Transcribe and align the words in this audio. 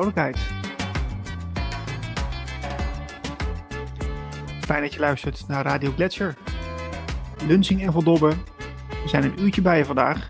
Vrolijkheid. 0.00 0.38
Fijn 4.60 4.82
dat 4.82 4.94
je 4.94 5.00
luistert 5.00 5.44
naar 5.48 5.64
Radio 5.64 5.92
Gletscher. 5.92 6.34
Lunsing 7.46 7.82
en 7.82 7.92
Van 7.92 8.04
Dobben. 8.04 8.38
We 8.88 9.08
zijn 9.08 9.24
een 9.24 9.42
uurtje 9.42 9.62
bij 9.62 9.78
je 9.78 9.84
vandaag. 9.84 10.28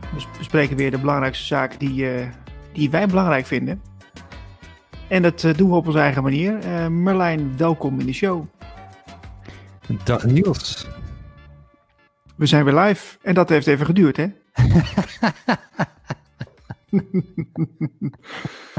We 0.00 0.24
bespreken 0.38 0.76
weer 0.76 0.90
de 0.90 0.98
belangrijkste 0.98 1.44
zaken 1.44 1.78
die, 1.78 2.14
uh, 2.14 2.28
die 2.72 2.90
wij 2.90 3.06
belangrijk 3.06 3.46
vinden. 3.46 3.82
En 5.08 5.22
dat 5.22 5.42
uh, 5.42 5.54
doen 5.54 5.70
we 5.70 5.76
op 5.76 5.86
onze 5.86 5.98
eigen 5.98 6.22
manier. 6.22 6.64
Uh, 6.64 6.86
Merlijn, 6.86 7.56
welkom 7.56 8.00
in 8.00 8.06
de 8.06 8.12
show. 8.12 8.46
Dag 10.04 10.24
Niels. 10.24 10.86
We 12.36 12.46
zijn 12.46 12.64
weer 12.64 12.74
live 12.74 13.18
en 13.22 13.34
dat 13.34 13.48
heeft 13.48 13.66
even 13.66 13.86
geduurd, 13.86 14.16
hè? 14.16 14.26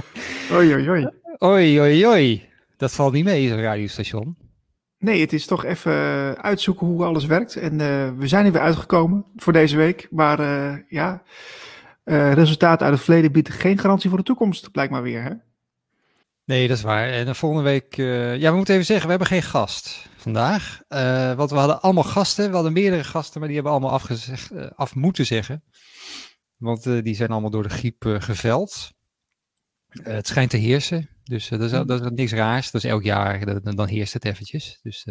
oei, 0.56 0.73
oei, 0.73 0.90
oei. 0.90 1.09
Oei, 1.44 1.80
oei, 1.80 2.06
oei. 2.06 2.50
Dat 2.78 2.94
valt 2.94 3.14
niet 3.14 3.26
mee, 3.26 3.48
zo'n 3.48 3.62
radiostation. 3.62 4.38
Nee, 5.00 5.22
het 5.22 5.34
is 5.34 5.45
toch 5.45 5.66
even 5.66 5.94
uitzoeken 6.42 6.88
hoe 6.88 7.04
alles 7.04 7.26
werkt. 7.26 7.56
En 7.56 7.73
uh, 7.73 8.09
we 8.17 8.28
zijn 8.28 8.45
er 8.45 8.52
weer 8.52 8.62
uitgekomen 8.62 9.26
voor 9.36 9.54
deze 9.54 9.78
week. 9.78 10.08
Maar 10.12 10.39
uh, 10.39 10.73
ja, 10.89 11.23
uh, 12.06 12.34
resultaten 12.34 12.86
uit 12.86 12.95
het 12.95 13.04
verleden 13.04 13.31
bieden 13.31 13.54
geen 13.54 13.78
garantie 13.78 14.09
voor 14.09 14.17
de 14.17 14.26
toekomst, 14.26 14.72
blijkt 14.72 14.92
maar 14.92 15.02
weer, 15.02 15.23
hè? 15.23 15.31
Nee, 16.45 16.67
dat 16.67 16.78
is 16.78 16.84
waar. 16.84 17.09
En 17.09 17.26
de 17.26 17.36
volgende 17.36 17.64
week, 17.64 17.95
ja, 17.95 18.50
we 18.50 18.56
moeten 18.56 18.73
even 18.73 18.86
zeggen, 18.86 19.06
we 19.06 19.09
hebben 19.09 19.28
geen 19.28 19.44
gast 19.44 20.09
vandaag. 20.17 20.82
want 21.36 21.50
we 21.50 21.58
hadden 21.58 21.82
allemaal 21.82 22.04
gasten, 22.04 22.50
we 22.50 22.54
hadden 22.54 22.73
meerdere 22.73 23.04
gasten, 23.04 23.39
maar 23.39 23.48
die 23.48 23.56
hebben 23.56 23.73
allemaal 23.73 23.94
afgezegd, 23.94 24.52
af 24.76 24.95
moeten 24.95 25.26
zeggen. 25.26 25.64
Want 26.58 26.84
die 26.84 27.16
zijn 27.16 27.30
allemaal 27.30 27.50
door 27.50 27.64
de 27.64 27.70
griep 27.70 28.16
geveld. 28.20 28.92
Uh, 30.00 30.14
het 30.14 30.28
schijnt 30.28 30.50
te 30.50 30.58
heersen. 30.58 31.09
Dus 31.23 31.48
dat 31.48 31.62
is, 31.62 31.72
dat, 31.72 31.90
is, 31.90 32.09
niks 32.14 32.31
raars. 32.31 32.72
Dat 32.72 32.84
is 32.84 32.90
elk 32.90 33.03
jaar, 33.03 33.62
dan, 33.64 33.76
dan 33.76 33.88
heerst 33.88 34.14
het 34.14 34.26
eventjes. 34.26 34.80
Dus, 34.84 35.08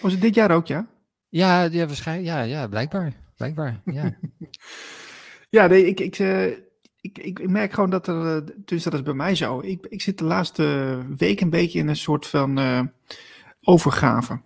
Was 0.00 0.12
het 0.12 0.20
dit 0.20 0.34
jaar 0.34 0.50
ook, 0.50 0.66
ja? 0.66 0.86
Ja, 1.28 1.62
ja, 1.62 1.86
waarschijnlijk, 1.86 2.28
ja, 2.28 2.40
ja 2.42 2.68
blijkbaar. 2.68 3.12
Blijkbaar, 3.36 3.80
ja. 3.84 4.16
ja, 5.56 5.66
nee, 5.66 5.86
ik, 5.86 6.00
ik, 6.00 6.18
ik, 7.00 7.18
ik, 7.18 7.48
merk 7.48 7.72
gewoon 7.72 7.90
dat 7.90 8.06
er, 8.06 8.44
dus 8.64 8.82
dat 8.82 8.94
is 8.94 9.02
bij 9.02 9.14
mij 9.14 9.34
zo. 9.34 9.60
Ik, 9.60 9.86
ik 9.88 10.02
zit 10.02 10.18
de 10.18 10.24
laatste 10.24 10.98
week 11.16 11.40
een 11.40 11.50
beetje 11.50 11.78
in 11.78 11.88
een 11.88 11.96
soort 11.96 12.26
van 12.26 12.90
overgave. 13.62 14.40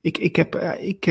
Ik, 0.00 0.18
ik 0.18 0.36
heb, 0.36 0.54
ik, 0.80 1.04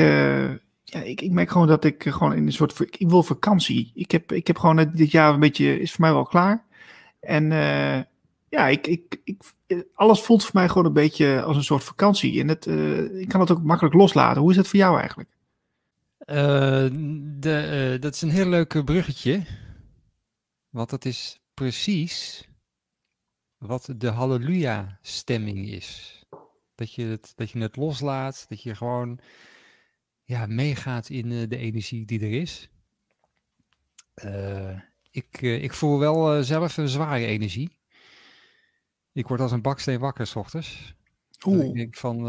ja, 0.83 1.01
ik, 1.01 1.21
ik 1.21 1.31
merk 1.31 1.49
gewoon 1.49 1.67
dat 1.67 1.83
ik 1.83 2.03
gewoon 2.07 2.33
in 2.33 2.45
een 2.45 2.53
soort. 2.53 2.79
Ik 2.79 3.09
wil 3.09 3.23
vakantie. 3.23 3.91
Ik 3.95 4.11
heb, 4.11 4.31
ik 4.31 4.47
heb 4.47 4.57
gewoon 4.57 4.91
dit 4.93 5.11
jaar 5.11 5.33
een 5.33 5.39
beetje. 5.39 5.79
Is 5.79 5.91
voor 5.91 6.01
mij 6.01 6.13
wel 6.13 6.25
klaar. 6.25 6.65
En 7.23 7.43
uh, 7.51 8.01
ja, 8.49 8.67
ik, 8.67 8.87
ik, 8.87 9.21
ik, 9.23 9.43
alles 9.93 10.21
voelt 10.21 10.43
voor 10.43 10.51
mij 10.53 10.67
gewoon 10.67 10.85
een 10.85 10.93
beetje 10.93 11.41
als 11.41 11.57
een 11.57 11.63
soort 11.63 11.83
vakantie. 11.83 12.41
En 12.41 12.47
het, 12.47 12.65
uh, 12.65 13.19
ik 13.19 13.27
kan 13.27 13.39
het 13.39 13.51
ook 13.51 13.63
makkelijk 13.63 13.95
loslaten. 13.95 14.41
Hoe 14.41 14.51
is 14.51 14.57
het 14.57 14.67
voor 14.67 14.79
jou 14.79 14.99
eigenlijk? 14.99 15.29
Uh, 16.25 16.35
de, 17.39 17.97
dat 17.99 18.13
is 18.13 18.21
een 18.21 18.29
heel 18.29 18.47
leuk 18.49 18.85
bruggetje. 18.85 19.45
Want 20.69 20.89
dat 20.89 21.05
is 21.05 21.39
precies 21.53 22.47
wat 23.57 23.93
de 23.97 24.09
halleluja-stemming 24.09 25.67
is. 25.67 26.21
Dat 26.75 26.93
je, 26.93 27.05
het, 27.05 27.33
dat 27.35 27.51
je 27.51 27.59
het 27.59 27.75
loslaat, 27.75 28.45
dat 28.49 28.63
je 28.63 28.75
gewoon 28.75 29.19
ja, 30.23 30.45
meegaat 30.45 31.09
in 31.09 31.49
de 31.49 31.57
energie 31.57 32.05
die 32.05 32.19
er 32.19 32.41
is. 32.41 32.69
Uh, 34.25 34.79
ik, 35.13 35.41
uh, 35.41 35.63
ik 35.63 35.73
voel 35.73 35.99
wel 35.99 36.43
zelf 36.43 36.77
een 36.77 36.87
zware 36.87 37.25
energie. 37.25 37.77
Ik 39.11 39.27
word 39.27 39.41
als 39.41 39.51
een 39.51 39.61
baksteen 39.61 39.99
wakker 39.99 40.27
s 40.27 40.35
ochtends. 40.35 40.95
Oeh. 41.45 41.65
Ik 41.65 41.73
denk 41.73 41.95
van, 41.95 42.27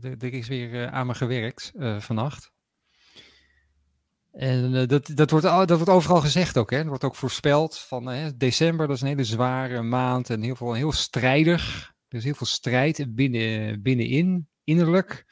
er 0.00 0.32
is 0.32 0.48
weer 0.48 0.88
aan 0.88 1.06
me 1.06 1.14
gewerkt 1.14 1.72
vannacht. 1.98 2.52
En 4.32 4.86
dat, 4.86 5.10
dat, 5.14 5.30
wordt, 5.30 5.46
dat 5.46 5.70
wordt 5.70 5.88
overal 5.88 6.20
gezegd 6.20 6.56
ook. 6.56 6.70
Hè? 6.70 6.76
Dat 6.76 6.86
wordt 6.86 7.04
ook 7.04 7.14
voorspeld 7.14 7.78
van 7.78 8.32
december, 8.36 8.86
dat 8.86 8.96
is 8.96 9.02
een 9.02 9.08
hele 9.08 9.24
zware 9.24 9.82
maand 9.82 10.30
en 10.30 10.42
heel, 10.42 10.56
veel, 10.56 10.72
heel 10.72 10.92
strijdig. 10.92 11.92
Er 12.08 12.18
is 12.18 12.24
heel 12.24 12.34
veel 12.34 12.46
strijd 12.46 13.14
binnen, 13.14 13.82
binnenin, 13.82 14.48
innerlijk. 14.64 15.26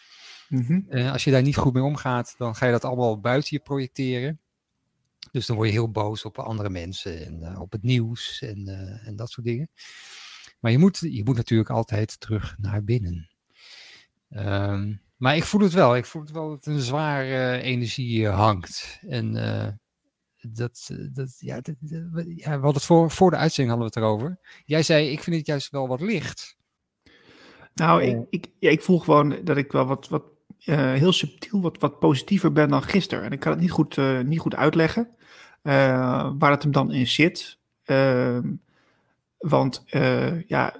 Mm 0.48 0.62
-hmm. 0.62 0.86
uh, 0.88 1.12
als 1.12 1.24
je 1.24 1.30
daar 1.30 1.42
niet 1.42 1.56
goed 1.56 1.72
mee 1.72 1.82
omgaat, 1.82 2.34
dan 2.38 2.54
ga 2.54 2.66
je 2.66 2.72
dat 2.72 2.84
allemaal 2.84 3.20
buiten 3.20 3.48
je 3.50 3.62
projecteren. 3.62 4.40
Dus 5.30 5.46
dan 5.46 5.56
word 5.56 5.68
je 5.68 5.74
heel 5.74 5.90
boos 5.90 6.24
op 6.24 6.38
andere 6.38 6.70
mensen 6.70 7.26
en 7.26 7.40
uh, 7.42 7.60
op 7.60 7.72
het 7.72 7.82
nieuws 7.82 8.42
en, 8.42 8.68
uh, 8.68 9.06
en 9.06 9.16
dat 9.16 9.30
soort 9.30 9.46
dingen. 9.46 9.70
Maar 10.60 10.70
je 10.70 10.78
moet, 10.78 10.98
je 10.98 11.24
moet 11.24 11.36
natuurlijk 11.36 11.70
altijd 11.70 12.20
terug 12.20 12.56
naar 12.58 12.84
binnen. 12.84 13.30
Um, 14.30 15.02
maar 15.16 15.36
ik 15.36 15.44
voel 15.44 15.60
het 15.60 15.72
wel. 15.72 15.96
Ik 15.96 16.04
voel 16.04 16.22
het 16.22 16.30
wel 16.30 16.48
dat 16.48 16.66
een 16.66 16.80
zware 16.80 17.60
energie 17.60 18.28
hangt. 18.28 18.98
En 19.08 19.32
dat, 20.40 20.90
dat, 21.12 21.36
ja, 21.38 21.60
dat, 21.60 21.74
ja, 21.80 22.10
we 22.34 22.50
hadden 22.50 22.72
het 22.72 22.84
voor, 22.84 23.10
voor 23.10 23.30
de 23.30 23.36
uitzending 23.36 23.76
hadden 23.76 23.92
we 23.92 24.00
het 24.00 24.08
erover. 24.08 24.38
Jij 24.64 24.82
zei, 24.82 25.08
ik 25.08 25.22
vind 25.22 25.36
het 25.36 25.46
juist 25.46 25.70
wel 25.70 25.88
wat 25.88 26.00
licht. 26.00 26.56
Nou, 27.74 28.02
ik, 28.02 28.26
ik, 28.30 28.46
ja, 28.58 28.70
ik 28.70 28.82
voel 28.82 28.98
gewoon 28.98 29.44
dat 29.44 29.56
ik 29.56 29.72
wel 29.72 29.86
wat, 29.86 30.08
wat 30.08 30.24
uh, 30.66 30.92
heel 30.92 31.12
subtiel 31.12 31.60
wat, 31.60 31.78
wat 31.78 31.98
positiever 31.98 32.52
ben 32.52 32.68
dan 32.68 32.82
gisteren. 32.82 33.24
En 33.24 33.32
ik 33.32 33.40
kan 33.40 33.52
het 33.52 33.60
niet 33.60 33.70
goed, 33.70 33.96
uh, 33.96 34.20
niet 34.20 34.38
goed 34.38 34.54
uitleggen 34.54 35.08
uh, 35.62 36.30
waar 36.38 36.50
het 36.50 36.62
hem 36.62 36.72
dan 36.72 36.92
in 36.92 37.06
zit. 37.06 37.58
Ehm, 37.84 38.52
want 39.38 39.84
ja, 40.46 40.74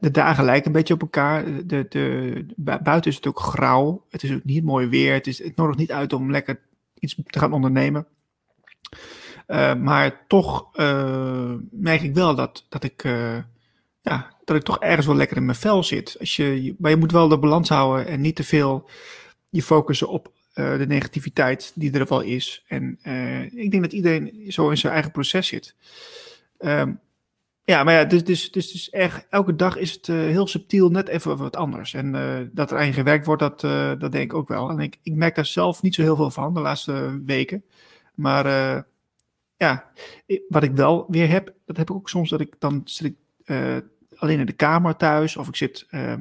de 0.00 0.10
dagen 0.10 0.44
lijken 0.44 0.66
een 0.66 0.72
beetje 0.72 0.94
op 0.94 1.00
elkaar. 1.00 1.66
De, 1.66 1.86
de, 1.88 2.46
buiten 2.56 3.10
is 3.10 3.16
het 3.16 3.26
ook 3.26 3.40
grauw. 3.40 4.04
Het 4.10 4.22
is 4.22 4.32
ook 4.32 4.44
niet 4.44 4.64
mooi 4.64 4.86
weer. 4.86 5.12
Het, 5.12 5.26
is, 5.26 5.42
het 5.42 5.56
nodigt 5.56 5.78
niet 5.78 5.92
uit 5.92 6.12
om 6.12 6.30
lekker 6.30 6.60
iets 6.98 7.20
te 7.26 7.38
gaan 7.38 7.52
ondernemen. 7.52 8.06
maar 9.78 10.24
toch 10.26 10.70
merk 11.70 12.02
ik 12.02 12.14
wel 12.14 12.34
dat, 12.34 12.66
dat 12.68 12.84
ik 12.84 13.04
ja, 14.00 14.36
dat 14.44 14.56
ik 14.56 14.62
toch 14.62 14.80
ergens 14.80 15.06
wel 15.06 15.16
lekker 15.16 15.36
in 15.36 15.44
mijn 15.44 15.56
vel 15.56 15.82
zit. 15.82 16.16
Als 16.20 16.36
je, 16.36 16.74
maar 16.78 16.90
je 16.90 16.96
moet 16.96 17.12
wel 17.12 17.28
de 17.28 17.38
balans 17.38 17.68
houden 17.68 18.06
en 18.06 18.20
niet 18.20 18.36
te 18.36 18.44
veel 18.44 18.88
je 19.48 19.62
focussen 19.62 20.08
op 20.08 20.32
uh, 20.54 20.78
de 20.78 20.86
negativiteit 20.86 21.72
die 21.74 21.92
er 21.92 22.06
wel 22.08 22.20
is. 22.20 22.64
En 22.68 22.98
uh, 23.02 23.42
ik 23.42 23.70
denk 23.70 23.82
dat 23.82 23.92
iedereen 23.92 24.52
zo 24.52 24.70
in 24.70 24.78
zijn 24.78 24.92
eigen 24.92 25.12
proces 25.12 25.46
zit. 25.46 25.74
Um, 26.58 27.00
ja, 27.64 27.84
maar 27.84 27.94
ja, 27.94 28.04
dus, 28.04 28.24
dus, 28.24 28.50
dus, 28.50 28.72
dus 28.72 28.90
echt, 28.90 29.26
elke 29.30 29.56
dag 29.56 29.76
is 29.76 29.92
het 29.92 30.08
uh, 30.08 30.16
heel 30.16 30.46
subtiel 30.46 30.88
net 30.88 31.08
even 31.08 31.36
wat 31.36 31.56
anders. 31.56 31.94
En 31.94 32.12
dat 32.52 32.70
er 32.70 32.78
aan 32.78 32.86
je 32.86 32.92
gewerkt 32.92 33.26
wordt, 33.26 33.42
dat, 33.42 33.60
dat 34.00 34.12
denk 34.12 34.30
ik 34.30 34.34
ook 34.34 34.48
wel. 34.48 34.70
En 34.70 34.78
ik, 34.78 34.98
ik 35.02 35.14
merk 35.14 35.34
daar 35.34 35.46
zelf 35.46 35.82
niet 35.82 35.94
zo 35.94 36.02
heel 36.02 36.16
veel 36.16 36.30
van 36.30 36.54
de 36.54 36.60
laatste 36.60 37.22
weken. 37.24 37.64
Maar 38.14 38.46
ja, 39.56 39.90
wat 40.48 40.62
ik 40.62 40.72
wel 40.72 41.06
weer 41.08 41.28
heb, 41.28 41.52
dat 41.66 41.76
heb 41.76 41.90
ik 41.90 41.96
ook 41.96 42.08
soms 42.08 42.30
dat 42.30 42.40
ik 42.40 42.54
dan 42.58 42.80
zit 42.84 43.06
ik 43.06 43.16
alleen 44.18 44.38
in 44.38 44.46
de 44.46 44.52
kamer 44.52 44.96
thuis 44.96 45.36
of 45.36 45.48
ik 45.48 45.56
zit 45.56 45.86
uh, 45.90 46.14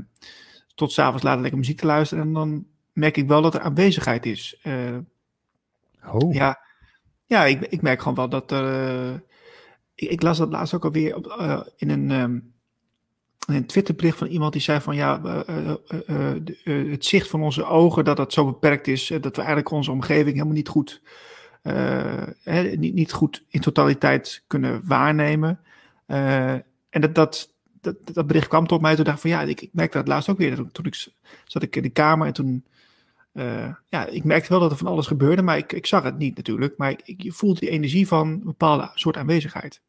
tot 0.75 0.91
s'avonds 0.91 1.24
laat 1.24 1.39
lekker 1.39 1.59
muziek 1.59 1.79
te 1.79 1.85
luisteren 1.85 2.24
en 2.24 2.33
dan 2.33 2.65
merk 2.94 3.18
ik 3.18 3.27
wel 3.27 3.41
dat 3.41 3.53
er 3.53 3.62
aanwezigheid 3.62 4.25
is. 4.25 4.59
Uh, 4.63 4.97
oh. 6.12 6.33
Ja, 6.33 6.59
ja 7.25 7.45
ik, 7.45 7.62
ik 7.62 7.81
merk 7.81 8.00
gewoon 8.00 8.15
wel 8.15 8.29
dat 8.29 8.51
er. 8.51 9.13
Ik, 9.95 10.09
ik, 10.09 10.21
las 10.21 10.38
dat 10.38 10.50
laatst 10.50 10.74
ook 10.74 10.85
alweer 10.85 11.15
op, 11.15 11.71
in 11.77 11.89
een. 11.89 12.12
Um, 12.12 12.56
een 13.47 13.65
Twitterbericht 13.65 14.18
van 14.18 14.27
iemand 14.27 14.53
die 14.53 14.62
zei 14.62 14.81
van 14.81 14.95
ja, 14.95 15.21
het 16.63 17.06
zicht 17.06 17.27
van 17.27 17.44
onze 17.44 17.65
ogen, 17.65 18.06
dat 18.06 18.18
dat 18.18 18.33
zo 18.33 18.45
beperkt 18.45 18.88
is, 18.88 19.07
dat 19.07 19.35
we 19.35 19.38
eigenlijk 19.38 19.71
onze 19.71 19.91
omgeving 19.91 20.31
helemaal 20.31 20.53
niet 20.53 20.68
goed, 20.68 21.01
hè, 22.44 22.62
niet, 22.62 22.94
niet 22.94 23.12
goed 23.12 23.44
in 23.50 23.62
totaliteit 23.62 24.44
kunnen 24.47 24.81
waarnemen. 24.85 25.59
en 26.06 26.65
dat, 27.01 27.15
dat, 27.15 27.53
dat, 27.81 27.95
dat 28.13 28.27
bericht 28.27 28.47
kwam 28.47 28.67
tot 28.67 28.81
mij. 28.81 28.95
Toen 28.95 29.03
dacht 29.03 29.15
ik 29.15 29.21
van 29.21 29.31
ja, 29.31 29.41
ik, 29.41 29.61
ik 29.61 29.73
merkte 29.73 29.97
dat 29.97 30.07
laatst 30.07 30.29
ook 30.29 30.38
weer. 30.38 30.71
Toen 30.71 30.85
ik 30.85 31.07
zat 31.45 31.63
ik 31.63 31.75
in 31.75 31.83
de 31.83 31.89
kamer 31.89 32.27
en 32.27 32.33
toen. 32.33 32.65
Uh, 33.33 33.73
ja, 33.88 34.05
ik 34.05 34.23
merkte 34.23 34.49
wel 34.49 34.59
dat 34.59 34.71
er 34.71 34.77
van 34.77 34.88
alles 34.88 35.07
gebeurde, 35.07 35.41
maar 35.41 35.57
ik, 35.57 35.73
ik 35.73 35.85
zag 35.85 36.03
het 36.03 36.17
niet 36.17 36.35
natuurlijk. 36.35 36.77
Maar 36.77 36.91
ik, 36.91 37.01
ik, 37.03 37.21
je 37.21 37.31
voelt 37.31 37.59
die 37.59 37.69
energie 37.69 38.07
van 38.07 38.27
een 38.27 38.44
bepaalde 38.44 38.91
soort 38.94 39.17
aanwezigheid. 39.17 39.81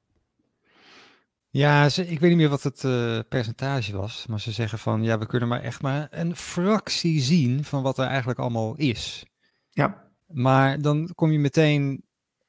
Ja, 1.51 1.89
ze, 1.89 2.07
ik 2.07 2.21
weet 2.21 2.31
niet 2.31 2.39
meer 2.39 2.49
wat 2.49 2.63
het 2.63 2.83
uh, 2.83 3.19
percentage 3.29 3.97
was, 3.97 4.27
maar 4.27 4.41
ze 4.41 4.53
zeggen 4.53 4.79
van 4.79 5.03
ja, 5.03 5.19
we 5.19 5.27
kunnen 5.27 5.49
maar 5.49 5.63
echt 5.63 5.83
maar 5.83 6.09
een 6.11 6.37
fractie 6.37 7.21
zien 7.21 7.65
van 7.65 7.83
wat 7.83 7.99
er 7.99 8.07
eigenlijk 8.07 8.39
allemaal 8.39 8.77
is. 8.77 9.27
Ja. 9.71 10.11
Maar 10.27 10.81
dan 10.81 11.11
kom 11.15 11.33
je 11.33 11.39
meteen 11.39 12.05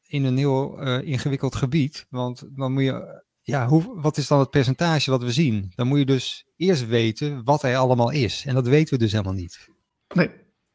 in 0.07 0.23
een 0.23 0.38
heel 0.38 0.88
uh, 0.88 1.01
ingewikkeld 1.01 1.56
gebied, 1.56 2.06
want 2.09 2.44
dan 2.50 2.73
moet 2.73 2.83
je 2.83 3.23
ja, 3.49 3.67
hoe, 3.67 4.01
wat 4.01 4.17
is 4.17 4.27
dan 4.27 4.39
het 4.39 4.49
percentage 4.49 5.11
wat 5.11 5.23
we 5.23 5.31
zien? 5.31 5.71
Dan 5.75 5.87
moet 5.87 5.99
je 5.99 6.05
dus 6.05 6.45
eerst 6.57 6.87
weten 6.87 7.43
wat 7.43 7.63
er 7.63 7.75
allemaal 7.75 8.11
is. 8.11 8.43
En 8.47 8.53
dat 8.53 8.67
weten 8.67 8.93
we 8.93 9.03
dus 9.03 9.11
helemaal 9.11 9.33
niet. 9.33 9.69
Nee, 10.13 10.29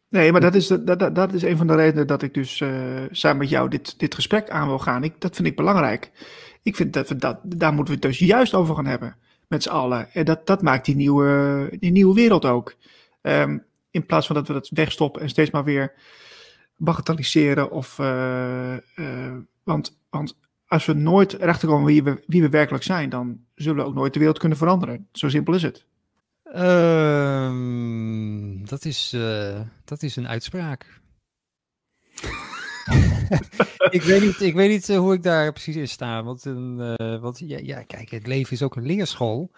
nee 0.08 0.32
maar 0.32 0.40
dat 0.40 0.54
is, 0.54 0.66
dat, 0.66 1.14
dat 1.14 1.32
is 1.32 1.42
een 1.42 1.56
van 1.56 1.66
de 1.66 1.74
redenen 1.74 2.06
dat 2.06 2.22
ik 2.22 2.34
dus 2.34 2.60
uh, 2.60 3.02
samen 3.10 3.38
met 3.38 3.48
jou 3.48 3.68
dit, 3.68 3.98
dit 3.98 4.14
gesprek 4.14 4.50
aan 4.50 4.66
wil 4.66 4.78
gaan. 4.78 5.04
Ik, 5.04 5.20
dat 5.20 5.36
vind 5.36 5.48
ik 5.48 5.56
belangrijk. 5.56 6.10
Ik 6.62 6.76
vind 6.76 6.92
dat, 6.92 7.08
we 7.08 7.16
dat 7.16 7.38
daar 7.44 7.72
moeten 7.72 7.94
we 7.94 8.00
het 8.00 8.18
dus 8.18 8.28
juist 8.28 8.54
over 8.54 8.74
gaan 8.74 8.86
hebben. 8.86 9.16
Met 9.48 9.62
z'n 9.62 9.68
allen. 9.68 10.12
En 10.12 10.24
dat, 10.24 10.46
dat 10.46 10.62
maakt 10.62 10.84
die 10.84 10.96
nieuwe, 10.96 11.68
die 11.78 11.90
nieuwe 11.90 12.14
wereld 12.14 12.44
ook. 12.44 12.74
Ehm, 13.20 13.58
in 13.90 14.06
plaats 14.06 14.26
van 14.26 14.36
dat 14.36 14.46
we 14.46 14.52
dat 14.52 14.70
wegstoppen 14.72 15.22
en 15.22 15.28
steeds 15.28 15.50
maar 15.50 15.64
weer 15.64 15.92
bagatelliseren. 16.76 17.70
Of, 17.70 17.98
uh, 17.98 18.76
uh, 18.96 19.36
want, 19.62 19.98
want 20.10 20.36
als 20.74 20.86
we 20.86 20.92
nooit 20.92 21.40
erachter 21.40 21.68
komen 21.68 21.86
wie 21.86 22.02
we, 22.02 22.22
wie 22.26 22.42
we 22.42 22.48
werkelijk 22.48 22.84
zijn, 22.84 23.08
dan 23.08 23.40
zullen 23.54 23.82
we 23.82 23.88
ook 23.88 23.94
nooit 23.94 24.12
de 24.12 24.18
wereld 24.18 24.38
kunnen 24.38 24.58
veranderen. 24.58 25.08
Zo 25.12 25.28
simpel 25.28 25.54
is 25.54 25.62
het. 25.62 25.86
Um, 26.56 28.66
dat, 28.66 28.84
is, 28.84 29.12
uh, 29.14 29.60
dat 29.84 30.02
is 30.02 30.16
een 30.16 30.28
uitspraak. 30.28 31.00
ik 33.90 34.02
weet 34.02 34.20
niet, 34.20 34.40
ik 34.40 34.54
weet 34.54 34.70
niet 34.70 34.96
hoe 34.96 35.14
ik 35.14 35.22
daar 35.22 35.52
precies 35.52 35.76
in 35.76 35.88
sta. 35.88 36.22
Want, 36.22 36.46
uh, 36.46 37.20
want 37.20 37.38
ja, 37.38 37.58
ja, 37.62 37.82
kijk, 37.82 38.10
het 38.10 38.26
leven 38.26 38.52
is 38.52 38.62
ook 38.62 38.76
een 38.76 38.86
leerschool. 38.86 39.50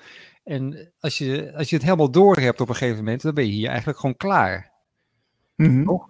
En 0.45 0.93
als 1.01 1.19
je, 1.19 1.53
als 1.57 1.71
je 1.71 1.77
het 1.77 1.85
helemaal 1.85 2.11
door 2.11 2.37
hebt 2.37 2.61
op 2.61 2.69
een 2.69 2.75
gegeven 2.75 3.05
moment, 3.05 3.23
dan 3.23 3.35
ben 3.35 3.47
je 3.47 3.53
hier 3.53 3.69
eigenlijk 3.69 3.99
gewoon 3.99 4.17
klaar. 4.17 4.73
Mm 5.55 5.67
-hmm. 5.67 6.09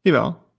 Jawel. 0.00 0.50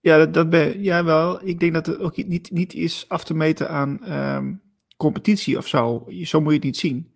Ja, 0.00 0.26
dat, 0.26 0.50
ben, 0.50 0.82
ja, 0.82 1.04
wel. 1.04 1.46
Ik 1.46 1.60
denk 1.60 1.72
dat 1.72 1.86
het 1.86 1.98
ook 1.98 2.16
niet, 2.16 2.50
niet 2.50 2.74
is 2.74 3.04
af 3.08 3.24
te 3.24 3.34
meten 3.34 3.70
aan 3.70 4.12
um, 4.12 4.62
competitie 4.96 5.56
of 5.58 5.66
zo. 5.66 6.06
Zo 6.22 6.40
moet 6.40 6.48
je 6.48 6.56
het 6.56 6.64
niet 6.64 6.76
zien. 6.76 7.12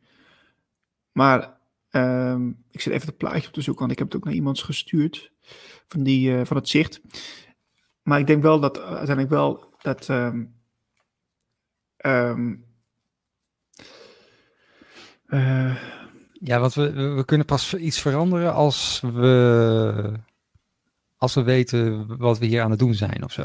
Maar 1.12 1.56
um, 1.90 2.64
ik 2.70 2.80
zit 2.80 2.92
even 2.92 3.06
het 3.06 3.16
plaatje 3.16 3.46
op 3.46 3.52
te 3.52 3.60
zoeken, 3.60 3.80
want 3.80 3.92
ik 3.92 3.98
heb 3.98 4.06
het 4.06 4.16
ook 4.16 4.24
naar 4.24 4.34
iemand 4.34 4.62
gestuurd 4.62 5.32
van, 5.88 6.02
die, 6.02 6.30
uh, 6.30 6.44
van 6.44 6.56
het 6.56 6.68
zicht. 6.68 7.00
Maar 8.02 8.18
ik 8.18 8.26
denk 8.26 8.42
wel 8.42 8.60
dat 8.60 8.80
uiteindelijk 8.80 9.28
wel 9.28 9.74
dat. 9.82 10.08
Um, 10.08 10.54
uh, 15.26 15.76
ja, 16.32 16.60
want 16.60 16.74
we, 16.74 16.92
we 16.92 17.24
kunnen 17.24 17.46
pas 17.46 17.74
iets 17.74 18.00
veranderen 18.00 18.54
als 18.54 19.00
we 19.00 20.12
als 21.24 21.34
we 21.34 21.42
weten 21.42 22.06
wat 22.18 22.38
we 22.38 22.46
hier 22.46 22.62
aan 22.62 22.70
het 22.70 22.78
doen 22.78 22.94
zijn 22.94 23.24
of 23.24 23.32
zo. 23.32 23.44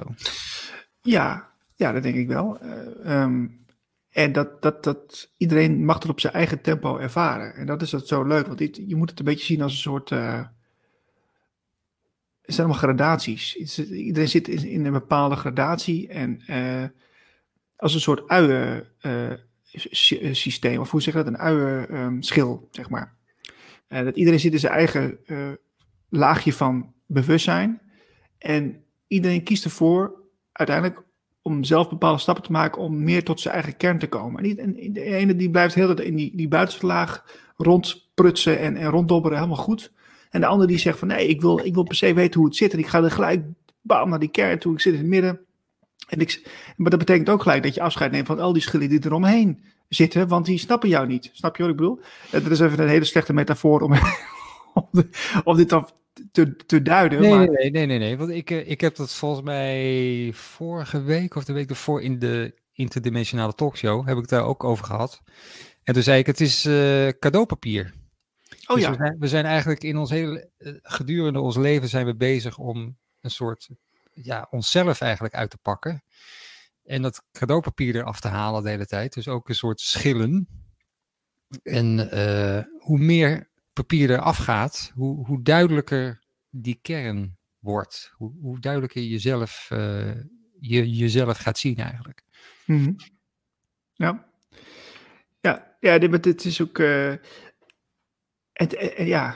Ja, 1.01 1.49
ja 1.75 1.91
dat 1.91 2.03
denk 2.03 2.15
ik 2.15 2.27
wel. 2.27 2.59
Uh, 2.63 3.21
um, 3.21 3.65
en 4.09 4.31
dat, 4.31 4.61
dat, 4.61 4.83
dat 4.83 5.31
iedereen 5.37 5.85
mag 5.85 5.95
het 5.95 6.09
op 6.09 6.19
zijn 6.19 6.33
eigen 6.33 6.61
tempo 6.61 6.97
ervaren. 6.97 7.55
En 7.55 7.65
dat 7.65 7.81
is 7.81 7.89
dat 7.89 8.07
zo 8.07 8.23
leuk, 8.23 8.47
want 8.47 8.59
je 8.87 8.95
moet 8.95 9.09
het 9.09 9.19
een 9.19 9.25
beetje 9.25 9.45
zien 9.45 9.61
als 9.61 9.71
een 9.71 9.77
soort. 9.77 10.11
Uh, 10.11 10.43
het 12.41 12.53
zijn 12.55 12.67
allemaal 12.67 12.83
gradaties. 12.83 13.55
Iedereen 13.91 14.29
zit 14.29 14.47
in, 14.47 14.85
een 14.85 14.91
bepaalde 14.91 15.35
gradatie 15.35 16.07
en 16.07 16.43
uh, 16.47 16.83
als 17.75 17.93
een 17.93 17.99
soort 17.99 18.27
uien-systeem, 18.27 20.79
of 20.79 20.91
hoe 20.91 21.01
zeg 21.01 21.13
je 21.13 21.23
dat? 21.23 21.33
Een 21.33 21.37
uien-schil, 21.37 22.51
um, 22.51 22.67
zeg 22.71 22.89
maar. 22.89 23.17
Dat 23.87 24.15
iedereen 24.15 24.39
zit 24.39 24.53
in 24.53 24.59
zijn 24.59 24.73
eigen 24.73 25.19
laagje 26.09 26.53
van 26.53 26.93
bewustzijn. 27.09 27.81
En 28.37 28.83
iedereen 29.07 29.43
kiest 29.43 29.65
ervoor 29.65 30.13
uiteindelijk 30.51 31.03
om 31.41 31.63
zelf 31.63 31.89
bepaalde 31.89 32.19
stappen 32.19 32.43
te 32.43 32.51
maken 32.51 32.81
om 32.81 33.03
meer 33.03 33.23
tot 33.23 33.39
zijn 33.39 33.53
eigen 33.53 33.77
kern 33.77 33.99
te 33.99 34.07
komen. 34.07 34.57
En, 34.57 34.93
de 34.93 35.01
ene 35.01 35.35
die 35.35 35.49
blijft 35.49 35.75
heel 35.75 36.01
in 36.01 36.15
die, 36.15 36.35
die 36.35 36.47
buitenste 36.47 36.85
laag 36.85 37.25
rondprutsen 37.57 38.59
en, 38.59 38.75
en 38.75 38.89
ronddobberen, 38.89 39.37
helemaal 39.37 39.63
goed. 39.63 39.91
En 40.29 40.41
de 40.41 40.47
andere 40.47 40.69
die 40.69 40.77
zegt 40.77 40.99
van 40.99 41.07
nee, 41.07 41.27
ik 41.27 41.41
wil, 41.41 41.59
ik 41.65 41.73
wil 41.73 41.83
per 41.83 41.95
se 41.95 42.13
weten 42.13 42.39
hoe 42.39 42.49
het 42.49 42.57
zit. 42.57 42.73
En 42.73 42.79
ik 42.79 42.87
ga 42.87 43.03
er 43.03 43.11
gelijk 43.11 43.45
bam 43.81 44.09
naar 44.09 44.19
die 44.19 44.29
kern 44.29 44.59
toe. 44.59 44.73
Ik 44.73 44.79
zit 44.79 44.93
in 44.93 44.99
het 44.99 45.07
midden. 45.07 45.39
En 46.07 46.19
ik, 46.19 46.49
maar 46.77 46.89
dat 46.89 46.99
betekent 46.99 47.29
ook 47.29 47.41
gelijk 47.41 47.63
dat 47.63 47.73
je 47.73 47.81
afscheid 47.81 48.11
neemt 48.11 48.27
van 48.27 48.39
al 48.39 48.53
die 48.53 48.61
schillen 48.61 48.89
die 48.89 49.05
eromheen 49.05 49.63
zitten, 49.89 50.27
want 50.27 50.45
die 50.45 50.57
snappen 50.57 50.89
jou 50.89 51.07
niet. 51.07 51.29
Snap 51.33 51.55
je 51.55 51.61
wat 51.61 51.71
ik 51.71 51.77
bedoel? 51.77 51.99
Dat 52.31 52.45
is 52.45 52.59
even 52.59 52.79
een 52.79 52.87
hele 52.87 53.05
slechte 53.05 53.33
metafoor 53.33 53.81
om, 53.81 53.93
om, 54.73 55.03
om 55.43 55.55
dit 55.55 55.69
dan 55.69 55.89
te, 56.31 56.55
te 56.55 56.81
duiden. 56.81 57.21
Nee, 57.21 57.33
maar... 57.33 57.49
nee, 57.49 57.71
nee, 57.71 57.85
nee, 57.85 57.99
nee, 57.99 58.17
want 58.17 58.29
ik, 58.29 58.51
eh, 58.51 58.69
ik 58.69 58.81
heb 58.81 58.95
dat 58.95 59.13
volgens 59.13 59.41
mij 59.41 60.31
vorige 60.33 61.01
week 61.01 61.35
of 61.35 61.45
de 61.45 61.53
week 61.53 61.69
ervoor 61.69 62.01
in 62.01 62.19
de 62.19 62.59
interdimensionale 62.73 63.53
talkshow, 63.53 64.07
heb 64.07 64.17
ik 64.17 64.27
daar 64.27 64.43
ook 64.43 64.63
over 64.63 64.85
gehad. 64.85 65.21
En 65.83 65.93
toen 65.93 66.03
zei 66.03 66.19
ik, 66.19 66.25
het 66.25 66.41
is 66.41 66.65
uh, 66.65 67.07
cadeaupapier. 67.19 67.93
Oh 68.67 68.75
dus 68.75 68.83
ja. 68.83 68.91
We 68.91 68.97
zijn, 68.97 69.15
we 69.19 69.27
zijn, 69.27 69.45
eigenlijk 69.45 69.83
in 69.83 69.97
ons 69.97 70.09
hele, 70.09 70.49
uh, 70.57 70.73
gedurende 70.81 71.39
ons 71.39 71.57
leven 71.57 71.89
zijn 71.89 72.05
we 72.05 72.15
bezig 72.15 72.57
om 72.57 72.97
een 73.21 73.31
soort, 73.31 73.69
ja, 74.13 74.47
onszelf 74.49 75.01
eigenlijk 75.01 75.33
uit 75.33 75.49
te 75.49 75.57
pakken. 75.57 76.03
En 76.83 77.01
dat 77.01 77.23
cadeaupapier 77.31 77.95
eraf 77.95 78.19
te 78.19 78.27
halen 78.27 78.63
de 78.63 78.69
hele 78.69 78.85
tijd. 78.85 79.13
Dus 79.13 79.27
ook 79.27 79.49
een 79.49 79.55
soort 79.55 79.79
schillen. 79.79 80.47
En 81.63 82.09
uh, 82.13 82.63
hoe 82.79 82.99
meer 82.99 83.48
papier 83.79 84.09
eraf 84.09 84.37
gaat, 84.37 84.91
hoe, 84.95 85.25
hoe 85.25 85.41
duidelijker 85.41 86.23
die 86.49 86.79
kern 86.81 87.37
wordt. 87.59 88.11
Hoe, 88.13 88.33
hoe 88.41 88.59
duidelijker 88.59 89.01
je 89.01 89.09
jezelf, 89.09 89.69
uh, 89.73 90.15
je 90.59 90.91
jezelf 90.91 91.37
gaat 91.37 91.57
zien 91.57 91.77
eigenlijk. 91.77 92.23
-hmm. 92.65 92.95
Ja. 93.93 94.27
Ja, 95.41 95.77
ja 95.79 95.97
dit, 95.97 96.45
is 96.45 96.61
ook... 96.61 96.77
Uh, 96.77 97.13
het, 98.53 98.73
uh, 98.73 99.07
ja, 99.07 99.35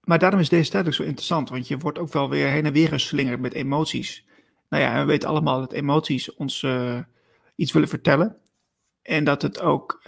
maar 0.00 0.18
daarom 0.18 0.40
is 0.40 0.48
deze 0.48 0.70
tijd 0.70 0.86
ook 0.86 0.92
zo 0.92 1.02
interessant, 1.02 1.48
want 1.48 1.68
je 1.68 1.78
wordt 1.78 1.98
ook 1.98 2.12
wel 2.12 2.30
weer 2.30 2.48
heen 2.48 2.66
en 2.66 2.72
weer 2.72 2.88
geslingerd 2.88 3.40
met 3.40 3.54
emoties. 3.54 4.26
Nou 4.68 4.82
ja, 4.82 5.00
we 5.00 5.04
weten 5.04 5.28
allemaal 5.28 5.60
dat 5.60 5.72
emoties 5.72 6.34
ons 6.34 6.66
iets 7.56 7.72
willen 7.72 7.88
vertellen. 7.88 8.36
En 9.02 9.24
dat 9.24 9.42
het 9.42 9.60
ook, 9.60 10.00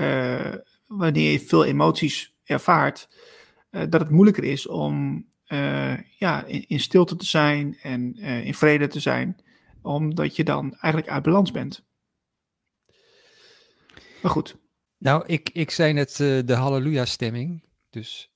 wanneer 0.86 1.32
je 1.32 1.40
veel 1.40 1.64
emoties 1.64 2.37
ervaart, 2.48 3.08
uh, 3.70 3.82
dat 3.88 4.00
het 4.00 4.10
moeilijker 4.10 4.44
is 4.44 4.66
om 4.66 5.26
ja, 6.18 6.44
in, 6.44 6.64
in, 6.66 6.80
stilte 6.80 7.16
te 7.16 7.26
zijn 7.26 7.78
en 7.82 8.14
in 8.18 8.54
vrede 8.54 8.86
te 8.86 9.00
zijn, 9.00 9.36
omdat 9.82 10.36
je 10.36 10.44
dan 10.44 10.72
eigenlijk 10.72 11.08
uit 11.08 11.22
balans 11.22 11.50
bent. 11.50 11.84
Maar 14.22 14.30
goed. 14.30 14.56
Nou, 14.98 15.26
ik, 15.26 15.50
ik 15.52 15.70
zei 15.70 15.92
net 15.92 16.16
de 16.16 16.54
halleluja-stemming, 16.54 17.62
dus 17.90 18.32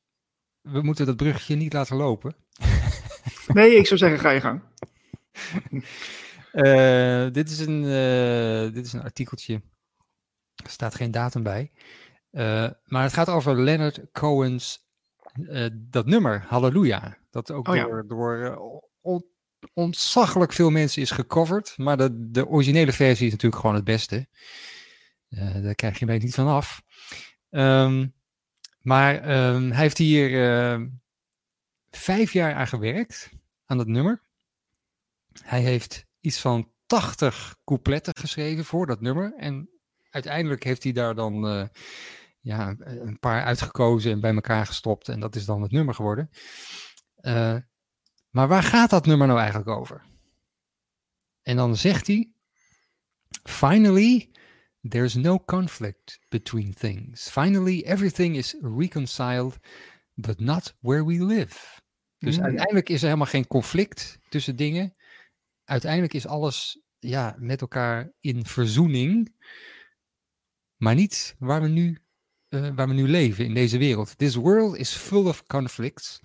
we 0.60 0.82
moeten 0.82 1.06
dat 1.06 1.16
bruggetje 1.16 1.54
niet 1.54 1.72
laten 1.72 1.96
lopen. 1.96 2.34
Nee, 3.46 3.74
ik 3.74 3.86
zou 3.86 3.98
zeggen, 3.98 4.18
ga 4.18 4.30
je 4.30 4.40
gang. 4.40 4.62
Uh, 6.52 7.26
dit, 7.38 7.50
is 7.50 7.58
een, 7.58 7.82
uh, 7.82 8.74
dit 8.74 8.86
is 8.86 8.92
een 8.92 9.02
artikeltje. 9.02 9.62
Er 10.64 10.70
staat 10.70 10.94
geen 10.94 11.10
datum 11.10 11.42
bij. 11.42 11.70
Uh, 12.32 12.70
maar 12.84 13.02
het 13.02 13.12
gaat 13.12 13.28
over 13.28 13.60
Leonard 13.60 14.00
Cohen's 14.12 14.90
dat 15.72 16.06
nummer, 16.06 16.44
Halleluja. 16.46 17.16
Dat 17.30 17.50
ook 17.50 17.68
oh, 17.68 17.74
door, 17.74 17.96
ja. 17.96 18.08
door 18.08 18.62
on, 19.00 19.24
ontzaglijk 19.74 20.52
veel 20.52 20.70
mensen 20.70 21.02
is 21.02 21.10
gecoverd. 21.10 21.74
Maar 21.76 21.96
de, 21.96 22.30
de 22.30 22.46
originele 22.46 22.92
versie 22.92 23.26
is 23.26 23.32
natuurlijk 23.32 23.60
gewoon 23.60 23.76
het 23.76 23.84
beste. 23.84 24.26
daar 25.62 25.74
krijg 25.74 25.98
je 25.98 26.06
mij 26.06 26.18
niet 26.18 26.34
van 26.34 26.46
af. 26.46 26.82
Um, 27.50 28.14
maar 28.80 29.14
um, 29.14 29.70
hij 29.70 29.82
heeft 29.82 29.98
hier 29.98 30.30
vijf 31.90 32.32
jaar 32.32 32.54
aan 32.54 32.68
gewerkt, 32.68 33.30
aan 33.66 33.76
dat 33.76 33.86
nummer. 33.86 34.22
Hij 35.42 35.60
heeft 35.60 36.06
iets 36.20 36.40
van 36.40 36.70
80 36.86 37.56
coupletten 37.64 38.16
geschreven 38.16 38.64
voor 38.64 38.86
dat 38.86 39.00
nummer. 39.00 39.34
En 39.36 39.68
uiteindelijk 40.10 40.64
heeft 40.64 40.82
hij 40.82 40.92
daar 40.92 41.14
dan 41.14 41.46
uh, 41.46 41.64
ja, 42.42 42.74
een 42.78 43.18
paar 43.18 43.44
uitgekozen 43.44 44.12
en 44.12 44.20
bij 44.20 44.34
elkaar 44.34 44.66
gestopt. 44.66 45.08
En 45.08 45.20
dat 45.20 45.36
is 45.36 45.44
dan 45.44 45.62
het 45.62 45.70
nummer 45.70 45.94
geworden. 45.94 46.30
Uh, 47.20 47.56
maar 48.30 48.48
waar 48.48 48.62
gaat 48.62 48.90
dat 48.90 49.06
nummer 49.06 49.26
nou 49.26 49.38
eigenlijk 49.38 49.68
over? 49.68 50.04
En 51.42 51.56
dan 51.56 51.76
zegt 51.76 52.06
hij: 52.06 52.32
Finally, 53.42 54.30
there's 54.88 55.14
no 55.14 55.38
conflict 55.44 56.18
between 56.28 56.74
things. 56.74 57.30
Finally, 57.30 57.82
everything 57.82 58.36
is 58.36 58.56
reconciled, 58.60 59.58
but 60.14 60.40
not 60.40 60.76
where 60.80 61.06
we 61.06 61.24
live. 61.24 61.80
Dus 62.18 62.36
mm. 62.36 62.44
uiteindelijk 62.44 62.88
is 62.88 63.00
er 63.00 63.06
helemaal 63.06 63.26
geen 63.26 63.46
conflict 63.46 64.18
tussen 64.28 64.56
dingen 64.56 64.94
uiteindelijk 65.64 66.14
is 66.14 66.26
alles 66.26 66.82
ja, 66.98 67.36
met 67.38 67.60
elkaar 67.60 68.12
in 68.20 68.46
verzoening, 68.46 69.34
maar 70.76 70.94
niet 70.94 71.36
waar 71.38 71.62
we 71.62 71.68
nu, 71.68 72.01
uh, 72.52 72.68
waar 72.74 72.88
we 72.88 72.94
nu 72.94 73.08
leven 73.08 73.44
in 73.44 73.54
deze 73.54 73.78
wereld. 73.78 74.18
This 74.18 74.34
world 74.34 74.76
is 74.76 74.92
full 74.92 75.26
of 75.26 75.46
conflicts 75.46 76.20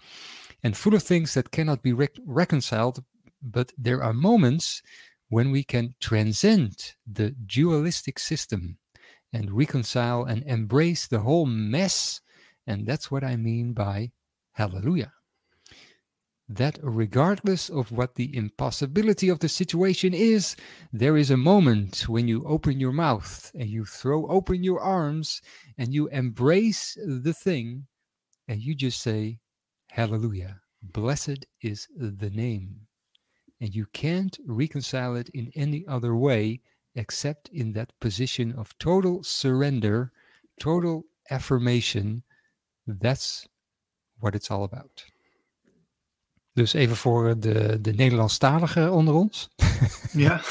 and 0.61 0.77
full 0.77 0.93
of 0.93 1.03
things 1.03 1.33
that 1.33 1.49
cannot 1.49 1.81
be 1.81 1.93
re 1.93 2.09
reconciled, 2.25 3.03
but 3.39 3.73
there 3.83 4.01
are 4.03 4.13
moments 4.13 4.81
when 5.27 5.51
we 5.51 5.63
can 5.63 5.95
transcend 5.97 6.95
the 7.13 7.33
dualistic 7.45 8.19
system 8.19 8.77
and 9.29 9.51
reconcile 9.51 10.25
and 10.25 10.43
embrace 10.45 11.07
the 11.07 11.19
whole 11.19 11.45
mess. 11.45 12.21
And 12.65 12.85
that's 12.85 13.11
what 13.11 13.23
I 13.23 13.35
mean 13.35 13.73
by 13.73 14.11
hallelujah. 14.51 15.16
That 16.49 16.79
regardless 16.81 17.69
of 17.69 17.91
what 17.91 18.15
the 18.15 18.33
impossibility 18.35 19.27
of 19.27 19.39
the 19.39 19.49
situation 19.49 20.13
is, 20.13 20.55
there 20.93 21.17
is 21.17 21.29
a 21.29 21.37
moment 21.37 22.07
when 22.07 22.27
you 22.27 22.45
open 22.45 22.79
your 22.79 22.93
mouth 22.93 23.51
and 23.53 23.69
you 23.69 23.83
throw 23.83 24.27
open 24.27 24.63
your 24.63 24.79
arms 24.79 25.41
and 25.77 25.93
you 25.93 26.07
embrace 26.07 26.97
the 27.05 27.33
thing 27.33 27.85
and 28.47 28.61
you 28.61 28.75
just 28.75 29.01
say, 29.01 29.39
Hallelujah, 29.91 30.61
blessed 30.81 31.45
is 31.61 31.87
the 31.95 32.29
name. 32.29 32.87
And 33.59 33.75
you 33.75 33.87
can't 33.91 34.37
reconcile 34.45 35.15
it 35.15 35.29
in 35.29 35.51
any 35.55 35.85
other 35.87 36.15
way 36.15 36.61
except 36.95 37.49
in 37.49 37.73
that 37.73 37.91
position 37.99 38.53
of 38.53 38.77
total 38.79 39.23
surrender, 39.23 40.11
total 40.59 41.03
affirmation. 41.29 42.23
That's 42.85 43.47
what 44.19 44.35
it's 44.35 44.49
all 44.49 44.63
about. 44.63 45.03
Dus 46.57 46.73
even 46.73 46.95
voor 46.95 47.39
de, 47.39 47.81
de 47.81 47.93
Nederlandstaligen 47.93 48.91
onder 48.91 49.13
ons. 49.13 49.49
Ja. 50.11 50.41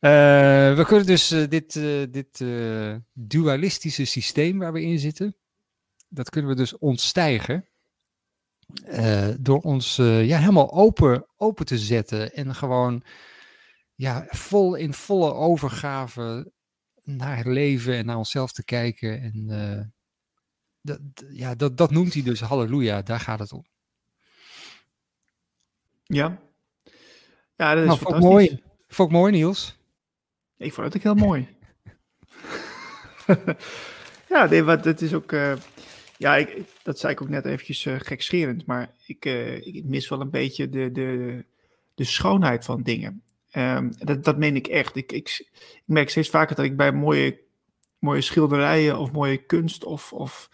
uh, 0.00 0.76
we 0.78 0.84
kunnen 0.86 1.06
dus 1.06 1.32
uh, 1.32 1.48
dit, 1.48 1.74
uh, 1.74 2.06
dit 2.10 2.44
dualistische 3.12 4.04
systeem 4.04 4.58
waar 4.58 4.72
we 4.72 4.82
in 4.82 4.98
zitten, 4.98 5.36
dat 6.08 6.30
kunnen 6.30 6.50
we 6.50 6.56
dus 6.56 6.78
ontstijgen. 6.78 7.68
door 9.38 9.60
ons 9.60 9.96
ja, 9.96 10.38
helemaal 10.38 10.72
open, 10.72 11.26
open 11.36 11.66
te 11.66 11.78
zetten 11.78 12.32
en 12.32 12.54
gewoon 12.54 13.02
ja, 13.94 14.24
vol 14.28 14.74
in 14.74 14.92
volle 14.92 15.32
overgave 15.32 16.52
naar 17.02 17.36
het 17.36 17.46
leven 17.46 17.94
en 17.94 18.06
naar 18.06 18.16
onszelf 18.16 18.52
te 18.52 18.64
kijken. 18.64 19.20
En 19.20 19.93
dat, 20.84 21.00
ja, 21.30 21.54
dat, 21.54 21.76
dat 21.76 21.90
noemt 21.90 22.12
hij 22.12 22.22
dus 22.22 22.40
halleluja, 22.40 23.02
daar 23.02 23.20
gaat 23.20 23.38
het 23.38 23.52
om. 23.52 23.64
Ja. 26.02 26.38
Ja, 27.56 27.74
dat 27.74 27.82
is 27.82 27.88
nou, 27.88 27.98
fantastisch. 27.98 28.10
Vond 28.10 28.22
mooi. 28.22 28.62
Vond 28.88 29.10
ik 29.10 29.16
mooi, 29.16 29.32
Niels. 29.32 29.76
Ik 30.56 30.72
vond 30.72 30.86
het 30.86 30.96
ook 30.96 31.02
heel 31.02 31.26
mooi. 31.26 31.48
ja, 34.28 34.46
nee, 34.46 34.62
wat, 34.62 34.84
het 34.84 35.02
is 35.02 35.14
ook... 35.14 35.32
Uh, 35.32 35.52
ja, 36.18 36.36
ik, 36.36 36.64
dat 36.82 36.98
zei 36.98 37.12
ik 37.12 37.22
ook 37.22 37.28
net 37.28 37.44
eventjes 37.44 37.84
uh, 37.84 37.94
gekscherend, 37.98 38.66
maar 38.66 38.94
ik, 39.06 39.24
uh, 39.24 39.66
ik 39.66 39.84
mis 39.84 40.08
wel 40.08 40.20
een 40.20 40.30
beetje 40.30 40.68
de, 40.68 40.92
de, 40.92 41.44
de 41.94 42.04
schoonheid 42.04 42.64
van 42.64 42.82
dingen. 42.82 43.22
Um, 43.52 43.92
dat, 43.98 44.24
dat 44.24 44.38
meen 44.38 44.56
ik 44.56 44.66
echt. 44.66 44.96
Ik, 44.96 45.12
ik, 45.12 45.28
ik 45.48 45.82
merk 45.84 46.10
steeds 46.10 46.28
vaker 46.28 46.56
dat 46.56 46.64
ik 46.64 46.76
bij 46.76 46.92
mooie, 46.92 47.40
mooie 47.98 48.20
schilderijen 48.20 48.98
of 48.98 49.12
mooie 49.12 49.44
kunst 49.44 49.84
of, 49.84 50.12
of 50.12 50.50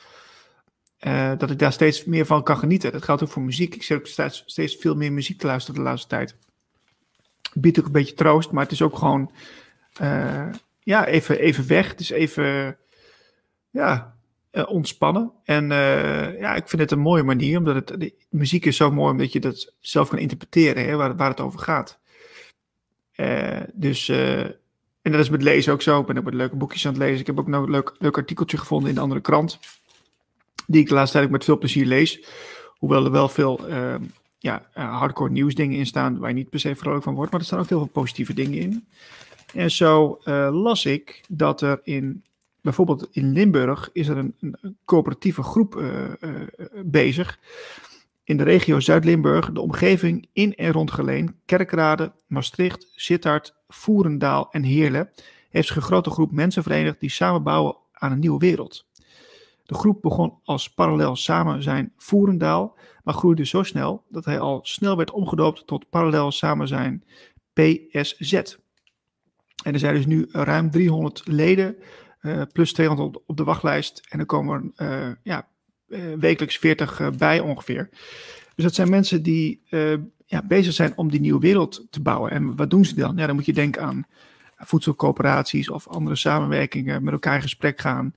uh, 1.01 1.33
dat 1.39 1.51
ik 1.51 1.59
daar 1.59 1.73
steeds 1.73 2.05
meer 2.05 2.27
van 2.27 2.43
kan 2.43 2.59
genieten. 2.59 2.93
Dat 2.93 3.05
geldt 3.05 3.23
ook 3.23 3.29
voor 3.29 3.43
muziek. 3.43 3.75
Ik 3.75 3.83
zit 3.83 3.99
ook 3.99 4.07
steeds, 4.07 4.43
steeds 4.47 4.77
veel 4.77 4.95
meer 4.95 5.13
muziek 5.13 5.39
te 5.39 5.47
luisteren 5.47 5.81
de 5.81 5.87
laatste 5.87 6.09
tijd. 6.09 6.37
Biedt 7.55 7.79
ook 7.79 7.87
een 7.87 7.93
beetje 7.93 8.15
troost, 8.15 8.51
maar 8.51 8.63
het 8.63 8.73
is 8.73 8.83
ook 8.83 8.99
gewoon 8.99 9.33
uh, 10.03 10.49
ja, 10.81 11.07
even, 11.07 11.39
even 11.39 11.67
weg. 11.67 11.89
Het 11.89 12.01
is 12.01 12.11
even 12.11 12.77
ja, 13.71 14.17
uh, 14.53 14.69
ontspannen. 14.69 15.33
En 15.45 15.69
ja, 16.39 16.55
ik 16.55 16.69
vind 16.69 16.83
het 16.83 16.91
een 16.91 16.99
mooie 16.99 17.23
manier, 17.23 17.59
omdat 17.59 17.75
het, 17.75 18.01
de 18.01 18.15
muziek 18.29 18.65
is 18.65 18.77
zo 18.77 18.91
mooi 18.91 19.11
omdat 19.11 19.33
je 19.33 19.41
dat 19.41 19.75
zelf 19.81 20.09
kan 20.09 20.19
interpreteren, 20.19 20.85
hè, 20.85 20.97
waar, 20.97 21.17
waar 21.17 21.31
het 21.31 21.41
over 21.41 21.59
gaat. 21.59 21.99
dus, 23.73 24.09
en 24.09 25.13
dat 25.13 25.21
is 25.21 25.31
met 25.31 25.43
lezen 25.43 25.73
ook 25.73 25.83
zo. 25.83 26.01
Ik 26.01 26.07
ben 26.07 26.19
ook 26.19 26.25
met 26.25 26.35
leuke 26.35 26.57
boekjes 26.57 26.87
aan 26.87 26.93
het 26.93 27.03
lezen. 27.03 27.21
Ik 27.21 27.27
heb 27.27 27.39
ook 27.39 27.49
nog 27.49 27.65
een 27.65 27.71
leuk, 27.71 27.95
leuk 27.99 28.17
artikeltje 28.17 28.59
gevonden 28.59 28.89
in 28.89 28.95
de 28.95 29.01
andere 29.01 29.21
krant 29.21 29.59
die 30.71 30.81
ik 30.81 30.89
tijd 30.89 31.17
ook 31.17 31.31
met 31.31 31.45
veel 31.45 31.59
plezier 31.59 31.87
lees. 31.87 32.25
Hoewel 32.79 33.05
er 33.05 33.11
wel 33.11 33.29
veel 33.29 33.69
uh, 33.69 33.95
ja, 34.39 34.67
hardcore 34.73 35.31
nieuwsdingen 35.31 35.79
in 35.79 35.87
staan 35.87 36.19
waar 36.19 36.29
je 36.29 36.35
niet 36.35 36.51
per 36.51 36.61
se 36.61 36.77
vrolijk 36.77 37.03
van 37.03 37.15
wordt. 37.15 37.31
Maar 37.31 37.41
er 37.41 37.47
staan 37.47 37.59
ook 37.59 37.69
heel 37.69 37.79
veel 37.79 37.87
positieve 37.87 38.35
dingen 38.35 38.59
in. 38.59 38.87
En 39.55 39.71
zo 39.71 40.21
uh, 40.25 40.49
las 40.53 40.85
ik 40.85 41.25
dat 41.29 41.61
er 41.61 41.81
in, 41.83 42.25
bijvoorbeeld 42.61 43.09
in 43.11 43.33
Limburg, 43.33 43.91
is 43.93 44.09
er 44.09 44.17
een, 44.17 44.35
coöperatieve 44.85 45.43
groep 45.43 45.77
uh, 45.77 46.05
bezig. 46.85 47.39
In 48.25 48.37
de 48.37 48.43
regio 48.43 48.81
Zuid-Limburg, 48.81 49.53
de 49.53 49.61
omgeving 49.61 50.29
in 50.33 50.55
en 50.55 50.73
rond 50.73 50.91
Geleen, 50.91 51.35
Kerkrade, 51.45 52.13
Maastricht, 52.27 52.93
Sittard, 52.95 53.55
Voerendaal 53.69 54.49
en 54.51 54.63
Heerlen, 54.63 55.11
heeft 55.51 55.67
zich 55.67 55.77
een 55.77 55.83
grote 55.83 56.11
groep 56.11 56.33
mensen 56.33 56.63
verenigd 56.63 57.01
die 57.01 57.11
samen 57.11 57.43
bouwen 57.43 57.77
aan 57.93 58.13
een 58.13 58.19
nieuwe 58.19 58.39
wereld. 58.39 58.89
De 59.71 59.77
groep 59.77 60.03
begon 60.03 60.39
als 60.45 60.69
parallel 60.69 61.17
samen 61.17 61.63
zijn 61.63 61.93
Voerendaal, 61.97 62.79
maar 63.03 63.15
groeide 63.15 63.47
zo 63.47 63.63
snel 63.63 64.05
dat 64.09 64.25
hij 64.25 64.39
al 64.39 64.61
snel 64.63 64.97
werd 64.97 65.11
omgedoopt 65.11 65.67
tot 65.67 65.91
parallel 65.91 66.31
samen 66.31 66.69
zijn 66.69 67.05
PSZ. 67.53 68.33
En 69.63 69.73
er 69.73 69.79
zijn 69.79 69.95
dus 69.95 70.07
nu 70.07 70.29
ruim 70.33 70.71
300 70.71 71.23
leden, 71.25 71.77
uh, 72.23 72.43
plus 72.53 72.73
200 72.73 73.27
op 73.27 73.37
de 73.37 73.45
wachtlijst. 73.45 74.07
En 74.09 74.19
er 74.19 74.27
komen 74.27 74.73
uh, 74.77 75.09
ja, 75.23 75.49
uh, 75.89 76.15
wekelijks 76.19 76.59
40 76.59 77.11
bij 77.17 77.41
ongeveer. 77.41 77.89
Dus 78.55 78.65
dat 78.65 78.75
zijn 78.75 78.91
mensen 78.91 79.23
die 79.23 79.63
ja, 80.27 80.43
bezig 80.47 80.73
zijn 80.73 80.93
om 80.97 81.11
die 81.11 81.21
nieuwe 81.21 81.41
wereld 81.41 81.87
te 81.91 82.03
bouwen. 82.03 82.31
En 82.31 82.57
wat 82.57 82.71
doen 82.71 82.85
ze 82.85 82.95
dan? 82.95 83.17
Ja, 83.17 83.27
dan 83.27 83.35
moet 83.35 83.47
je 83.47 83.53
denken 83.53 83.83
aan 83.83 84.07
voedselcoöperaties 84.57 85.71
of 85.71 85.89
andere 85.89 86.17
samenwerkingen, 86.17 87.05
met 87.05 87.13
elkaar 87.13 87.35
in 87.35 87.43
gesprek 87.43 87.81
gaan. 87.81 88.15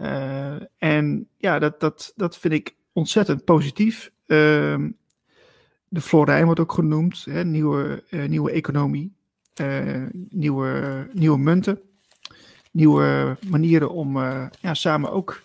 Uh, 0.00 0.54
en 0.78 1.28
ja, 1.36 1.58
dat, 1.58 1.80
dat, 1.80 2.12
dat 2.16 2.38
vind 2.38 2.54
ik 2.54 2.74
ontzettend 2.92 3.44
positief. 3.44 4.10
Uh, 4.26 4.84
de 5.88 6.00
Florijn 6.00 6.44
wordt 6.44 6.60
ook 6.60 6.72
genoemd, 6.72 7.24
hè, 7.24 7.44
nieuwe, 7.44 8.04
uh, 8.10 8.28
nieuwe 8.28 8.50
economie, 8.50 9.12
uh, 9.60 10.06
nieuwe, 10.12 11.08
nieuwe 11.12 11.38
munten, 11.38 11.80
nieuwe 12.70 13.36
manieren 13.48 13.90
om 13.90 14.16
ja, 14.60 14.74
samen 14.74 15.12
ook 15.12 15.42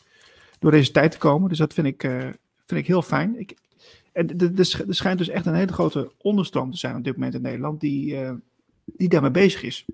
door 0.59 0.71
deze 0.71 0.91
tijd 0.91 1.11
te 1.11 1.17
komen. 1.17 1.49
Dus 1.49 1.57
dat 1.57 1.73
vind 1.73 1.87
ik, 1.87 2.01
vind 2.65 2.81
ik 2.81 2.87
heel 2.87 3.01
fijn. 3.01 3.39
Ik, 3.39 3.55
en 4.11 4.37
er 4.37 4.65
schijnt 4.89 5.17
dus 5.17 5.29
echt 5.29 5.45
een 5.45 5.55
hele 5.55 5.73
grote 5.73 6.11
onderstroom 6.17 6.71
te 6.71 6.77
zijn 6.77 6.95
op 6.95 7.03
dit 7.03 7.13
moment 7.13 7.33
in 7.33 7.41
Nederland 7.41 7.79
die, 7.79 8.17
die 8.85 9.09
daarmee 9.09 9.31
bezig 9.31 9.63
is. 9.63 9.85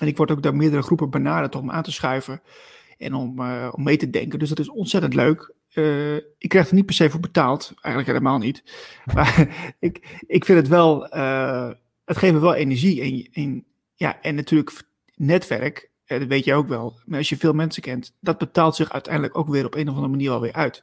En 0.00 0.06
ik 0.06 0.16
word 0.16 0.30
ook 0.30 0.42
door 0.42 0.56
meerdere 0.56 0.82
groepen 0.82 1.10
benaderd 1.10 1.54
om 1.54 1.70
aan 1.70 1.82
te 1.82 1.92
schuiven 1.92 2.40
en 3.02 3.14
om, 3.14 3.40
uh, 3.40 3.68
om 3.72 3.82
mee 3.82 3.96
te 3.96 4.10
denken. 4.10 4.38
Dus 4.38 4.48
dat 4.48 4.58
is 4.58 4.70
ontzettend 4.70 5.14
leuk. 5.14 5.54
Uh, 5.74 6.14
ik 6.16 6.48
krijg 6.48 6.68
er 6.68 6.74
niet 6.74 6.86
per 6.86 6.94
se 6.94 7.10
voor 7.10 7.20
betaald, 7.20 7.72
eigenlijk 7.74 8.06
helemaal 8.06 8.38
niet. 8.38 8.62
Maar 9.14 9.48
ik, 9.78 10.20
ik 10.26 10.44
vind 10.44 10.58
het 10.58 10.68
wel, 10.68 11.16
uh, 11.16 11.70
het 12.04 12.16
geeft 12.16 12.32
me 12.32 12.38
wel 12.38 12.54
energie. 12.54 13.02
En, 13.02 13.42
en, 13.42 13.64
ja, 13.94 14.20
en 14.20 14.34
natuurlijk 14.34 14.82
netwerk, 15.14 15.90
dat 16.06 16.24
weet 16.24 16.44
je 16.44 16.54
ook 16.54 16.68
wel. 16.68 17.00
Maar 17.06 17.18
als 17.18 17.28
je 17.28 17.36
veel 17.36 17.52
mensen 17.52 17.82
kent, 17.82 18.16
dat 18.20 18.38
betaalt 18.38 18.76
zich 18.76 18.92
uiteindelijk 18.92 19.38
ook 19.38 19.48
weer 19.48 19.66
op 19.66 19.74
een 19.74 19.88
of 19.88 19.94
andere 19.94 20.12
manier 20.12 20.28
wel 20.28 20.40
weer 20.40 20.52
uit. 20.52 20.82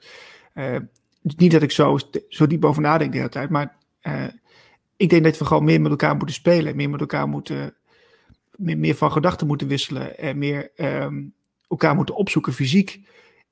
niet 1.22 1.52
dat 1.52 1.62
ik 1.62 1.72
zo, 1.72 1.98
zo 2.30 2.48
diep 2.48 2.66
over 2.66 2.82
nadenk 2.82 3.12
de 3.12 3.18
hele 3.18 3.30
tijd, 3.30 3.50
maar 3.50 3.78
ik 4.98 5.10
denk 5.10 5.24
dat 5.24 5.38
we 5.38 5.46
gewoon 5.46 5.64
meer 5.64 5.82
met 5.82 5.92
elkaar 5.92 6.16
moeten 6.16 6.36
spelen. 6.36 6.76
Meer 6.76 6.90
met 6.90 7.00
elkaar 7.00 7.28
moeten, 7.28 7.76
meer, 8.56 8.78
meer 8.78 8.96
van 8.96 9.12
gedachten 9.12 9.48
moeten 9.48 9.68
wisselen. 9.68 10.18
En 10.18 10.38
meer... 10.38 10.72
Um, 10.76 11.34
elkaar 11.70 11.96
moeten 11.96 12.16
opzoeken 12.16 12.54
fysiek 12.54 13.02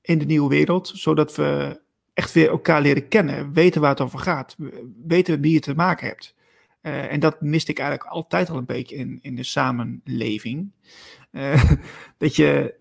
in 0.00 0.18
de 0.18 0.24
nieuwe 0.24 0.48
wereld, 0.48 0.92
zodat 0.94 1.34
we 1.34 1.80
echt 2.14 2.32
weer 2.32 2.48
elkaar 2.48 2.82
leren 2.82 3.08
kennen, 3.08 3.52
weten 3.52 3.80
waar 3.80 3.90
het 3.90 4.00
over 4.00 4.18
gaat, 4.18 4.56
weten 5.06 5.40
wie 5.40 5.52
je 5.52 5.60
te 5.60 5.74
maken 5.74 6.06
hebt. 6.06 6.34
Uh, 6.82 7.12
en 7.12 7.20
dat 7.20 7.40
miste 7.40 7.70
ik 7.70 7.78
eigenlijk 7.78 8.10
altijd 8.10 8.50
al 8.50 8.56
een 8.56 8.64
beetje 8.64 8.96
in, 8.96 9.18
in 9.22 9.34
de 9.34 9.42
samenleving. 9.42 10.72
Uh, 11.32 11.64
dat, 12.18 12.36
je, 12.36 12.74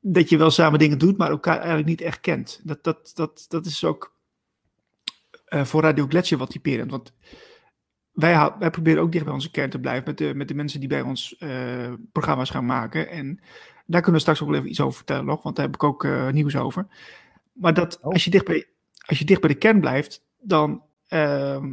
dat 0.00 0.28
je 0.28 0.36
wel 0.36 0.50
samen 0.50 0.78
dingen 0.78 0.98
doet, 0.98 1.16
maar 1.16 1.30
elkaar 1.30 1.56
eigenlijk 1.56 1.88
niet 1.88 2.00
echt 2.00 2.20
kent. 2.20 2.60
Dat, 2.64 2.84
dat, 2.84 3.12
dat, 3.14 3.44
dat 3.48 3.66
is 3.66 3.84
ook 3.84 4.16
uh, 5.48 5.64
voor 5.64 5.82
Radio 5.82 6.06
Gletscher 6.06 6.38
wat 6.38 6.50
typerend. 6.50 6.90
Want 6.90 7.12
wij, 8.12 8.52
wij 8.58 8.70
proberen 8.70 9.02
ook 9.02 9.12
dicht 9.12 9.24
bij 9.24 9.34
onze 9.34 9.50
kern 9.50 9.70
te 9.70 9.80
blijven 9.80 10.04
met 10.06 10.18
de, 10.18 10.34
met 10.34 10.48
de 10.48 10.54
mensen 10.54 10.80
die 10.80 10.88
bij 10.88 11.02
ons 11.02 11.36
programma's 12.12 12.50
gaan 12.50 12.66
maken. 12.66 13.08
En 13.08 13.40
daar 13.86 14.00
kunnen 14.00 14.12
we 14.12 14.20
straks 14.20 14.42
ook 14.42 14.48
wel 14.48 14.58
even 14.58 14.70
iets 14.70 14.80
over 14.80 14.96
vertellen 14.96 15.24
nog, 15.24 15.42
want 15.42 15.56
daar 15.56 15.64
heb 15.64 15.74
ik 15.74 15.82
ook 15.82 16.04
uh, 16.04 16.30
nieuws 16.30 16.56
over. 16.56 16.86
Maar 17.52 17.74
dat 17.74 17.98
oh. 18.00 18.12
als, 18.12 18.24
je 18.24 18.30
dicht 18.30 18.44
bij, 18.44 18.66
als 19.06 19.18
je 19.18 19.24
dicht 19.24 19.40
bij 19.40 19.50
de 19.50 19.58
kern 19.58 19.80
blijft, 19.80 20.24
dan 20.40 20.82
uh, 21.08 21.64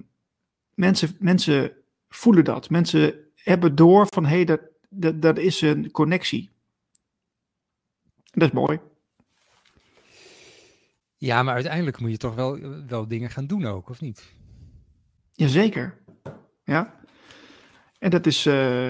mensen, 0.74 1.16
mensen 1.20 1.74
voelen 2.10 2.44
dat. 2.44 2.70
Mensen 2.70 3.16
hebben 3.36 3.76
door 3.76 4.08
van 4.10 4.26
hé, 4.26 4.36
hey, 4.36 4.46
dat, 4.46 4.62
dat, 4.90 5.22
dat 5.22 5.38
is 5.38 5.62
een 5.62 5.92
connectie. 5.92 6.50
Dat 8.32 8.48
is 8.48 8.54
mooi. 8.54 8.80
Ja, 11.18 11.44
maar 11.44 11.54
uiteindelijk 11.54 12.00
moet 12.00 12.12
je 12.12 12.18
toch 12.18 12.36
wel, 12.36 12.60
wel 12.88 13.08
dingen 13.08 13.30
gaan 13.30 13.48
doen 13.48 13.66
ook, 13.66 13.90
of 13.90 14.02
niet? 14.02 14.34
Jazeker. 15.32 15.98
Ja. 16.64 17.00
En 18.00 18.10
dat 18.10 18.26
is, 18.26 18.46
uh, 18.46 18.90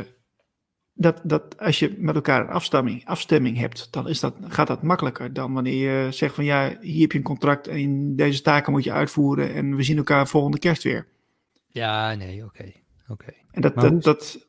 dat, 1.01 1.22
dat 1.24 1.60
als 1.60 1.79
je 1.79 1.96
met 1.98 2.15
elkaar 2.15 2.41
een 2.41 2.53
afstemming, 2.53 3.05
afstemming 3.05 3.58
hebt, 3.58 3.88
dan 3.91 4.08
is 4.08 4.20
dat, 4.20 4.36
gaat 4.48 4.67
dat 4.67 4.84
makkelijker 4.84 5.34
dan 5.34 5.53
wanneer 5.53 6.05
je 6.05 6.12
zegt 6.12 6.36
van 6.36 6.43
ja, 6.43 6.77
hier 6.81 7.01
heb 7.01 7.12
je 7.12 7.17
een 7.17 7.24
contract 7.24 7.67
en 7.67 8.15
deze 8.15 8.41
taken 8.41 8.72
moet 8.72 8.84
je 8.84 8.91
uitvoeren 8.91 9.53
en 9.53 9.75
we 9.75 9.84
zien 9.84 9.98
elkaar 9.98 10.27
volgende 10.27 10.60
kerst 10.60 10.84
weer. 10.84 11.08
Ja, 11.67 12.15
nee, 12.15 12.46
oké. 12.46 12.72
oké. 13.08 13.34
En 13.51 13.62
dat, 13.62 13.75
dat, 13.75 14.03
dat, 14.03 14.48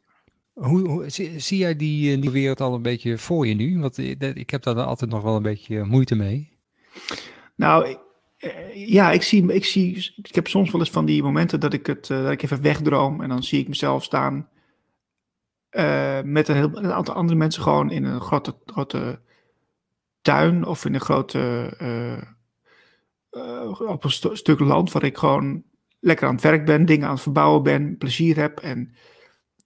hoe, 0.53 0.89
hoe 0.89 1.09
zie, 1.09 1.39
zie, 1.39 1.59
jij 1.59 1.77
die, 1.77 2.19
die 2.19 2.31
wereld 2.31 2.61
al 2.61 2.75
een 2.75 2.83
beetje 2.83 3.19
voor 3.19 3.47
je 3.47 3.55
nu? 3.55 3.81
Want 3.81 3.99
ik 4.19 4.51
heb 4.51 4.63
daar 4.63 4.75
altijd 4.75 5.11
nog 5.11 5.23
wel 5.23 5.37
een 5.37 5.43
beetje 5.43 5.85
moeite 5.85 6.15
mee. 6.15 6.51
Nou, 7.55 7.97
eh, 8.39 8.89
ja, 8.89 9.13
ik 9.13 9.23
zie, 9.23 9.53
ik 9.53 9.65
zie, 9.65 10.13
ik 10.23 10.35
heb 10.35 10.49
soms 10.49 10.71
wel 10.71 10.81
eens 10.81 10.91
van 10.91 11.05
die 11.05 11.23
momenten 11.23 11.61
dat 11.61 11.73
ik 11.73 11.87
het, 11.87 12.07
dat 12.07 12.31
ik 12.31 12.43
even 12.43 12.63
wegdroom 12.63 13.21
en 13.21 13.29
dan 13.29 13.43
zie 13.43 13.61
ik 13.61 13.69
mezelf 13.69 14.05
staan 14.05 14.49
uh, 15.73 16.21
met 16.23 16.49
een, 16.49 16.55
heel, 16.55 16.77
een 16.77 16.93
aantal 16.93 17.15
andere 17.15 17.39
mensen 17.39 17.63
gewoon 17.63 17.91
in 17.91 18.05
een 18.05 18.21
grote, 18.21 18.55
grote 18.67 19.21
tuin 20.21 20.65
of 20.67 20.85
in 20.85 20.95
een 20.95 21.01
grote, 21.01 21.71
op 23.87 24.05
een 24.05 24.11
st 24.11 24.29
stuk 24.33 24.61
land 24.61 24.93
waar 24.93 25.05
ik 25.05 25.19
gewoon 25.19 25.63
lekker 26.01 26.27
aan 26.27 26.35
het 26.35 26.43
werk 26.43 26.65
ben, 26.65 26.87
dingen 26.87 27.07
aan 27.07 27.13
het 27.13 27.23
verbouwen 27.23 27.63
ben, 27.63 27.97
plezier 27.99 28.37
heb 28.37 28.59
en 28.59 28.95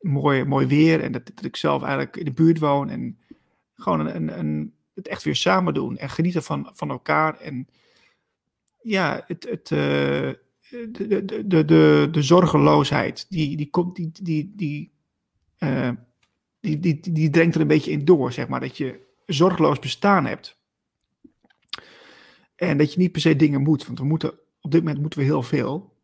mooi, 0.01 0.45
mooi 0.45 0.67
weer 0.67 1.03
en 1.03 1.13
dat, 1.13 1.27
dat 1.35 1.45
ik 1.45 1.57
zelf 1.57 1.83
eigenlijk 1.83 2.17
in 2.17 2.25
de 2.25 2.33
buurt 2.33 2.59
woon 2.59 2.89
en 2.89 3.19
gewoon 3.75 4.01
een, 4.01 4.17
een, 4.17 4.39
een, 4.39 4.75
het 4.95 5.09
echt 5.09 5.23
weer 5.23 5.37
samen 5.37 5.75
doen 5.75 5.97
en 5.97 6.11
genieten 6.11 6.43
van, 6.43 6.71
van 6.75 6.91
elkaar 6.91 7.39
en 7.41 7.69
ja, 8.83 9.25
het, 9.27 9.49
het, 9.49 9.69
de, 9.69 11.07
de, 11.09 11.25
de, 11.47 11.65
de, 11.65 12.09
de 12.11 12.23
zorgeloosheid, 12.23 13.27
die, 13.29 13.57
die, 13.57 13.71
komt, 13.71 13.97
die, 13.97 14.11
die, 14.23 14.53
die, 14.57 14.93
uh, 15.59 15.91
die, 16.61 16.81
die, 16.81 17.13
die, 17.13 17.31
dringt 17.31 17.55
er 17.55 17.61
een 17.61 17.67
beetje 17.67 17.91
in 17.91 18.05
door, 18.05 18.33
zeg 18.33 18.49
maar. 18.49 18.61
Dat 18.61 18.77
je 18.77 19.01
zorgeloos 19.27 19.79
bestaan 19.79 20.27
hebt. 20.27 20.59
En 22.55 22.79
dat 22.79 22.93
je 22.93 22.99
niet 22.99 23.13
per 23.13 23.21
se 23.21 23.37
dingen 23.37 23.63
moet, 23.63 23.87
want 23.87 23.99
we 23.99 24.05
moeten, 24.05 24.33
op 24.61 24.71
dit 24.71 24.81
moment 24.81 25.01
moeten 25.01 25.19
we 25.19 25.25
heel 25.25 25.43
veel. 25.43 25.95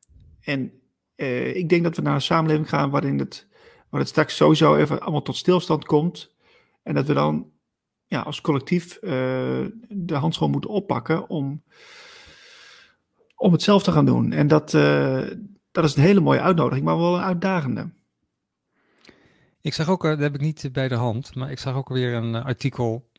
En 0.40 0.73
uh, 1.16 1.56
ik 1.56 1.68
denk 1.68 1.82
dat 1.82 1.97
we 1.97 2.02
naar 2.02 2.14
een 2.14 2.21
samenleving 2.21 2.68
gaan 2.68 2.90
waarin 2.90 3.18
het, 3.18 3.47
waar 3.88 4.00
het 4.00 4.09
straks 4.09 4.37
sowieso 4.37 4.76
even 4.76 5.00
allemaal 5.00 5.23
tot 5.23 5.37
stilstand 5.37 5.85
komt. 5.85 6.35
En 6.82 6.94
dat 6.94 7.06
we 7.06 7.12
dan 7.12 7.50
ja, 8.06 8.21
als 8.21 8.40
collectief 8.40 8.99
de 8.99 10.14
handschoen 10.14 10.50
moeten 10.50 10.71
oppakken 10.71 11.28
om 11.28 11.62
om 13.36 13.52
het 13.52 13.62
zelf 13.62 13.82
te 13.82 13.93
gaan 13.93 14.04
doen. 14.04 14.32
En 14.32 14.49
dat, 14.49 14.71
dat 15.71 15.84
is 15.84 15.97
een 15.97 16.02
hele 16.02 16.21
mooie 16.21 16.41
uitnodiging, 16.41 16.84
maar 16.84 16.99
wel 16.99 17.15
een 17.15 17.23
uitdagende. 17.23 17.91
Ik 19.63 19.75
zag 19.75 19.89
ook, 19.89 20.05
eh, 20.05 20.11
dat 20.11 20.19
heb 20.19 20.35
ik 20.35 20.41
niet 20.41 20.69
bij 20.73 20.89
de 20.89 20.95
hand, 20.95 21.35
maar 21.35 21.51
ik 21.51 21.59
zag 21.59 21.75
ook 21.75 21.89
weer 21.89 22.15
een 22.15 22.35
eh, 22.35 22.45
artikel. 22.45 23.11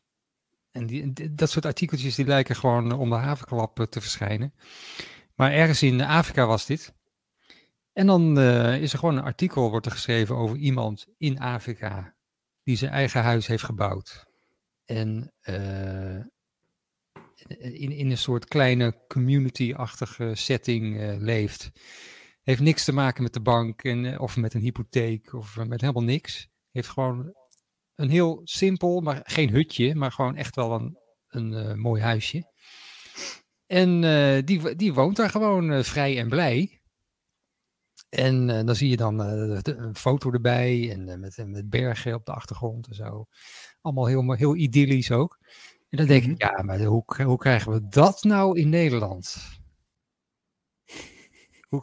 En 0.70 0.86
die, 0.86 1.34
dat 1.34 1.50
soort 1.50 1.66
artikeltjes 1.66 2.14
die 2.14 2.26
lijken 2.26 2.56
gewoon 2.56 2.92
om 2.92 3.08
de 3.08 3.14
havenklap 3.14 3.86
te 3.90 4.00
verschijnen. 4.00 4.54
Maar 5.34 5.52
ergens 5.52 5.82
in 5.82 6.00
Afrika 6.00 6.46
was 6.46 6.66
dit. 6.66 6.94
En 7.92 8.06
dan 8.06 8.38
is 8.80 8.92
er 8.92 8.98
gewoon 8.98 9.16
een 9.16 9.24
artikel 9.24 9.70
wordt 9.70 9.86
er 9.86 9.92
geschreven 9.92 10.36
over 10.36 10.56
iemand 10.56 11.06
in 11.18 11.38
Afrika 11.38 12.14
die 12.62 12.76
zijn 12.76 12.90
eigen 12.90 13.22
huis 13.22 13.46
heeft 13.46 13.64
gebouwd. 13.64 14.26
En 14.84 15.32
in, 17.58 17.92
in 17.92 18.10
een 18.10 18.18
soort 18.18 18.44
kleine 18.44 19.04
community-achtige 19.08 20.34
setting 20.34 21.16
leeft. 21.18 21.70
Heeft 22.44 22.60
niks 22.60 22.84
te 22.84 22.92
maken 22.92 23.22
met 23.22 23.32
de 23.32 23.40
bank 23.40 23.82
en, 23.82 24.04
eh, 24.04 24.20
of 24.20 24.36
met 24.36 24.54
een 24.54 24.60
hypotheek 24.60 25.32
of 25.32 25.56
met 25.56 25.80
helemaal 25.80 26.02
niks. 26.02 26.48
Heeft 26.70 26.88
gewoon 26.88 27.34
een 27.94 28.10
heel 28.10 28.40
simpel, 28.44 29.00
maar 29.00 29.20
geen 29.24 29.50
hutje, 29.50 29.94
maar 29.94 30.12
gewoon 30.12 30.36
echt 30.36 30.56
wel 30.56 30.72
een, 30.72 30.98
een 31.28 31.52
uh, 31.52 31.74
mooi 31.74 32.02
huisje. 32.02 32.52
En 33.66 34.02
uh, 34.02 34.38
die, 34.44 34.76
die 34.76 34.94
woont 34.94 35.16
daar 35.16 35.30
gewoon 35.30 35.72
uh, 35.72 35.82
vrij 35.82 36.18
en 36.18 36.28
blij. 36.28 36.80
En 38.08 38.46
dan 38.46 38.74
zie 38.74 38.88
je 38.88 38.96
dan 38.96 39.18
een 39.18 39.96
foto 39.96 40.32
erbij 40.32 40.90
en 40.90 41.20
met, 41.20 41.44
met 41.46 41.70
bergen 41.70 42.14
op 42.14 42.24
de 42.24 42.32
achtergrond 42.32 42.88
en 42.88 42.94
zo. 42.94 43.26
Allemaal 43.80 44.06
heel, 44.06 44.32
heel 44.32 44.56
idyllisch 44.56 45.10
ook. 45.10 45.38
En 45.88 45.98
dan 45.98 46.06
denk 46.06 46.22
ik, 46.22 46.28
mhm. 46.28 46.56
ja, 46.56 46.62
maar 46.62 46.82
hoe, 46.82 47.04
hoe 47.24 47.38
krijgen 47.38 47.72
we 47.72 47.88
dat 47.88 48.22
nou 48.22 48.58
in 48.58 48.68
Nederland? 48.68 49.36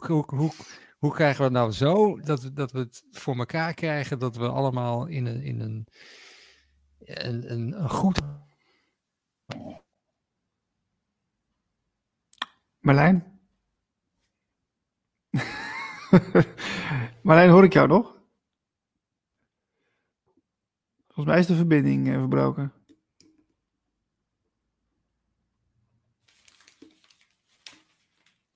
Hoe, 0.00 0.24
hoe, 0.26 0.52
hoe, 0.98 1.12
krijgen 1.12 1.44
we 1.44 1.50
nou 1.50 1.72
zo 1.72 2.20
dat, 2.20 2.50
dat 2.54 2.72
we 2.72 2.78
het 2.78 3.04
voor 3.10 3.36
elkaar 3.36 3.74
krijgen 3.74 4.18
dat 4.18 4.36
we 4.36 4.48
allemaal 4.48 5.06
in 5.06 5.26
een, 5.26 5.42
in 5.42 5.60
een, 5.60 5.86
een, 6.98 7.52
een, 7.52 7.82
een 7.82 7.90
goed. 7.90 8.20
Marlijn? 12.78 13.40
Marlijn, 17.22 17.50
hoor 17.50 17.64
ik 17.64 17.72
jou 17.72 17.88
nog? 17.88 18.20
Volgens 21.06 21.26
mij 21.26 21.38
is 21.38 21.46
de 21.46 21.56
verbinding 21.56 22.08
uh, 22.08 22.18
verbroken. 22.18 22.72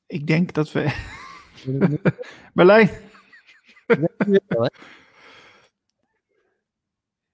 Ik 0.07 0.27
denk 0.27 0.53
dat 0.53 0.73
we. 0.73 1.15
Berlijn. 2.55 2.91
Ja. 4.27 4.71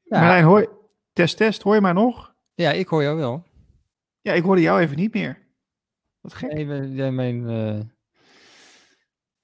Marlijn, 0.04 0.44
hoor 0.44 0.80
Test, 1.12 1.36
test. 1.36 1.62
Hoor 1.62 1.74
je 1.74 1.80
mij 1.80 1.92
nog? 1.92 2.34
Ja, 2.54 2.70
ik 2.70 2.88
hoor 2.88 3.02
jou 3.02 3.16
wel. 3.16 3.44
Ja, 4.20 4.32
ik 4.32 4.42
hoorde 4.42 4.60
jou 4.60 4.80
even 4.80 4.96
niet 4.96 5.14
meer. 5.14 5.38
Wat 6.20 6.34
gek. 6.34 6.52
Nee, 6.52 7.10
mijn 7.10 7.50
uh, 7.50 7.80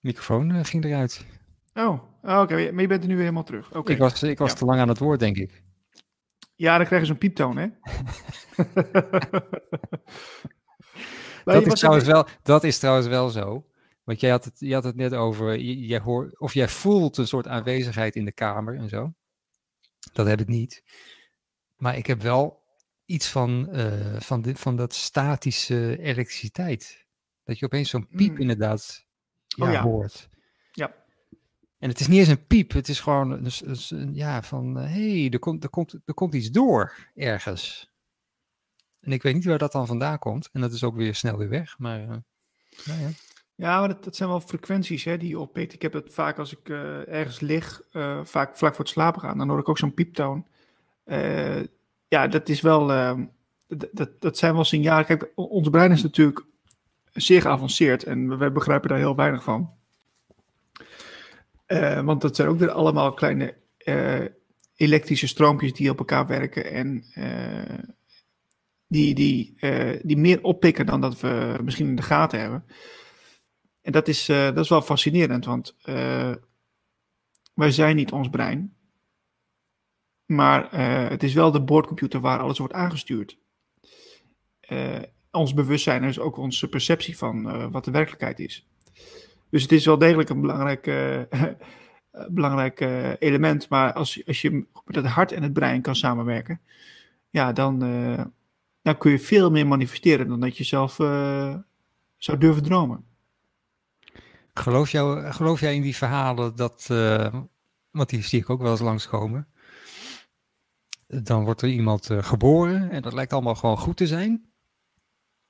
microfoon 0.01 0.51
uh, 0.51 0.65
ging 0.65 0.85
eruit. 0.85 1.27
Oh, 1.75 2.03
oh 2.23 2.41
oké. 2.41 2.73
Maar 2.73 2.81
je 2.81 2.87
bent 2.87 3.03
er 3.03 3.09
nu 3.09 3.15
weer 3.15 3.23
helemaal 3.23 3.45
terug. 3.45 3.75
Okay. 3.75 3.95
Ik 3.95 4.01
was, 4.01 4.23
ik 4.23 4.39
was 4.39 4.55
te 4.55 4.65
lang 4.65 4.81
aan 4.81 4.89
het 4.89 4.99
woord, 4.99 5.21
denk 5.21 5.37
ik. 5.37 5.63
Ja, 6.55 6.77
dan 6.77 6.87
krijg 6.87 7.01
je 7.01 7.07
zo'n 7.07 7.19
pieptoon, 7.19 7.57
hè? 7.57 7.67
dat, 11.45 11.67
is 11.67 11.79
trouwens 11.79 12.07
wel, 12.07 12.27
dat 12.43 12.65
is 12.65 12.79
trouwens 12.79 13.07
wel 13.07 13.29
zo. 13.29 13.67
Want 14.09 14.21
jij 14.21 14.31
had 14.31 14.45
het, 14.45 14.55
je 14.59 14.75
had 14.75 14.85
het 14.85 14.97
net 14.97 15.15
over, 15.15 15.59
jij 15.61 15.99
hoort, 15.99 16.39
of 16.39 16.55
jij 16.55 16.69
voelt 16.69 17.17
een 17.17 17.27
soort 17.27 17.47
aanwezigheid 17.47 18.17
in 18.17 18.25
de 18.25 18.33
kamer 18.33 18.77
en 18.77 18.89
zo. 18.89 19.15
Dat 20.13 20.27
heb 20.27 20.41
ik 20.41 20.47
niet. 20.47 20.83
Maar 21.77 21.97
ik 21.97 22.07
heb 22.07 22.21
wel 22.21 22.63
iets 23.05 23.29
van, 23.29 23.69
uh, 23.73 24.21
van, 24.21 24.43
dit, 24.43 24.59
van 24.61 24.77
dat 24.77 24.95
statische 24.95 25.99
elektriciteit. 25.99 27.07
Dat 27.45 27.59
je 27.59 27.65
opeens 27.65 27.91
zo'n 27.91 28.09
piep 28.09 28.33
mm. 28.33 28.41
inderdaad 28.41 29.07
ja, 29.47 29.67
oh, 29.67 29.73
ja. 29.73 29.83
hoort. 29.83 30.29
Ja. 30.73 30.95
En 31.79 31.89
het 31.89 32.01
is 32.01 32.07
niet 32.07 32.19
eens 32.19 32.29
een 32.29 32.47
piep, 32.47 32.73
het 32.73 32.89
is 32.89 33.01
gewoon 33.01 33.43
dus, 33.43 33.59
dus, 33.59 33.93
ja, 34.13 34.43
van 34.43 34.77
hé, 34.77 35.21
hey, 35.21 35.31
er, 35.31 35.39
komt, 35.39 35.65
er, 35.65 35.71
komt, 35.71 35.93
er 36.05 36.15
komt 36.15 36.35
iets 36.35 36.51
door 36.51 37.11
ergens. 37.15 37.93
En 39.01 39.13
ik 39.13 39.23
weet 39.23 39.35
niet 39.35 39.45
waar 39.45 39.59
dat 39.59 39.73
dan 39.73 39.87
vandaan 39.87 40.19
komt. 40.19 40.49
En 40.53 40.61
dat 40.61 40.73
is 40.73 40.85
ook 40.85 40.97
weer 40.97 41.15
snel 41.15 41.37
weer 41.37 41.49
weg. 41.49 41.79
Maar 41.79 42.01
uh, 42.01 42.17
nou 42.85 43.01
ja. 43.01 43.11
Ja, 43.59 43.79
maar 43.79 43.89
dat, 43.89 44.05
dat, 44.05 44.17
zijn 44.17 44.29
wel 44.29 44.41
frequenties 44.41 45.05
hè, 45.05 45.17
die 45.17 45.29
je 45.29 45.39
oppikt. 45.39 45.73
Ik 45.73 45.83
heb 45.83 45.93
het 45.93 46.13
vaak 46.13 46.39
als 46.39 46.53
ik 46.53 46.69
uh, 46.69 47.09
ergens 47.09 47.41
lig, 47.41 47.83
uh, 47.93 48.25
vaak 48.25 48.57
vlak 48.57 48.75
voor 48.75 48.85
het 48.85 48.93
slapen 48.93 49.21
gaan, 49.21 49.39
dan 49.39 49.49
hoor 49.49 49.59
ik 49.59 49.69
ook 49.69 49.79
zo'n 49.79 49.95
pieptoon. 49.95 50.47
ja, 52.09 52.27
dat 52.27 52.49
is 52.49 52.61
wel, 52.61 52.87
dat, 53.69 54.11
dat 54.21 54.39
zijn 54.39 54.55
wel 54.55 54.65
signalen. 54.65 55.05
Kijk, 55.05 55.31
ons 55.35 55.69
brein 55.69 55.93
is 55.93 56.03
natuurlijk 56.03 56.45
zeer 57.13 57.41
geavanceerd 57.41 58.05
en 58.05 58.39
we 58.39 58.51
begrijpen 58.51 58.89
daar 58.89 58.99
heel 58.99 59.17
weinig 59.17 59.43
van. 59.43 59.71
want 62.05 62.21
dat 62.21 62.37
zijn 62.37 62.49
ook 62.49 62.59
weer 62.59 62.71
allemaal 62.71 63.13
kleine 63.13 63.55
elektrische 64.77 65.27
stroompjes 65.27 65.73
die 65.73 65.91
op 65.91 65.99
elkaar 65.99 66.27
werken 66.27 66.65
en 66.71 67.05
die, 68.87 69.15
die, 69.15 69.57
die 70.03 70.17
meer 70.17 70.43
oppikken 70.43 70.87
dan 70.87 71.01
dat 71.01 71.21
we 71.21 71.59
misschien 71.65 71.89
in 71.89 71.97
de 71.97 72.03
gaten 72.03 72.41
hebben. 72.41 72.65
En 73.89 73.95
dat 73.95 74.09
is, 74.09 74.29
uh, 74.29 74.45
dat 74.45 74.59
is 74.59 74.69
wel 74.69 74.83
fascinerend, 74.83 75.45
want 75.45 75.77
uh, 75.85 76.35
wij 77.55 77.71
zijn 77.71 77.97
niet 77.97 78.13
ons 78.13 78.29
brein. 78.29 78.75
Maar 80.27 80.71
het 81.11 81.23
is 81.23 81.35
wel 81.35 81.51
de 81.51 81.63
boordcomputer 81.63 82.21
waar 82.21 82.39
alles 82.39 82.59
wordt 82.59 82.73
aangestuurd. 82.73 83.39
ons 85.31 85.55
bewustzijn 85.55 86.05
is 86.05 86.19
ook 86.19 86.37
onze 86.37 86.69
perceptie 86.69 87.17
van 87.17 87.71
wat 87.71 87.85
de 87.85 87.91
werkelijkheid 87.91 88.39
is. 88.39 88.67
Dus 89.51 89.63
het 89.63 89.73
is 89.73 89.87
wel 89.87 89.99
degelijk 89.99 90.29
een 90.29 90.41
belangrijk, 90.41 90.91
belangrijk 92.39 92.81
element. 93.19 93.69
Maar 93.69 93.93
als, 93.93 94.27
als 94.27 94.43
je 94.43 94.51
met 94.85 94.97
het 94.97 95.07
hart 95.07 95.33
en 95.33 95.43
het 95.43 95.53
brein 95.53 95.83
kan 95.83 95.97
samenwerken, 95.97 96.61
ja, 97.31 97.53
dan, 97.53 97.79
dan 98.83 98.99
kun 98.99 99.11
je 99.11 99.19
veel 99.19 99.51
meer 99.51 99.67
manifesteren 99.67 100.29
dan 100.29 100.41
dat 100.41 100.57
je 100.57 100.65
zelf 100.65 100.95
zou 102.17 102.39
durven 102.39 102.63
dromen. 102.63 103.08
Geloof, 104.59 104.91
jou, 104.91 105.33
geloof 105.33 105.61
jij 105.61 105.75
in 105.75 105.83
die 105.83 105.97
verhalen 105.97 106.57
dat, 106.57 106.89
uh, 106.91 107.35
want 107.91 108.09
die 108.09 108.23
zie 108.23 108.41
ik 108.41 108.51
ook 108.51 108.63
wel 108.63 108.71
eens 108.71 108.81
langskomen, 108.81 109.49
dan 111.07 111.45
wordt 111.45 111.63
er 111.63 111.69
iemand 111.69 112.11
eh, 112.11 112.23
geboren 112.23 112.91
en 112.91 113.03
dat 113.03 113.13
lijkt 113.13 113.33
allemaal 113.33 113.55
gewoon 113.55 113.79
goed 113.79 113.97
te 113.97 114.07
zijn. 114.07 114.53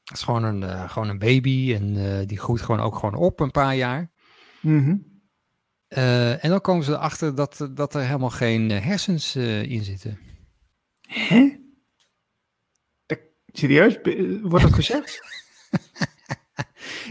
Het 0.05 0.17
is 0.17 0.23
gewoon 0.23 0.45
een, 0.45 0.63
eh, 0.63 0.91
gewoon 0.91 1.09
een 1.09 1.19
baby 1.19 1.75
en 1.75 1.97
eh, 1.97 2.27
die 2.27 2.39
groeit 2.39 2.63
gewoon 2.63 2.81
ook 2.81 2.95
gewoon 2.95 3.15
op 3.15 3.41
een 3.41 3.51
paar 3.51 3.77
jaar. 3.77 4.11
Mhm. 4.61 4.97
Eh, 5.89 6.45
en 6.45 6.51
dan 6.51 6.61
komen 6.61 6.85
ze 6.85 6.93
erachter 6.93 7.35
dat, 7.35 7.69
dat 7.71 7.95
er 7.95 8.01
helemaal 8.01 8.31
geen 8.31 8.71
eh, 8.71 8.85
hersens 8.85 9.35
eh, 9.35 9.63
in 9.63 9.85
zitten. 9.85 10.19
Hè? 11.01 11.57
Serieus? 13.53 13.99
Wordt 14.43 14.65
dat 14.65 14.75
gezegd? 14.83 15.21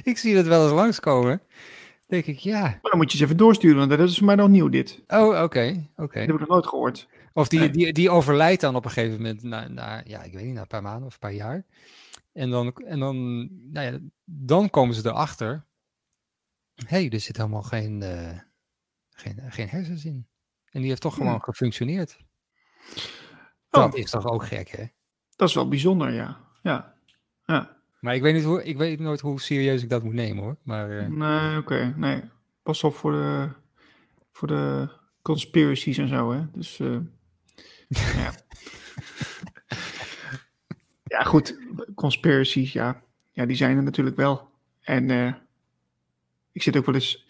Ik 0.03 0.17
zie 0.17 0.35
dat 0.35 0.45
wel 0.45 0.63
eens 0.63 0.73
langskomen. 0.73 1.41
Denk 2.07 2.25
ik, 2.25 2.37
ja. 2.39 2.61
Maar 2.61 2.79
dan 2.81 2.97
moet 2.97 3.11
je 3.11 3.17
eens 3.17 3.25
even 3.25 3.37
doorsturen, 3.37 3.77
want 3.77 3.89
dat 3.89 3.99
is 3.99 4.17
voor 4.17 4.25
mij 4.25 4.35
nog 4.35 4.49
nieuw 4.49 4.69
dit. 4.69 5.03
Oh, 5.07 5.41
oké, 5.43 5.87
oké. 5.95 6.19
Dat 6.19 6.27
heb 6.27 6.29
ik 6.29 6.39
nog 6.39 6.47
nooit 6.47 6.67
gehoord. 6.67 7.07
Of 7.33 7.47
die, 7.47 7.69
die, 7.69 7.93
die 7.93 8.09
overlijdt 8.09 8.61
dan 8.61 8.75
op 8.75 8.85
een 8.85 8.91
gegeven 8.91 9.15
moment, 9.15 9.43
na, 9.43 9.67
na, 9.67 10.01
ja, 10.05 10.23
ik 10.23 10.33
weet 10.33 10.43
niet, 10.45 10.53
na 10.53 10.61
een 10.61 10.67
paar 10.67 10.81
maanden 10.81 11.07
of 11.07 11.13
een 11.13 11.19
paar 11.19 11.33
jaar. 11.33 11.65
En 12.33 12.49
dan, 12.49 12.73
en 12.73 12.99
dan, 12.99 13.47
nou 13.71 13.91
ja, 13.91 13.99
dan 14.23 14.69
komen 14.69 14.95
ze 14.95 15.07
erachter. 15.09 15.65
Hé, 16.75 16.97
hey, 16.97 17.09
er 17.09 17.19
zit 17.19 17.37
helemaal 17.37 17.61
geen, 17.63 18.01
eh, 18.01 18.39
geen, 19.09 19.41
geen 19.47 19.69
hersens 19.69 20.05
in. 20.05 20.27
En 20.71 20.79
die 20.79 20.89
heeft 20.89 21.01
toch 21.01 21.15
Hmm. 21.15 21.25
gewoon 21.25 21.43
gefunctioneerd. 21.43 22.17
Oh. 23.71 23.81
Dat 23.81 23.95
is 23.95 24.09
toch 24.09 24.25
ook 24.25 24.45
gek, 24.45 24.69
hè? 24.69 24.85
Dat 25.35 25.49
is 25.49 25.55
wel 25.55 25.67
bijzonder, 25.67 26.13
ja. 26.13 26.37
Ja. 26.61 26.93
Ja. 27.45 27.76
Maar 27.99 28.15
ik 28.15 28.21
weet, 28.21 28.33
niet 28.33 28.43
hoe, 28.43 28.63
ik 28.63 28.77
weet 28.77 28.99
nooit 28.99 29.19
hoe 29.19 29.41
serieus 29.41 29.83
ik 29.83 29.89
dat 29.89 30.03
moet 30.03 30.13
nemen, 30.13 30.43
hoor. 30.43 30.55
Maar 30.63 30.99
eh, 30.99 31.07
Nee, 31.07 31.57
oké. 31.57 31.93
Nee. 31.95 32.21
Pas 32.63 32.83
op 32.83 32.95
voor 32.95 33.11
de, 33.11 33.49
voor 34.31 34.47
de 34.47 34.89
conspiracies 35.21 35.97
en 35.97 36.07
zo, 36.07 36.31
hè. 36.31 36.41
Dus, 36.51 36.79
eh, 36.79 36.97
ja. 38.23 38.33
ja, 41.03 41.23
goed. 41.23 41.59
Conspiracies, 41.95 42.73
ja. 42.73 43.01
Ja, 43.31 43.45
die 43.45 43.55
zijn 43.55 43.77
er 43.77 43.83
natuurlijk 43.83 44.15
wel. 44.15 44.49
En 44.81 45.11
eh, 45.11 45.33
ik 46.51 46.61
zit 46.61 46.77
ook 46.77 46.85
wel 46.85 46.95
eens... 46.95 47.25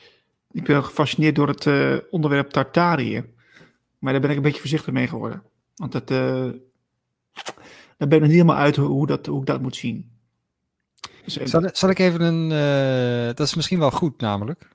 Ik 0.52 0.64
ben 0.64 0.84
gefascineerd 0.84 1.36
door 1.36 1.48
het 1.48 1.70
onderwerp 2.10 2.50
Tartarië. 2.50 3.26
Maar 4.00 4.12
daar 4.12 4.22
ben 4.22 4.30
ik 4.30 4.38
een 4.38 4.42
beetje 4.42 4.60
voorzichtig 4.60 4.94
mee 4.94 5.08
geworden. 5.08 5.44
Want 5.76 5.92
dat... 5.92 6.08
daar 6.08 6.54
ben 7.98 8.18
ik 8.18 8.22
niet 8.22 8.32
helemaal 8.32 8.56
uit 8.56 8.76
hoe 8.76 9.08
dat, 9.08 9.26
hoe 9.26 9.40
ik 9.40 9.46
dat 9.46 9.62
moet 9.62 9.76
zien. 9.76 10.17
Dus, 11.28 11.38
eh, 11.38 11.46
zal, 11.46 11.70
zal 11.74 11.90
ik 11.90 12.00
even 12.00 12.22
een, 12.22 12.52
eh, 12.52 13.36
dat 13.36 13.48
is 13.48 13.56
misschien 13.56 13.80
wel 13.80 13.92
goed 13.92 14.22
namelijk. 14.22 14.68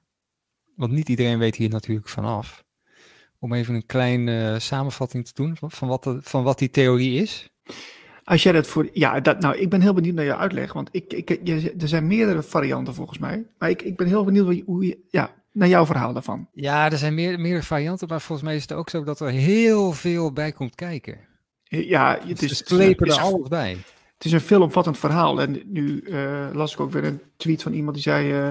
Want 0.76 0.92
niet 0.92 1.08
iedereen 1.08 1.38
weet 1.38 1.56
hier 1.56 1.68
natuurlijk 1.68 2.08
vanaf. 2.08 2.64
Om 3.38 3.52
even 3.52 3.74
een 3.74 3.86
kleine 3.86 4.58
samenvatting 4.58 5.26
te 5.26 5.32
doen 5.34 5.56
van, 5.60 5.88
wat 5.88 6.04
de, 6.04 6.18
van 6.22 6.42
wat 6.42 6.58
die 6.58 6.70
theorie 6.70 7.22
is. 7.22 7.50
Als 8.24 8.42
jij 8.42 8.52
dat 8.52 8.66
voor. 8.66 8.88
Ja, 8.92 9.20
dat, 9.20 9.40
nou, 9.40 9.56
ik 9.56 9.70
ben 9.70 9.80
heel 9.80 9.94
benieuwd 9.94 10.14
naar 10.14 10.24
je 10.24 10.36
uitleg. 10.36 10.72
Want 10.72 10.88
ik, 10.92 11.12
ik, 11.12 11.40
je, 11.44 11.74
er 11.78 11.88
zijn 11.88 12.06
meerdere 12.06 12.42
varianten 12.42 12.94
volgens 12.94 13.18
mij. 13.18 13.46
Maar 13.58 13.70
ik, 13.70 13.82
ik 13.82 13.96
ben 13.96 14.06
heel 14.06 14.24
benieuwd 14.24 14.62
hoe 14.66 14.86
je, 14.86 14.98
ja, 15.10 15.34
naar 15.52 15.68
jouw 15.68 15.86
verhaal 15.86 16.12
daarvan. 16.12 16.48
Ja, 16.52 16.90
er 16.90 16.98
zijn 16.98 17.14
meer, 17.14 17.40
meerdere 17.40 17.64
varianten, 17.64 18.08
maar 18.08 18.20
volgens 18.20 18.48
mij 18.48 18.56
is 18.56 18.62
het 18.62 18.72
ook 18.72 18.90
zo 18.90 19.04
dat 19.04 19.20
er 19.20 19.30
heel 19.30 19.92
veel 19.92 20.32
bij 20.32 20.52
komt 20.52 20.74
kijken. 20.74 21.18
Ja, 21.62 22.18
het 22.26 22.38
Ze 22.38 22.44
is, 22.44 22.58
slepen 22.58 23.06
er 23.06 23.20
alles 23.20 23.48
bij. 23.48 23.78
Het 24.22 24.32
is 24.32 24.40
een 24.40 24.46
veelomvattend 24.46 24.98
verhaal. 24.98 25.40
En 25.40 25.62
nu 25.66 26.00
eh, 26.00 26.48
las 26.52 26.72
ik 26.72 26.80
ook 26.80 26.90
weer 26.92 27.04
een 27.04 27.20
tweet 27.36 27.62
van 27.62 27.72
iemand 27.72 27.94
die 27.94 28.02
zei. 28.02 28.30
eh, 28.32 28.48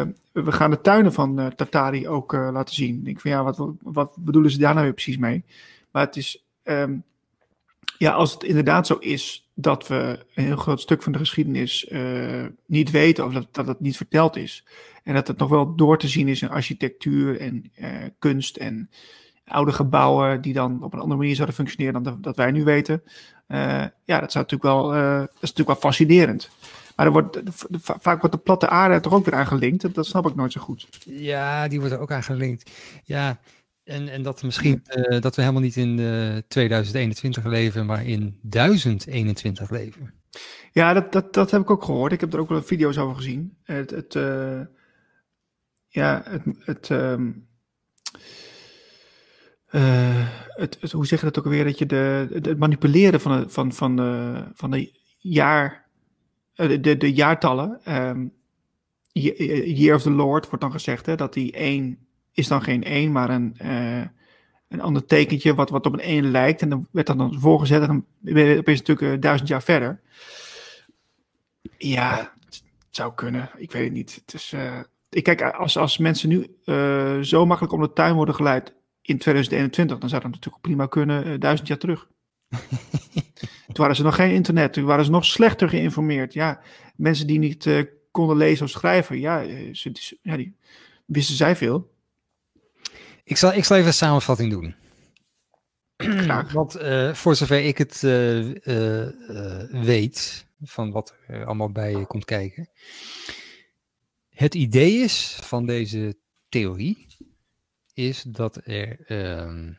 eh, 0.00 0.08
we 0.32 0.52
gaan 0.52 0.70
de 0.70 0.80
tuinen 0.80 1.12
van 1.12 1.38
eh, 1.38 1.46
Tartari 1.46 2.08
ook 2.08 2.32
laten 2.32 2.74
zien. 2.74 2.98
Ik 2.98 3.04
denk 3.04 3.20
van 3.20 3.30
ja, 3.30 3.44
wat, 3.44 3.72
wat 3.82 4.16
bedoelen 4.18 4.50
ze 4.50 4.58
daar 4.58 4.72
nou 4.72 4.84
weer 4.84 4.94
precies 4.94 5.16
mee? 5.16 5.44
Maar 5.90 6.04
het 6.04 6.16
is. 6.16 6.44
ehm, 6.62 6.96
ja, 7.98 8.12
als 8.12 8.32
het 8.32 8.42
inderdaad 8.42 8.86
zo 8.86 8.94
is 8.94 9.50
dat 9.54 9.86
we 9.86 10.24
een 10.34 10.44
heel 10.44 10.56
groot 10.56 10.80
stuk 10.80 11.02
van 11.02 11.12
de 11.12 11.18
geschiedenis 11.18 11.90
niet 12.66 12.90
weten 12.90 13.24
of 13.24 13.32
dat, 13.32 13.46
dat 13.50 13.66
het 13.66 13.80
niet 13.80 13.96
verteld 13.96 14.36
is. 14.36 14.64
En 15.04 15.14
dat 15.14 15.26
het 15.26 15.38
nog 15.38 15.48
wel 15.48 15.74
door 15.76 15.98
te 15.98 16.08
zien 16.08 16.28
is 16.28 16.42
in 16.42 16.50
architectuur 16.50 17.40
en 17.40 17.72
kunst 18.18 18.56
en 18.56 18.90
oude 19.44 19.72
gebouwen 19.72 20.40
die 20.40 20.52
dan 20.52 20.82
op 20.82 20.92
een 20.92 21.00
andere 21.00 21.18
manier 21.18 21.34
zouden 21.34 21.56
functioneren 21.56 22.02
dan 22.02 22.18
dat 22.20 22.36
wij 22.36 22.50
nu 22.50 22.64
weten. 22.64 23.02
Eh, 23.48 23.84
ja, 24.04 24.20
dat, 24.20 24.32
zou 24.32 24.44
natuurlijk 24.44 24.62
wel, 24.62 24.94
eh, 24.94 25.18
dat 25.18 25.28
is 25.40 25.50
natuurlijk 25.50 25.68
wel 25.68 25.90
fascinerend. 25.90 26.50
Maar 26.96 27.06
er 27.06 27.12
wordt, 27.12 27.40
vaak 27.80 28.20
wordt 28.20 28.34
de 28.34 28.42
platte 28.42 28.68
aarde 28.68 28.94
er 28.94 29.00
toch 29.00 29.12
ook 29.12 29.24
weer 29.24 29.34
aan 29.34 29.46
gelinkt. 29.46 29.94
Dat, 29.94 30.06
snap 30.06 30.26
ik 30.26 30.34
nooit 30.34 30.52
zo 30.52 30.60
goed. 30.60 30.88
Ja, 31.04 31.68
die 31.68 31.78
wordt 31.78 31.94
er 31.94 32.00
ook 32.00 32.12
aan 32.12 32.22
gelinkt. 32.22 32.70
Ja, 33.04 33.38
en, 33.84 34.08
en 34.08 34.22
dat 34.22 34.42
misschien 34.42 34.82
eh, 34.84 35.20
dat 35.20 35.36
we 35.36 35.42
helemaal 35.42 35.62
niet 35.62 35.76
in 35.76 35.98
eh, 35.98 36.36
2021 36.48 37.44
leven, 37.44 37.86
maar 37.86 38.06
in 38.06 38.38
1021 38.42 39.70
leven. 39.70 40.14
Ja, 40.72 40.92
dat, 40.92 41.12
dat, 41.12 41.34
dat 41.34 41.50
heb 41.50 41.60
ik 41.60 41.70
ook 41.70 41.84
gehoord. 41.84 42.12
Ik 42.12 42.20
heb 42.20 42.32
er 42.32 42.40
ook 42.40 42.48
wel 42.48 42.62
video's 42.62 42.98
over 42.98 43.16
gezien. 43.16 43.56
Het, 43.62 43.90
het, 43.90 44.12
ja, 45.88 46.22
het, 46.24 46.42
het, 46.58 46.90
ehm, 46.90 47.30
eh, 49.68 50.28
het, 50.46 50.92
hoe 50.92 51.06
zeg 51.06 51.18
je 51.18 51.24
dat 51.24 51.38
ook 51.38 51.44
alweer? 51.44 51.64
Dat 51.64 51.78
je 51.78 51.86
de, 51.86 52.28
het, 52.32 52.58
manipuleren 52.58 53.20
van 53.20 53.40
de, 53.40 53.48
van, 53.48 53.72
van 53.72 53.96
de, 53.96 54.42
van 54.54 54.70
de 54.70 54.92
jaar, 55.18 55.86
eh, 56.54 56.82
de, 56.82 56.96
de, 56.96 57.12
jaartallen. 57.12 57.80
ehm, 57.84 58.26
Ye- 59.12 59.72
Year 59.74 59.94
of 59.96 60.02
the 60.02 60.10
Lord 60.10 60.46
wordt 60.46 60.60
dan 60.60 60.72
gezegd, 60.72 61.06
hè, 61.06 61.16
dat 61.16 61.32
die 61.32 61.52
één 61.52 61.98
is 62.32 62.48
dan 62.48 62.62
geen 62.62 62.84
één, 62.84 63.12
maar 63.12 63.30
een, 63.30 63.54
eh, 63.58 64.02
een 64.68 64.80
ander 64.80 65.04
tekentje 65.04 65.54
wat, 65.54 65.70
wat 65.70 65.86
op 65.86 65.92
een 65.92 66.00
één 66.00 66.30
lijkt. 66.30 66.62
En 66.62 66.68
dan 66.68 66.88
werd 66.90 67.06
dat 67.06 67.18
dan 67.18 67.40
voorgezet 67.40 67.80
en 67.80 67.86
dan 67.86 68.04
ben 68.18 68.46
je 68.46 68.62
natuurlijk 68.64 69.02
eh, 69.02 69.20
duizend 69.20 69.48
jaar 69.48 69.62
verder. 69.62 70.00
Ja, 71.78 72.32
het 72.44 72.62
zou 72.90 73.14
kunnen. 73.14 73.50
Ik 73.56 73.72
weet 73.72 73.84
het 73.84 73.92
niet. 73.92 74.14
Het 74.24 74.34
is, 74.34 74.52
eh, 74.52 74.80
ik 75.10 75.22
kijk, 75.22 75.42
als, 75.42 75.76
als 75.76 75.98
mensen 75.98 76.28
nu 76.28 76.56
eh, 76.64 77.18
zo 77.20 77.46
makkelijk 77.46 77.74
om 77.74 77.80
de 77.80 77.92
tuin 77.92 78.14
worden 78.14 78.34
geleid 78.34 78.74
in 79.08 79.18
2021, 79.18 79.98
dan 79.98 80.08
zou 80.08 80.22
dat 80.22 80.30
natuurlijk 80.30 80.62
prima 80.62 80.86
kunnen 80.86 81.24
eh, 81.24 81.38
duizend 81.38 81.68
jaar 81.68 81.78
terug. 81.78 82.08
Toen 83.72 83.76
waren 83.84 83.96
ze 83.96 84.02
nog 84.02 84.14
geen 84.14 84.34
internet, 84.34 84.72
toen 84.72 84.84
waren 84.84 85.04
ze 85.04 85.10
nog 85.10 85.24
slechter 85.24 85.68
geïnformeerd. 85.68 86.32
Ja, 86.32 86.60
mensen 86.96 87.26
die 87.26 87.38
niet 87.38 87.66
eh, 87.66 87.82
konden 88.10 88.36
lezen 88.36 88.64
of 88.64 88.70
schrijven, 88.70 89.18
ja, 89.20 89.42
eh, 89.42 89.74
ze, 89.74 90.18
ja, 90.22 90.36
die 90.36 90.56
wisten 91.04 91.36
zij 91.36 91.56
veel. 91.56 91.92
Ik 93.24 93.36
zal, 93.36 93.52
ik 93.52 93.64
zal 93.64 93.76
even 93.76 93.88
een 93.88 93.94
samenvatting 93.94 94.50
doen. 94.50 94.74
Graag. 96.24 96.52
Want 96.52 96.78
voor 97.12 97.34
zover 97.36 97.64
ik 97.64 97.78
het 97.78 98.00
weet, 99.70 100.46
van 100.62 100.90
wat 100.90 101.14
er 101.26 101.44
allemaal 101.44 101.72
bij 101.72 102.04
komt 102.06 102.24
kijken. 102.24 102.68
Het 104.30 104.54
idee 104.54 104.92
is 104.92 105.38
van 105.42 105.66
deze 105.66 106.16
theorie, 106.48 107.06
is 107.98 108.22
dat 108.22 108.60
er 108.64 109.00
ehm, 109.06 109.72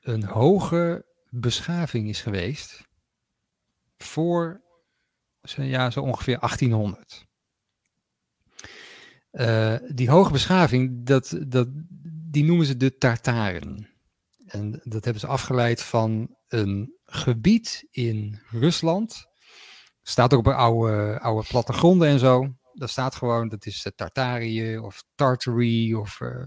een 0.00 0.24
hoge 0.24 1.06
beschaving 1.28 2.08
is 2.08 2.20
geweest 2.20 2.88
voor 3.96 4.62
zo, 5.42 5.62
ja, 5.62 5.90
zo 5.90 6.00
ongeveer 6.00 6.38
1800. 6.38 7.26
Eh, 9.30 9.76
die 9.94 10.10
hoge 10.10 10.32
beschaving, 10.32 11.06
dat, 11.06 11.38
dat, 11.46 11.68
die 12.30 12.44
noemen 12.44 12.66
ze 12.66 12.76
de 12.76 12.96
Tartaren. 12.96 13.88
En 14.46 14.80
dat 14.82 15.04
hebben 15.04 15.20
ze 15.20 15.26
afgeleid 15.26 15.82
van 15.82 16.36
een 16.48 16.98
gebied 17.04 17.86
in 17.90 18.40
Rusland. 18.50 19.26
Staat 20.02 20.32
ook 20.34 20.46
op 20.46 20.52
oude, 20.52 21.20
oude 21.20 21.48
plattegronden 21.48 22.08
en 22.08 22.18
zo. 22.18 22.54
Daar 22.72 22.88
staat 22.88 23.14
gewoon, 23.14 23.48
dat 23.48 23.66
is 23.66 23.84
eh, 23.84 23.92
Tartarië 23.92 24.78
of 24.78 25.04
Tartary 25.14 25.94
of 25.94 26.20
eh, 26.20 26.44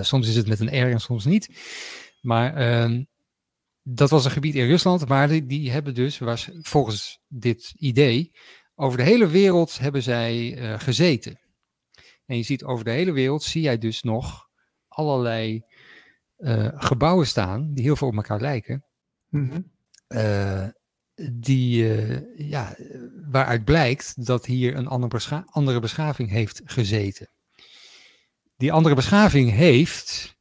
soms 0.00 0.28
is 0.28 0.36
het 0.36 0.46
met 0.46 0.60
een 0.60 0.88
R 0.88 0.90
en 0.90 1.00
soms 1.00 1.24
niet. 1.24 1.48
Maar 2.20 2.54
ehm, 2.56 3.04
dat 3.82 4.10
was 4.10 4.24
een 4.24 4.30
gebied 4.30 4.54
in 4.54 4.66
Rusland, 4.66 5.08
maar 5.08 5.28
die, 5.28 5.46
die 5.46 5.70
hebben 5.70 5.94
dus, 5.94 6.18
was, 6.18 6.50
volgens 6.60 7.20
dit 7.28 7.74
idee, 7.76 8.32
over 8.74 8.98
de 8.98 9.04
hele 9.04 9.26
wereld 9.26 9.78
hebben 9.78 10.02
zij 10.02 10.56
eh, 10.56 10.80
gezeten. 10.80 11.40
En 12.26 12.36
je 12.36 12.42
ziet 12.42 12.64
over 12.64 12.84
de 12.84 12.90
hele 12.90 13.12
wereld, 13.12 13.42
zie 13.42 13.62
jij 13.62 13.78
dus 13.78 14.02
nog 14.02 14.48
allerlei 14.88 15.64
eh, 16.36 16.68
gebouwen 16.74 17.26
staan, 17.26 17.72
die 17.74 17.84
heel 17.84 17.96
veel 17.96 18.08
op 18.08 18.14
elkaar 18.16 18.40
lijken. 18.40 18.84
Mhm. 19.28 19.60
eh, 20.06 20.68
die, 21.32 21.94
eh, 21.94 22.48
ja, 22.48 22.76
waaruit 23.30 23.64
blijkt 23.64 24.26
dat 24.26 24.46
hier 24.46 24.76
een 24.76 24.86
andere, 24.86 25.08
bescha- 25.12 25.44
andere 25.46 25.80
beschaving 25.80 26.30
heeft 26.30 26.60
gezeten. 26.64 27.30
Die 28.62 28.72
andere 28.72 28.94
beschaving 28.94 29.50
heeft 29.50 30.36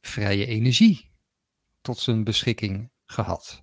vrije 0.00 0.46
energie 0.46 1.10
tot 1.80 1.98
zijn 1.98 2.24
beschikking 2.24 2.90
gehad. 3.06 3.62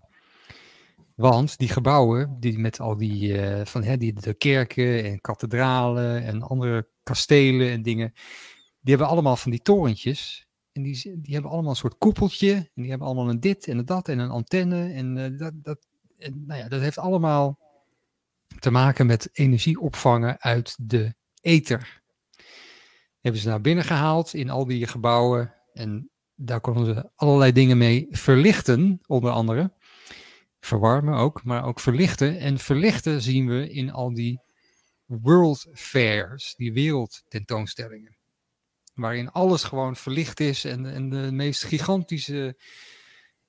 Want 1.16 1.58
die 1.58 1.68
gebouwen, 1.68 2.38
die 2.40 2.60
met 2.60 2.80
al 2.80 2.98
die, 2.98 3.42
eh, 3.42 3.66
van, 3.66 3.84
hè, 3.84 3.98
die 3.98 4.14
de 4.14 4.34
kerken 4.34 5.04
en 5.04 5.22
kathedralen 5.22 6.24
en 6.24 6.42
andere 6.42 6.88
kastelen 7.04 7.70
en 7.70 7.82
dingen, 7.82 8.14
die 8.80 8.96
hebben 8.96 9.08
allemaal 9.08 9.36
van 9.36 9.52
die 9.52 9.62
torentjes 9.62 10.48
En 10.72 10.84
die, 10.84 11.22
die 11.22 11.34
hebben 11.34 11.52
allemaal 11.52 11.70
een 11.70 11.76
soort 11.76 11.98
koepeltje. 11.98 12.54
En 12.54 12.82
die 12.82 12.90
hebben 12.90 13.08
allemaal 13.08 13.30
een 13.30 13.40
dit 13.40 13.68
en 13.68 13.78
een 13.78 13.86
dat 13.86 14.08
en 14.08 14.20
een 14.20 14.30
antenne. 14.30 14.94
En 14.94 15.18
uh, 15.18 15.40
dat, 15.40 15.54
dat, 15.56 15.88
nou 16.34 16.60
ja, 16.60 16.68
dat 16.68 16.82
heeft 16.82 16.98
allemaal 16.98 17.60
te 18.60 18.72
maken 18.72 19.06
met 19.06 19.30
energie 19.34 19.80
opvangen 19.80 20.42
uit 20.42 20.76
de 20.82 21.16
ether. 21.42 22.04
Hebben 23.26 23.44
ze 23.44 23.50
naar 23.50 23.62
binnen 23.62 23.84
gehaald 23.84 24.34
in 24.34 24.50
al 24.50 24.66
die 24.66 24.88
gebouwen. 24.88 25.54
En 25.74 26.10
daar 26.36 26.62
konden 26.62 26.86
ze 26.86 27.10
allerlei 27.16 27.52
dingen 27.52 27.78
mee 27.78 28.08
verlichten, 28.10 29.00
onder 29.06 29.32
andere. 29.32 29.74
Verwarmen 30.60 31.14
ook, 31.14 31.44
maar 31.44 31.66
ook 31.66 31.80
verlichten. 31.80 32.40
En 32.40 32.58
verlichten 32.58 33.22
zien 33.22 33.48
we 33.48 33.70
in 33.70 33.92
al 33.92 34.14
die 34.14 34.42
world 35.06 35.68
fairs, 35.74 36.56
die 36.56 36.74
wereldtentoonstellingen. 36.74 38.18
Waarin 38.94 39.32
alles 39.32 39.64
gewoon 39.64 39.96
verlicht 39.96 40.40
is 40.40 40.66
en, 40.66 40.86
en 40.86 41.10
de 41.10 41.32
meest 41.32 41.64
gigantische 41.64 42.58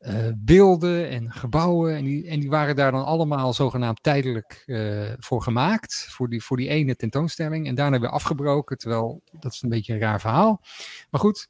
uh, 0.00 0.28
beelden 0.36 1.08
en 1.08 1.32
gebouwen. 1.32 1.96
En 1.96 2.04
die, 2.04 2.28
en 2.28 2.40
die 2.40 2.50
waren 2.50 2.76
daar 2.76 2.92
dan 2.92 3.04
allemaal 3.04 3.52
zogenaamd 3.52 4.02
tijdelijk 4.02 4.62
uh, 4.66 5.12
voor 5.18 5.42
gemaakt. 5.42 6.06
Voor 6.10 6.28
die, 6.28 6.42
voor 6.42 6.56
die 6.56 6.68
ene 6.68 6.96
tentoonstelling. 6.96 7.66
En 7.66 7.74
daarna 7.74 8.00
weer 8.00 8.10
afgebroken. 8.10 8.78
Terwijl 8.78 9.22
dat 9.40 9.52
is 9.52 9.62
een 9.62 9.68
beetje 9.68 9.92
een 9.92 10.00
raar 10.00 10.20
verhaal. 10.20 10.62
Maar 11.10 11.20
goed. 11.20 11.48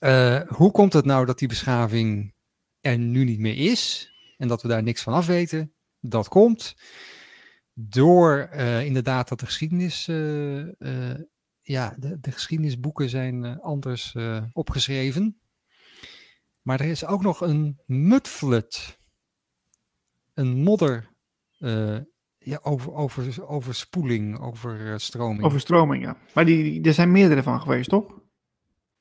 Uh, 0.00 0.40
hoe 0.46 0.70
komt 0.70 0.92
het 0.92 1.04
nou 1.04 1.26
dat 1.26 1.38
die 1.38 1.48
beschaving 1.48 2.34
er 2.80 2.98
nu 2.98 3.24
niet 3.24 3.38
meer 3.38 3.56
is? 3.70 4.12
En 4.36 4.48
dat 4.48 4.62
we 4.62 4.68
daar 4.68 4.82
niks 4.82 5.02
van 5.02 5.12
af 5.12 5.26
weten? 5.26 5.72
Dat 6.00 6.28
komt 6.28 6.76
door 7.74 8.48
inderdaad 8.84 9.28
dat 9.28 9.40
de 9.40 9.46
geschiedenis. 9.46 10.06
ja, 11.62 11.94
de, 11.98 12.20
de, 12.20 12.30
geschiedenisboeken 12.30 13.08
zijn 13.08 13.60
anders 13.60 14.16
opgeschreven. 14.52 15.38
Maar 16.68 16.80
er 16.80 16.86
is 16.86 17.06
ook 17.06 17.22
nog 17.22 17.40
een 17.40 17.80
mudflood. 17.86 18.98
Een 20.34 20.62
modder. 20.62 21.10
Uh, 21.58 21.98
ja, 22.38 22.58
over, 22.62 22.92
over, 22.92 23.48
overspoeling, 23.48 24.40
overstroming. 24.40 25.42
Overstroming, 25.42 26.04
ja. 26.04 26.16
Maar 26.34 26.44
die, 26.44 26.62
die, 26.62 26.82
er 26.82 26.94
zijn 26.94 27.12
meerdere 27.12 27.42
van 27.42 27.60
geweest, 27.60 27.88
toch? 27.88 28.20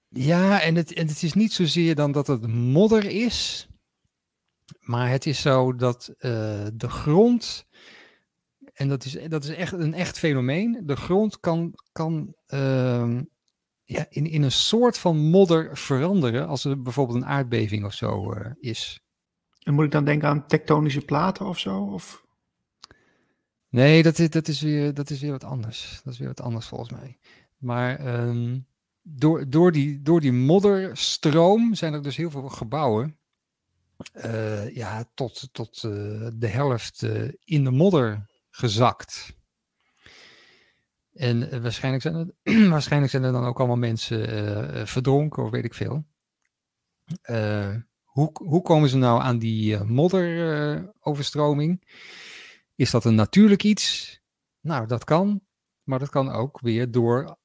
Ja, 0.10 0.62
en 0.62 0.76
het, 0.76 0.94
en 0.94 1.08
het 1.08 1.24
is 1.24 1.34
niet 1.34 1.54
zozeer 1.54 1.96
dan 1.96 2.12
dat 2.12 2.28
het 2.28 2.48
modder 2.48 3.06
is. 3.06 3.68
Maar 4.80 5.10
het 5.10 5.26
is 5.26 5.42
zo 5.42 5.76
dat 5.76 6.08
uh, 6.10 6.68
de 6.74 6.90
grond. 6.90 7.66
En 8.74 8.88
dat 8.88 9.06
is, 9.06 9.18
dat 9.28 9.44
is 9.44 9.50
echt 9.50 9.74
een 9.74 9.94
echt 9.94 10.20
fenomeen. 10.20 10.82
De 10.86 10.96
grond 10.96 11.40
kan, 11.40 11.74
kan 11.92 12.36
uh, 12.48 13.20
ja, 13.88 14.06
in, 14.10 14.26
in 14.26 14.44
een 14.44 14.52
soort 14.52 14.98
van 14.98 15.18
modder 15.18 15.78
veranderen 15.78 16.48
als 16.48 16.66
er 16.66 16.82
bijvoorbeeld 16.82 17.18
een 17.18 17.26
aardbeving 17.26 17.86
of 17.86 17.94
zo 17.94 18.34
uh, 18.34 18.52
is. 18.60 19.00
En 19.64 19.74
moet 19.74 19.86
ik 19.86 19.92
dan 19.92 20.06
denken 20.06 20.28
aan 20.28 20.48
tektonische 20.48 21.02
platen 21.02 21.46
of 21.46 21.60
zo? 21.60 21.84
Of? 21.84 22.26
Nee, 23.70 24.04
dat 24.04 24.20
is, 24.20 24.30
dat, 24.30 24.48
is 24.48 24.62
weer, 24.62 24.94
dat 24.94 25.10
is 25.10 25.22
weer 25.22 25.32
wat 25.32 25.44
anders. 25.44 26.02
Dat 26.04 26.14
is 26.14 26.20
weer 26.20 26.28
wat 26.28 26.42
anders 26.42 26.66
volgens 26.66 26.92
mij. 26.92 27.18
Maar 27.58 28.20
um, 28.28 28.68
door, 29.02 29.50
door, 29.50 29.72
die, 29.72 30.02
door 30.02 30.22
die 30.22 30.32
modderstroom 30.32 31.76
zijn 31.76 31.94
er 31.94 32.04
dus 32.04 32.16
heel 32.18 32.32
veel 32.32 32.50
gebouwen. 32.50 33.18
Uh, 34.14 34.76
ja, 34.76 35.10
tot, 35.14 35.50
tot 35.52 35.84
uh, 35.84 35.92
de 36.34 36.48
helft 36.48 37.02
in 37.44 37.64
de 37.64 37.72
modder 37.72 38.26
gezakt. 38.50 39.36
En 41.18 41.54
uh, 41.54 41.62
waarschijnlijk, 41.62 42.04
zijn 42.04 42.16
er, 42.16 42.34
waarschijnlijk 42.70 43.12
zijn 43.12 43.24
er 43.24 43.32
dan 43.32 43.46
ook 43.46 43.58
allemaal 43.58 43.78
mensen 43.78 44.38
uh, 44.78 44.86
verdronken 44.86 45.44
of 45.44 45.50
weet 45.50 45.66
ik 45.66 45.74
veel. 45.74 46.06
Uh, 47.30 47.76
hoe, 48.04 48.30
hoe 48.34 48.62
komen 48.62 48.90
ze 48.90 48.98
nou 48.98 49.22
aan 49.22 49.38
die 49.38 49.84
modderoverstroming? 49.84 51.84
Is 52.76 52.92
dat 52.92 53.06
een 53.06 53.16
natuurlijk 53.16 53.64
iets? 53.64 54.20
Nou, 54.62 54.88
dat 54.88 55.04
kan. 55.04 55.42
Maar 55.84 56.00
dat 56.00 56.10
kan 56.10 56.32
ook 56.32 56.60
weer 56.60 56.92
door 56.92 57.38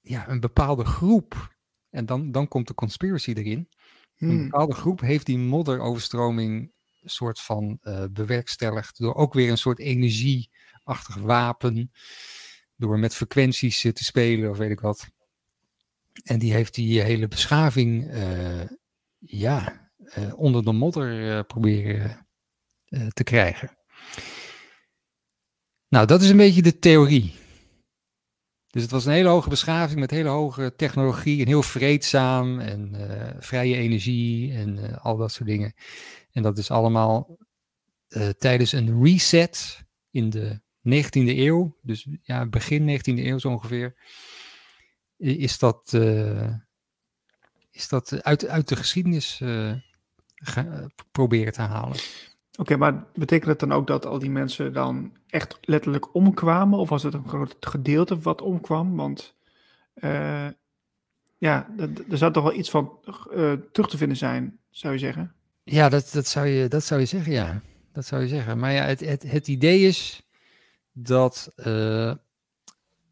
ja, 0.00 0.28
een 0.28 0.40
bepaalde 0.40 0.84
groep. 0.84 1.54
En 1.90 2.06
dan, 2.06 2.32
dan 2.32 2.48
komt 2.48 2.68
de 2.68 2.74
conspiracy 2.74 3.32
erin. 3.32 3.68
Hmm. 4.16 4.30
Een 4.30 4.42
bepaalde 4.42 4.74
groep 4.74 5.00
heeft 5.00 5.26
die 5.26 5.38
modderoverstroming 5.38 6.72
soort 7.04 7.40
van 7.40 7.78
bewerkstelligd. 8.10 8.98
Door 8.98 9.14
ook 9.14 9.34
weer 9.34 9.50
een 9.50 9.58
soort 9.58 9.78
energieachtig 9.78 11.14
wapen 11.14 11.90
door 12.76 12.98
met 12.98 13.14
frequenties 13.14 13.80
te 13.80 14.04
spelen 14.04 14.50
of 14.50 14.58
weet 14.58 14.70
ik 14.70 14.80
wat. 14.80 15.08
En 16.24 16.38
die 16.38 16.52
heeft 16.52 16.74
die 16.74 17.00
hele 17.00 17.28
beschaving 17.28 18.14
uh, 18.14 18.62
ja, 19.18 19.90
uh, 20.18 20.38
onder 20.38 20.64
de 20.64 20.72
modder 20.72 21.44
proberen 21.44 22.26
te 23.08 23.24
krijgen. 23.24 23.78
Nou, 25.88 26.06
dat 26.06 26.22
is 26.22 26.30
een 26.30 26.36
beetje 26.36 26.62
de 26.62 26.78
theorie. 26.78 27.34
Dus 28.66 28.82
het 28.82 28.90
was 28.90 29.04
een 29.04 29.12
hele 29.12 29.28
hoge 29.28 29.48
beschaving 29.48 30.00
met 30.00 30.10
hele 30.10 30.28
hoge 30.28 30.74
technologie 30.76 31.40
en 31.40 31.46
heel 31.46 31.62
vreedzaam 31.62 32.60
en 32.60 32.94
vrije 33.38 33.76
energie 33.76 34.52
en 34.52 35.00
al 35.00 35.16
dat 35.16 35.32
soort 35.32 35.48
dingen. 35.48 35.74
En 36.30 36.42
dat 36.42 36.58
is 36.58 36.70
allemaal 36.70 37.38
tijdens 38.38 38.72
een 38.72 39.04
reset 39.04 39.84
in 40.10 40.30
de 40.30 40.60
19e 40.86 41.38
eeuw, 41.38 41.76
dus 41.82 42.08
ja, 42.22 42.46
begin 42.46 42.98
19e 42.98 43.02
eeuw 43.04 43.38
zo 43.38 43.48
ongeveer, 43.48 43.94
is 45.16 45.58
dat, 45.58 45.92
uh, 45.94 46.54
is 47.70 47.88
dat 47.88 48.22
uit, 48.22 48.46
uit 48.48 48.68
de 48.68 48.76
geschiedenis 48.76 49.40
uh, 49.42 49.72
proberen 51.10 51.52
te 51.52 51.60
halen. 51.60 51.96
Oké, 52.58 52.60
okay, 52.60 52.76
maar 52.76 53.06
betekent 53.14 53.50
het 53.50 53.60
dan 53.60 53.72
ook 53.72 53.86
dat 53.86 54.06
al 54.06 54.18
die 54.18 54.30
mensen 54.30 54.72
dan 54.72 55.16
echt 55.26 55.58
letterlijk 55.60 56.14
omkwamen? 56.14 56.78
Of 56.78 56.88
was 56.88 57.02
het 57.02 57.14
een 57.14 57.28
groot 57.28 57.56
gedeelte 57.60 58.18
wat 58.18 58.42
omkwam? 58.42 58.96
Want 58.96 59.34
uh, 59.94 60.48
ja, 61.38 61.68
er 62.10 62.18
zou 62.18 62.32
toch 62.32 62.42
wel 62.42 62.54
iets 62.54 62.70
van 62.70 62.98
terug 63.72 63.88
te 63.88 63.96
vinden 63.96 64.16
zijn, 64.16 64.58
zou 64.70 64.92
je 64.92 64.98
zeggen? 64.98 65.34
Ja, 65.62 65.88
dat, 65.88 66.10
dat, 66.12 66.26
zou, 66.26 66.46
je, 66.46 66.68
dat 66.68 66.84
zou 66.84 67.00
je 67.00 67.06
zeggen, 67.06 67.32
ja. 67.32 67.62
Dat 67.92 68.06
zou 68.06 68.22
je 68.22 68.28
zeggen. 68.28 68.58
Maar 68.58 68.72
ja, 68.72 68.84
het, 68.84 69.00
het, 69.00 69.22
het 69.30 69.48
idee 69.48 69.80
is 69.80 70.25
dat 70.98 71.52
uh, 71.56 72.12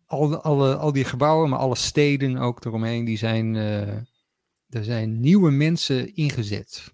al, 0.06 0.42
alle, 0.42 0.76
al 0.76 0.92
die 0.92 1.04
gebouwen, 1.04 1.48
maar 1.48 1.58
alle 1.58 1.76
steden 1.76 2.36
ook 2.36 2.64
eromheen, 2.64 3.04
die 3.04 3.16
zijn, 3.16 3.54
uh, 3.54 3.88
er 4.68 4.84
zijn 4.84 5.20
nieuwe 5.20 5.50
mensen 5.50 6.14
ingezet. 6.14 6.92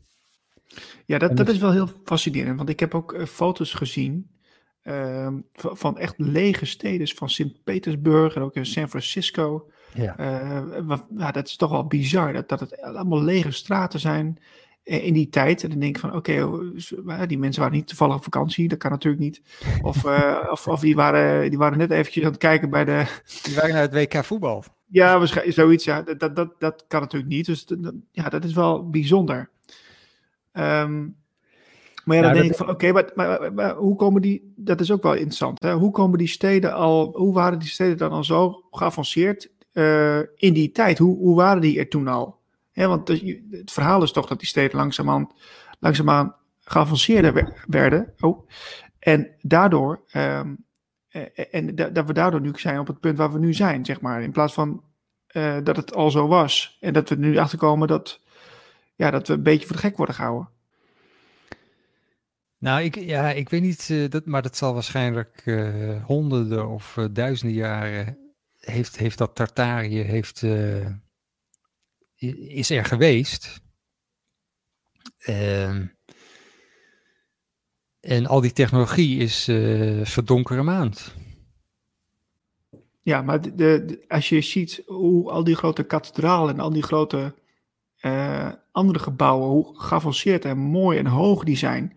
Ja, 1.07 1.19
dat, 1.19 1.37
dat 1.37 1.49
is 1.49 1.59
wel 1.59 1.73
heel 1.73 1.89
fascinerend, 2.05 2.57
want 2.57 2.69
ik 2.69 2.81
heb 2.81 2.95
ook 2.95 3.13
uh, 3.13 3.27
foto's 3.27 3.73
gezien 3.73 4.31
uh, 4.83 5.29
van 5.53 5.99
echt 5.99 6.15
lege 6.17 6.67
steden, 6.67 7.09
van 7.09 7.31
Sint-Petersburg 7.31 8.35
en 8.35 8.43
ook 8.43 8.55
in 8.55 8.67
San 8.67 8.89
Francisco. 8.89 9.71
Ja. 9.95 10.15
ja, 11.17 11.31
dat 11.31 11.47
is 11.47 11.57
toch 11.57 11.71
wel 11.71 11.87
bizar, 11.87 12.33
dat, 12.33 12.49
dat 12.49 12.61
het 12.61 12.81
allemaal 12.81 13.23
lege 13.23 13.51
straten 13.51 14.01
zijn. 14.01 14.39
Eh, 14.83 15.07
in 15.07 15.13
die 15.13 15.29
tijd. 15.29 15.63
En 15.63 15.71
dan 15.71 15.79
denk 15.79 15.95
ik 15.95 16.01
van, 16.01 16.15
oké, 16.15 16.43
okay, 16.97 17.27
die 17.27 17.39
mensen 17.39 17.63
waren 17.63 17.77
niet 17.77 17.89
toevallig 17.89 18.15
op 18.15 18.23
vakantie. 18.23 18.69
Dat 18.69 18.79
kan 18.79 18.91
natuurlijk 18.91 19.23
niet. 19.23 19.43
Of, 19.83 20.05
uh, 20.05 20.39
of, 20.53 20.69
of, 20.69 20.81
die, 20.81 20.95
waren, 20.95 21.51
die 21.51 21.59
waren 21.59 21.79
net 21.79 21.91
eventjes 21.91 22.25
aan 22.25 22.31
het 22.31 22.41
kijken 22.41 22.71
bij 22.71 22.85
de... 22.85 23.05
Die 23.43 23.55
waren 23.55 23.73
naar 23.73 23.83
het 23.83 23.95
WK 23.95 24.25
voetbal. 24.25 24.65
Ja, 24.87 25.19
waarschijnlijk 25.19 25.57
zoiets. 25.57 25.85
Ja, 25.85 26.03
dat, 26.03 26.37
dat, 26.37 26.55
dat 26.59 26.85
kan 26.89 27.01
natuurlijk 27.01 27.33
niet. 27.33 27.47
Dus 27.47 27.67
dat, 27.67 27.95
ja, 28.11 28.29
dat 28.29 28.45
is 28.45 28.53
wel 28.53 28.91
bijzonder. 28.91 29.51
Um, 30.53 31.17
maar 32.05 32.17
ja, 32.17 32.23
dan 32.23 32.33
denk 32.33 32.51
ik 32.51 32.57
van, 32.57 32.71
oké, 32.71 32.89
okay, 32.89 33.11
maar, 33.15 33.39
maar, 33.39 33.53
maar, 33.53 33.75
hoe 33.75 33.97
komen 33.97 34.23
die... 34.23 34.53
Dat 34.57 34.81
is 34.81 34.91
ook 34.91 35.03
wel 35.03 35.15
interessant. 35.15 35.63
Hè? 35.63 35.75
Hoe 35.75 35.91
komen 35.91 36.19
die 36.19 36.29
steden 36.29 36.75
al... 36.75 37.13
Hoe 37.17 37.35
waren 37.35 37.59
die 37.59 37.69
steden 37.69 37.97
dan 37.97 38.11
al 38.11 38.25
zo 38.25 38.65
geavanceerd 38.71 39.51
uh, 39.73 40.19
in 40.35 40.53
die 40.53 40.73
tijd? 40.73 40.99
Hoe, 40.99 41.17
hoe 41.17 41.37
waren 41.37 41.61
die 41.63 41.79
er 41.79 41.89
toen 41.89 42.09
al? 42.09 42.40
Ja, 42.81 42.89
want 42.89 43.09
het 43.51 43.73
verhaal 43.73 44.03
is 44.03 44.13
toch 44.13 44.27
dat 44.27 44.39
die 44.39 44.49
steden 44.49 44.77
langzaamaan, 44.77 45.33
langzaamaan 45.79 46.37
geavanceerder 46.61 47.55
werden. 47.67 48.15
Oh, 48.21 48.49
en 48.99 49.31
daardoor, 49.41 50.03
um, 50.17 50.65
en 51.51 51.75
dat 51.75 52.07
we 52.07 52.13
daardoor 52.13 52.41
nu 52.41 52.53
zijn 52.55 52.79
op 52.79 52.87
het 52.87 53.01
punt 53.01 53.19
waar 53.19 53.33
we 53.33 53.39
nu 53.39 53.55
zijn, 53.55 53.85
zeg 53.85 54.01
maar. 54.01 54.23
In 54.23 54.33
plaats 54.33 54.55
van 54.55 54.85
uh, 55.33 55.57
dat 55.63 55.77
het 55.77 55.95
al 55.95 56.11
zo 56.11 56.29
was. 56.29 56.77
En 56.81 56.93
dat 56.93 57.09
we 57.09 57.15
nu 57.15 57.37
achterkomen 57.37 57.89
dat, 57.89 58.21
ja, 58.95 59.11
dat 59.11 59.29
we 59.29 59.35
een 59.35 59.43
beetje 59.43 59.67
voor 59.67 59.77
de 59.77 59.83
gek 59.83 59.97
worden 59.97 60.15
gehouden. 60.15 60.49
Nou, 62.59 62.83
ik, 62.83 62.95
ja, 62.95 63.31
ik 63.31 63.49
weet 63.49 63.63
niet, 63.63 64.13
dat, 64.13 64.27
maar 64.27 64.43
dat 64.43 64.57
zal 64.57 64.75
waarschijnlijk 64.75 65.61
honderden 66.05 66.69
of 66.69 66.99
duizenden 67.13 67.57
jaren 67.57 68.19
heeft, 68.61 68.97
heeft 68.97 69.19
dat 69.19 69.35
Tartarië, 69.35 70.01
heeft 70.01 70.43
is 72.49 72.71
er 72.71 72.85
geweest. 72.85 73.61
Uh, 75.29 75.87
en 78.01 78.27
al 78.27 78.41
die 78.41 78.53
technologie 78.53 79.19
is 79.19 79.49
uh, 79.49 80.05
verdonkere 80.05 80.63
maand. 80.63 81.15
ja, 83.03 83.23
maar 83.23 83.57
de, 83.57 84.05
als 84.09 84.29
je 84.29 84.41
ziet 84.41 84.83
hoe 84.87 85.31
al 85.31 85.45
die 85.45 85.55
grote 85.55 85.83
kathedralen 85.83 86.55
en 86.55 86.61
al 86.61 86.73
die 86.73 86.83
grote 86.83 87.35
uh, 88.01 88.53
andere 88.73 88.99
gebouwen, 88.99 89.49
hoe 89.49 89.81
geavanceerd 89.81 90.45
en 90.45 90.59
mooi 90.59 90.99
en 90.99 91.07
hoog 91.07 91.45
die 91.45 91.57
zijn. 91.57 91.97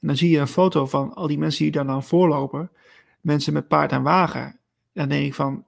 En 0.00 0.06
dan 0.06 0.16
zie 0.16 0.30
je 0.30 0.38
een 0.38 0.46
foto 0.46 0.86
van 0.86 1.14
al 1.14 1.26
die 1.26 1.38
mensen 1.38 1.62
die 1.62 1.72
daar 1.72 1.86
dan 1.86 2.02
voorlopen. 2.02 2.70
Mensen 3.20 3.52
met 3.52 3.68
paard 3.68 3.92
en 3.92 4.02
wagen. 4.02 4.60
Dan 4.92 5.08
denk 5.08 5.26
ik 5.26 5.34
van, 5.34 5.64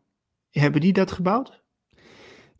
hebben 0.50 0.80
die 0.80 0.92
dat 0.92 1.12
gebouwd? 1.12 1.59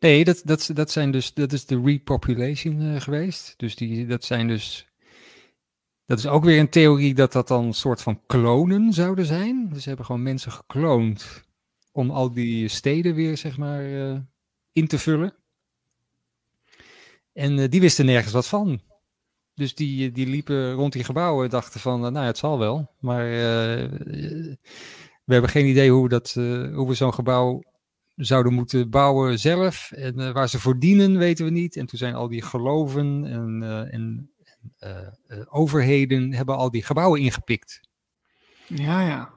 Nee, 0.01 0.25
dat, 0.25 0.43
dat, 0.45 0.71
dat, 0.75 0.91
zijn 0.91 1.11
dus, 1.11 1.35
dat 1.35 1.53
is 1.53 1.67
de 1.67 1.81
repopulation 1.85 2.81
uh, 2.81 3.01
geweest. 3.01 3.55
Dus 3.57 3.77
die, 3.77 4.07
dat 4.07 4.25
zijn 4.25 4.49
dus 4.49 4.91
dat 6.07 6.19
is 6.19 6.27
ook 6.27 6.45
weer 6.45 6.59
een 6.59 6.69
theorie 6.69 7.15
dat 7.15 7.33
dat 7.33 7.49
dan 7.49 7.65
een 7.65 7.75
soort 7.75 8.03
van 8.03 8.21
klonen 8.27 8.93
zouden 8.93 9.25
zijn. 9.25 9.69
Dus 9.73 9.83
ze 9.83 9.89
hebben 9.89 10.07
gewoon 10.07 10.23
mensen 10.23 10.53
gekloond 10.53 11.43
om 11.93 12.11
al 12.11 12.33
die 12.33 12.69
steden 12.69 13.15
weer, 13.15 13.37
zeg 13.37 13.57
maar, 13.57 13.85
uh, 13.85 14.19
in 14.73 14.87
te 14.87 14.99
vullen. 14.99 15.35
En 17.33 17.59
uh, 17.59 17.69
die 17.69 17.81
wisten 17.81 18.07
nergens 18.07 18.33
wat 18.33 18.47
van. 18.47 18.81
Dus 19.55 19.75
die, 19.75 20.13
die 20.13 20.27
liepen 20.27 20.73
rond 20.73 20.93
die 20.93 21.05
gebouwen 21.05 21.51
dachten 21.51 21.81
van, 21.81 22.01
nou 22.01 22.27
het 22.27 22.39
zal 22.39 22.59
wel. 22.59 22.95
Maar 23.01 23.25
we 25.25 25.33
hebben 25.33 25.51
geen 25.51 25.67
idee 25.67 25.91
hoe, 25.91 26.09
dat, 26.09 26.33
hoe 26.75 26.89
we 26.89 26.95
zo'n 26.95 27.15
gebouw 27.15 27.63
zouden 28.25 28.53
moeten 28.53 28.91
bouwen 28.91 29.39
zelf. 29.39 29.93
En 29.93 30.33
waar 30.33 30.49
ze 30.49 30.61
voor 30.61 30.79
dienen 30.79 31.19
weten 31.19 31.45
we 31.45 31.51
niet. 31.51 31.77
En 31.77 31.87
toen 31.87 31.99
zijn 31.99 32.15
al 32.15 32.29
die 32.29 32.43
geloven 32.43 33.25
en, 33.25 33.63
en 33.91 34.31
uh, 34.81 35.09
overheden 35.49 36.33
hebben 36.33 36.57
al 36.57 36.71
die 36.71 36.83
gebouwen 36.83 37.21
ingepikt. 37.21 37.81
Ja, 38.67 39.01
ja. 39.01 39.33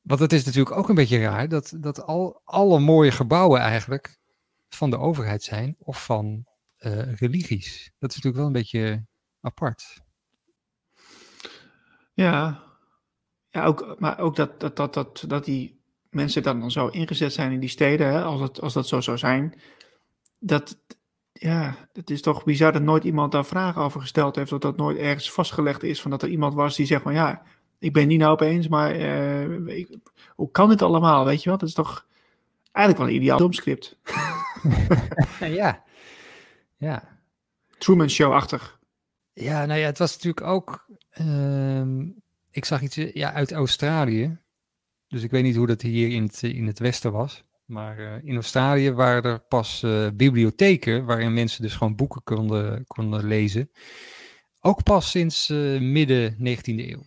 Want 0.00 0.20
het 0.20 0.32
is 0.32 0.44
natuurlijk 0.44 0.76
ook 0.76 0.88
een 0.88 0.94
beetje 0.94 1.20
raar 1.20 1.48
dat, 1.48 1.76
dat 1.76 2.02
al, 2.02 2.40
alle 2.44 2.78
mooie 2.78 3.10
gebouwen 3.10 3.60
eigenlijk 3.60 4.18
van 4.68 4.90
de 4.90 4.98
overheid 4.98 5.42
zijn 5.42 5.76
of 5.78 6.04
van 6.04 6.46
religies. 7.14 7.92
Dat 7.98 8.10
is 8.10 8.16
natuurlijk 8.16 8.36
wel 8.36 8.46
een 8.46 8.52
beetje 8.52 9.04
apart. 9.40 10.00
Ja, 12.12 12.62
ja 13.48 13.64
ook, 13.64 13.96
maar 13.98 14.18
ook 14.18 14.36
dat, 14.36 14.60
dat, 14.60 14.76
dat, 14.76 14.94
dat, 14.94 15.24
dat 15.26 15.44
die 15.44 15.79
mensen 16.10 16.42
dan, 16.42 16.60
dan 16.60 16.70
zo 16.70 16.86
ingezet 16.86 17.32
zijn 17.32 17.52
in 17.52 17.60
die 17.60 17.68
steden, 17.68 18.06
hè, 18.06 18.22
als, 18.22 18.40
het, 18.40 18.60
als 18.60 18.72
dat 18.72 18.88
zo 18.88 19.00
zou 19.00 19.18
zijn, 19.18 19.54
dat, 20.38 20.78
ja, 21.32 21.88
het 21.92 22.10
is 22.10 22.22
toch 22.22 22.44
bizar 22.44 22.72
dat 22.72 22.82
nooit 22.82 23.04
iemand 23.04 23.32
daar 23.32 23.44
vragen 23.44 23.82
over 23.82 24.00
gesteld 24.00 24.36
heeft. 24.36 24.50
Dat 24.50 24.62
dat 24.62 24.76
nooit 24.76 24.98
ergens 24.98 25.32
vastgelegd 25.32 25.82
is. 25.82 26.00
Van 26.00 26.10
dat 26.10 26.22
er 26.22 26.28
iemand 26.28 26.54
was 26.54 26.76
die 26.76 26.86
zegt 26.86 27.02
van 27.02 27.14
ja, 27.14 27.42
ik 27.78 27.92
ben 27.92 28.08
niet 28.08 28.18
nou 28.18 28.32
opeens, 28.32 28.68
maar 28.68 28.96
uh, 28.96 29.84
hoe 30.34 30.50
kan 30.50 30.68
dit 30.68 30.82
allemaal? 30.82 31.24
Weet 31.24 31.42
je 31.42 31.50
wat? 31.50 31.60
Dat 31.60 31.68
is 31.68 31.74
toch 31.74 32.06
eigenlijk 32.72 33.06
wel 33.06 33.14
een 33.14 33.22
ideaal 33.22 33.38
domscript. 33.38 33.98
ja. 35.40 35.84
Ja. 36.76 37.18
Truman 37.78 38.10
Show-achtig. 38.10 38.78
Ja, 39.32 39.66
nou 39.66 39.80
ja, 39.80 39.86
het 39.86 39.98
was 39.98 40.12
natuurlijk 40.12 40.46
ook. 40.46 40.86
Uh, 41.20 42.06
ik 42.50 42.64
zag 42.64 42.82
iets 42.82 42.94
ja, 42.94 43.32
uit 43.32 43.52
Australië. 43.52 44.38
Dus 45.10 45.22
ik 45.22 45.30
weet 45.30 45.42
niet 45.42 45.56
hoe 45.56 45.66
dat 45.66 45.82
hier 45.82 46.08
in 46.08 46.22
het, 46.22 46.42
in 46.42 46.66
het 46.66 46.78
Westen 46.78 47.12
was. 47.12 47.44
Maar 47.64 47.98
uh, 47.98 48.24
in 48.24 48.34
Australië 48.34 48.92
waren 48.92 49.22
er 49.22 49.40
pas 49.40 49.82
uh, 49.82 50.08
bibliotheken 50.14 51.04
waarin 51.04 51.34
mensen 51.34 51.62
dus 51.62 51.74
gewoon 51.74 51.96
boeken 51.96 52.22
konden, 52.22 52.86
konden 52.86 53.26
lezen. 53.26 53.70
Ook 54.60 54.82
pas 54.82 55.10
sinds 55.10 55.48
uh, 55.48 55.80
midden 55.80 56.32
19e 56.32 56.62
eeuw. 56.64 57.02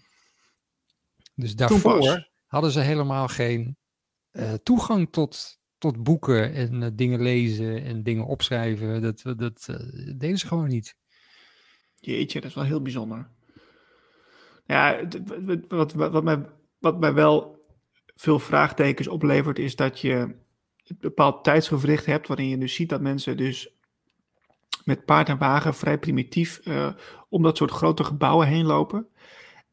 Dus 1.36 1.56
daarvoor 1.56 2.30
hadden 2.46 2.72
ze 2.72 2.80
helemaal 2.80 3.28
geen 3.28 3.78
toegang 4.64 5.12
tot, 5.12 5.60
tot 5.78 6.04
boeken 6.04 6.54
en 6.54 6.96
dingen 6.96 7.22
lezen 7.22 7.84
en 7.84 8.04
dingen 8.04 8.26
opschrijven. 8.26 9.02
Dat, 9.02 9.22
dat 9.38 9.66
deden 10.16 10.38
ze 10.38 10.48
gewoon 10.48 10.68
niet. 10.68 10.96
Jeetje, 12.00 12.42
dat 12.42 12.50
is 12.50 12.56
wel 12.56 12.64
heel 12.64 12.82
bijzonder. 12.82 13.30
Ja, 14.66 15.08
wat, 15.68 15.94
wat, 15.94 16.12
wat, 16.12 16.24
mij, 16.24 16.46
wat 16.80 17.00
mij 17.00 17.14
wel 17.14 17.53
veel 18.24 18.40
vraagtekens 18.40 19.08
oplevert, 19.08 19.60
is 19.60 19.76
dat 19.76 20.00
je 20.00 20.14
een 20.14 20.98
bepaald 21.00 21.44
tijdsgevricht 21.44 22.06
hebt, 22.06 22.28
waarin 22.28 22.50
je 22.50 22.58
dus 22.58 22.76
ziet 22.76 22.90
dat 22.90 23.02
mensen 23.02 23.38
dus 23.38 23.70
met 24.84 25.06
paard 25.06 25.30
en 25.30 25.38
wagen 25.38 25.74
vrij 25.74 25.98
primitief 25.98 26.62
uh, 26.64 26.88
om 27.30 27.44
dat 27.44 27.58
soort 27.58 27.72
grote 27.72 28.04
gebouwen 28.04 28.48
heen 28.48 28.66
lopen. 28.66 29.08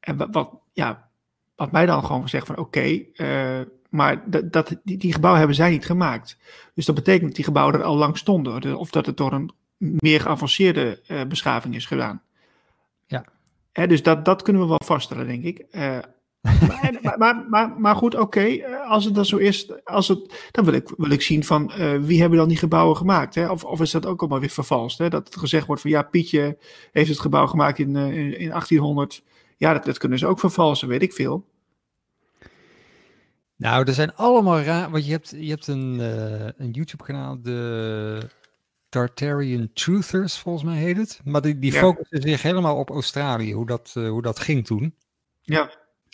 En 0.00 0.16
wat, 0.16 0.28
wat 0.30 0.50
ja, 0.72 1.08
wat 1.56 1.72
mij 1.72 1.86
dan 1.86 2.04
gewoon 2.04 2.28
zegt 2.28 2.46
van 2.46 2.56
oké, 2.56 2.78
okay, 2.78 3.10
uh, 3.14 3.66
maar 3.88 4.30
dat, 4.30 4.52
dat, 4.52 4.76
die, 4.82 4.96
die, 4.96 5.12
gebouwen 5.12 5.38
hebben 5.38 5.58
zij 5.58 5.70
niet 5.70 5.86
gemaakt. 5.86 6.38
Dus 6.74 6.84
dat 6.86 6.94
betekent 6.94 7.26
dat 7.26 7.34
die 7.34 7.44
gebouwen 7.44 7.74
er 7.74 7.82
al 7.82 7.96
lang 7.96 8.18
stonden. 8.18 8.76
Of 8.76 8.90
dat 8.90 9.06
het 9.06 9.16
door 9.16 9.32
een 9.32 9.50
meer 9.78 10.20
geavanceerde 10.20 11.02
uh, 11.08 11.24
beschaving 11.24 11.74
is 11.74 11.86
gedaan. 11.86 12.22
Ja. 13.06 13.24
Hè, 13.72 13.86
dus 13.86 14.02
dat, 14.02 14.24
dat 14.24 14.42
kunnen 14.42 14.62
we 14.62 14.68
wel 14.68 14.82
vaststellen, 14.84 15.26
denk 15.26 15.44
ik 15.44 15.66
maar, 16.40 17.16
maar, 17.18 17.46
maar, 17.48 17.81
maar, 17.81 17.96
goed, 17.96 18.14
oké, 18.14 18.40
eh, 18.40 18.90
als 18.90 19.05
het 19.05 19.14
dan 19.14 19.24
zo 19.24 19.37
is, 19.37 19.85
als 19.85 20.09
het, 20.09 20.48
dan 20.50 20.64
wil 20.64 20.74
ik, 20.74 20.92
wil 20.96 21.11
ik 21.11 21.22
zien 21.22 21.44
van 21.44 21.72
uh, 21.79 21.98
wie 22.00 22.20
hebben 22.20 22.38
dan 22.38 22.48
die 22.48 22.57
gebouwen 22.57 22.96
gemaakt. 22.96 23.35
Hè? 23.35 23.50
Of, 23.50 23.64
of 23.64 23.81
is 23.81 23.90
dat 23.90 24.07
ook 24.07 24.20
allemaal 24.20 24.40
weer 24.40 24.48
vervalst? 24.48 24.98
Hè? 24.98 25.09
Dat 25.09 25.24
het 25.24 25.37
gezegd 25.37 25.66
wordt 25.66 25.83
van 25.83 25.90
ja, 25.90 26.03
Pietje 26.03 26.59
heeft 26.92 27.09
het 27.09 27.20
gebouw 27.20 27.46
gemaakt 27.46 27.79
in, 27.79 27.94
uh, 27.94 28.05
in, 28.05 28.38
in, 28.38 28.48
1800. 28.48 29.22
Ja, 29.57 29.72
dat, 29.72 29.85
dat 29.85 29.98
kunnen 29.98 30.18
ze 30.18 30.26
ook 30.26 30.40
vervalsen, 30.40 30.88
weet 30.88 31.03
ik 31.03 31.12
veel. 31.12 31.48
Nou, 33.57 33.85
er 33.85 33.94
zijn 33.94 34.14
allemaal 34.14 34.61
raar, 34.61 34.90
want 34.90 35.05
je 35.07 35.11
hebt, 35.11 35.35
je 35.37 35.48
hebt 35.48 35.66
een, 35.66 35.98
een 36.57 36.70
YouTube-kanaal, 36.70 37.42
de 37.42 38.29
Tartarian 38.88 39.70
Truthers, 39.72 40.38
volgens 40.38 40.64
mij 40.64 40.76
heet 40.76 40.96
het. 40.96 41.20
Maar 41.24 41.40
die, 41.40 41.59
die 41.59 41.72
ja. 41.72 41.79
focussen 41.79 42.22
zich 42.22 42.42
helemaal 42.42 42.76
op 42.76 42.90
Australië, 42.90 43.53
hoe 43.53 43.66
dat, 43.66 43.92
hoe 43.94 44.22
dat 44.22 44.38
ging 44.38 44.66
toen. 44.66 44.94
Ja. 45.40 45.70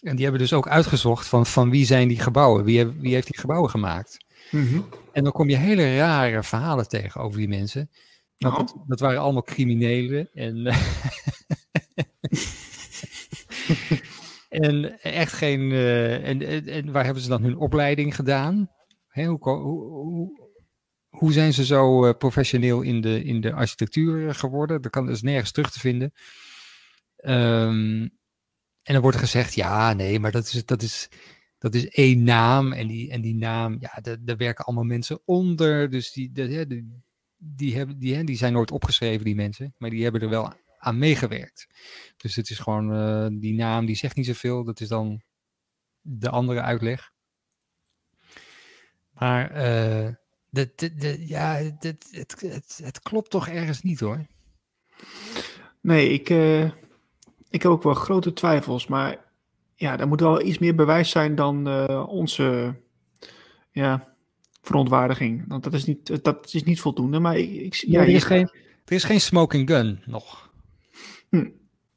En 0.07 0.15
die 0.15 0.25
hebben 0.25 0.43
dus 0.43 0.53
ook 0.53 0.69
uitgezocht 0.69 1.27
van, 1.27 1.47
van 1.47 1.71
wie 1.71 1.87
zijn 1.87 2.09
die 2.09 2.21
gebouwen? 2.21 2.65
Wie, 2.65 2.79
heb, 2.79 2.93
wie 2.99 3.15
heeft 3.15 3.27
die 3.27 3.39
gebouwen 3.39 3.71
gemaakt? 3.71 4.25
Mm 4.51 4.67
-hmm. 4.67 4.87
En 5.13 5.23
dan 5.23 5.33
kom 5.33 5.49
je 5.49 5.57
hele 5.57 5.97
rare 5.97 6.43
verhalen 6.43 6.89
tegen 6.89 7.21
over 7.21 7.39
die 7.39 7.49
mensen. 7.49 7.91
Oh. 8.39 8.57
dat, 8.57 8.77
dat 8.87 9.01
waren 9.01 9.21
allemaal 9.21 9.43
criminelen. 9.43 10.31
En, 10.33 10.67
en 14.49 15.01
echt 15.01 15.33
geen. 15.33 15.73
eh, 15.73 16.29
en, 16.29 16.43
en, 16.43 16.67
en 16.69 16.93
waar 16.93 17.05
hebben 17.05 17.23
ze 17.23 17.29
dan 17.29 17.43
hun 17.43 17.57
opleiding 17.57 18.15
gedaan? 18.15 18.71
Hè, 19.09 19.25
hoe, 19.25 19.39
hoe, 19.41 19.83
hoe, 19.89 20.51
hoe 21.09 21.33
zijn 21.33 21.53
ze 21.53 21.65
zo 21.65 22.07
eh, 22.07 22.17
professioneel 22.19 22.83
in 22.83 23.01
de, 23.01 23.25
in 23.25 23.41
de 23.41 23.53
architectuur 23.53 24.29
eh, 24.29 24.35
geworden? 24.35 24.83
Dat 24.83 24.93
kan 24.93 25.07
dus 25.07 25.23
nergens 25.23 25.53
terug 25.53 25.71
te 25.71 25.81
vinden. 25.81 26.13
Ehm, 27.17 28.09
en 28.87 28.93
dan 28.93 29.03
wordt 29.03 29.17
gezegd, 29.17 29.55
ja, 29.55 29.93
nee, 29.93 30.21
maar 30.21 30.31
dat 30.31 30.45
is, 30.45 30.65
dat 30.65 30.83
is, 30.83 31.09
dat 31.59 31.75
is 31.75 31.89
één 31.89 32.23
naam. 32.23 32.73
En 32.73 32.87
die, 32.87 33.11
en 33.11 33.21
die 33.21 33.35
naam, 33.35 33.77
ja, 33.81 34.17
daar, 34.21 34.37
werken 34.37 34.65
allemaal 34.65 34.85
mensen 34.85 35.21
onder. 35.25 35.91
Dus 35.91 36.13
die, 36.13 36.33
die, 36.33 36.57
hebben, 36.57 37.99
die, 37.99 38.25
die 38.25 38.37
zijn 38.37 38.53
nooit 38.53 38.71
opgeschreven, 38.71 39.25
die 39.25 39.35
mensen. 39.35 39.75
Maar 39.79 39.91
die 39.91 40.03
hebben 40.03 40.21
er 40.21 40.29
wel 40.29 40.53
aan 40.79 40.99
meegewerkt. 40.99 41.67
Dus 42.17 42.37
het 42.37 42.51
is 42.51 42.59
gewoon, 42.59 42.93
eh, 42.93 43.41
die 43.41 43.55
naam, 43.55 43.87
die 43.87 43.97
zegt 43.97 44.17
niet 44.17 44.27
zoveel. 44.27 44.65
Dat 44.65 44.81
is 44.81 44.89
dan 44.89 45.23
de 46.01 46.31
andere 46.31 46.61
uitleg. 46.61 47.13
Maar 49.11 49.51
eh, 49.51 50.13
de, 50.49 50.73
de, 50.75 51.27
ja, 51.27 51.55
het, 51.55 51.83
het, 52.11 52.81
het, 52.83 53.01
klopt 53.01 53.31
toch 53.31 53.49
ergens 53.49 53.83
niet 53.83 54.01
hoor. 54.01 54.27
Nee, 55.81 56.09
ik, 56.09 56.29
uh, 56.31 56.71
ik 57.57 57.63
heb 57.63 57.73
ook 57.73 57.83
wel 57.83 57.95
grote 57.95 58.33
twijfels, 58.33 58.87
maar 58.87 59.25
ja, 59.75 59.99
er 59.99 60.09
moet 60.09 60.21
wel 60.21 60.43
iets 60.43 60.59
meer 60.59 60.75
bewijs 60.75 61.11
zijn 61.11 61.35
dan 61.35 61.69
uh, 61.69 62.05
onze 62.09 62.75
ja, 63.71 64.15
verontwaardiging. 64.61 65.45
Want 65.49 65.65
dat 65.65 65.75
is 65.75 65.85
niet, 65.85 66.25
dat 66.25 66.55
is 66.55 66.65
niet 66.65 66.81
voldoende, 66.81 67.19
maar 67.19 67.39
ik... 67.39 67.51
ik 67.51 67.75
ja, 67.75 68.01
er, 68.01 68.09
is 68.09 68.25
geen, 68.25 68.51
er 68.85 68.93
is 68.93 69.05
geen 69.05 69.21
smoking 69.21 69.69
gun 69.69 70.03
nog. 70.05 70.51
Hm. 71.29 71.49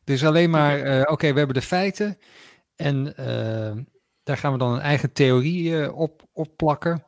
Er 0.03 0.14
is 0.14 0.26
alleen 0.26 0.49
maar, 0.49 0.86
uh, 0.86 1.01
oké, 1.01 1.12
okay, 1.12 1.32
we 1.32 1.38
hebben 1.38 1.55
de 1.55 1.62
feiten 1.62 2.18
en 2.76 3.14
uh, 3.20 3.84
daar 4.24 4.38
gaan 4.38 4.51
we 4.51 4.57
dan 4.57 4.74
een 4.74 4.80
eigen 4.80 5.14
theorie 5.14 5.93
op, 5.93 6.28
op 6.34 6.57
plakken. 6.57 7.05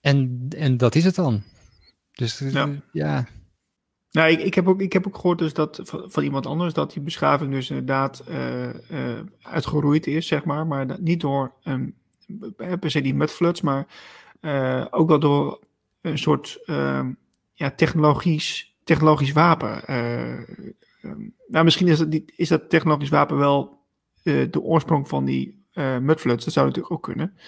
en, 0.00 0.46
en 0.48 0.76
dat 0.76 0.94
is 0.94 1.04
het 1.04 1.14
dan. 1.14 1.42
Dus 2.12 2.38
ja. 2.38 2.68
ja. 2.92 3.26
Nou, 4.10 4.30
ik, 4.30 4.40
ik, 4.40 4.54
heb 4.54 4.68
ook, 4.68 4.80
ik 4.80 4.92
heb 4.92 5.06
ook 5.06 5.16
gehoord 5.16 5.38
dus 5.38 5.52
dat, 5.52 5.80
van, 5.84 6.22
iemand 6.22 6.46
anders 6.46 6.74
dat 6.74 6.92
die 6.92 7.02
beschaving 7.02 7.52
dus 7.52 7.70
inderdaad 7.70 8.24
uh, 8.28 8.64
uh, 8.64 8.72
uitgeroeid 9.42 10.06
is, 10.06 10.26
zeg 10.26 10.44
maar. 10.44 10.66
Maar 10.66 11.00
niet 11.00 11.20
door 11.20 11.52
um, 11.64 11.94
per 12.56 12.90
se 12.90 13.00
die 13.00 13.14
mudfloods, 13.14 13.60
maar 13.60 13.86
ook 14.90 15.08
wel 15.08 15.18
door 15.18 15.60
een 16.00 16.18
soort 16.18 16.60
ja, 17.52 17.70
technologisch, 17.76 18.76
technologisch 18.84 19.32
wapen. 19.32 19.94
Um, 21.02 21.34
nou, 21.46 21.64
misschien 21.64 21.88
is 21.88 21.98
dat, 21.98 22.20
is 22.36 22.48
dat 22.48 22.70
technologisch 22.70 23.08
wapen 23.08 23.36
wel 23.36 23.78
de 24.22 24.60
oorsprong 24.60 25.08
van 25.08 25.24
die 25.24 25.64
mudfloods, 26.00 26.44
dat 26.44 26.54
zou 26.54 26.66
natuurlijk 26.66 26.94
ook 26.94 27.02
kunnen. 27.02 27.38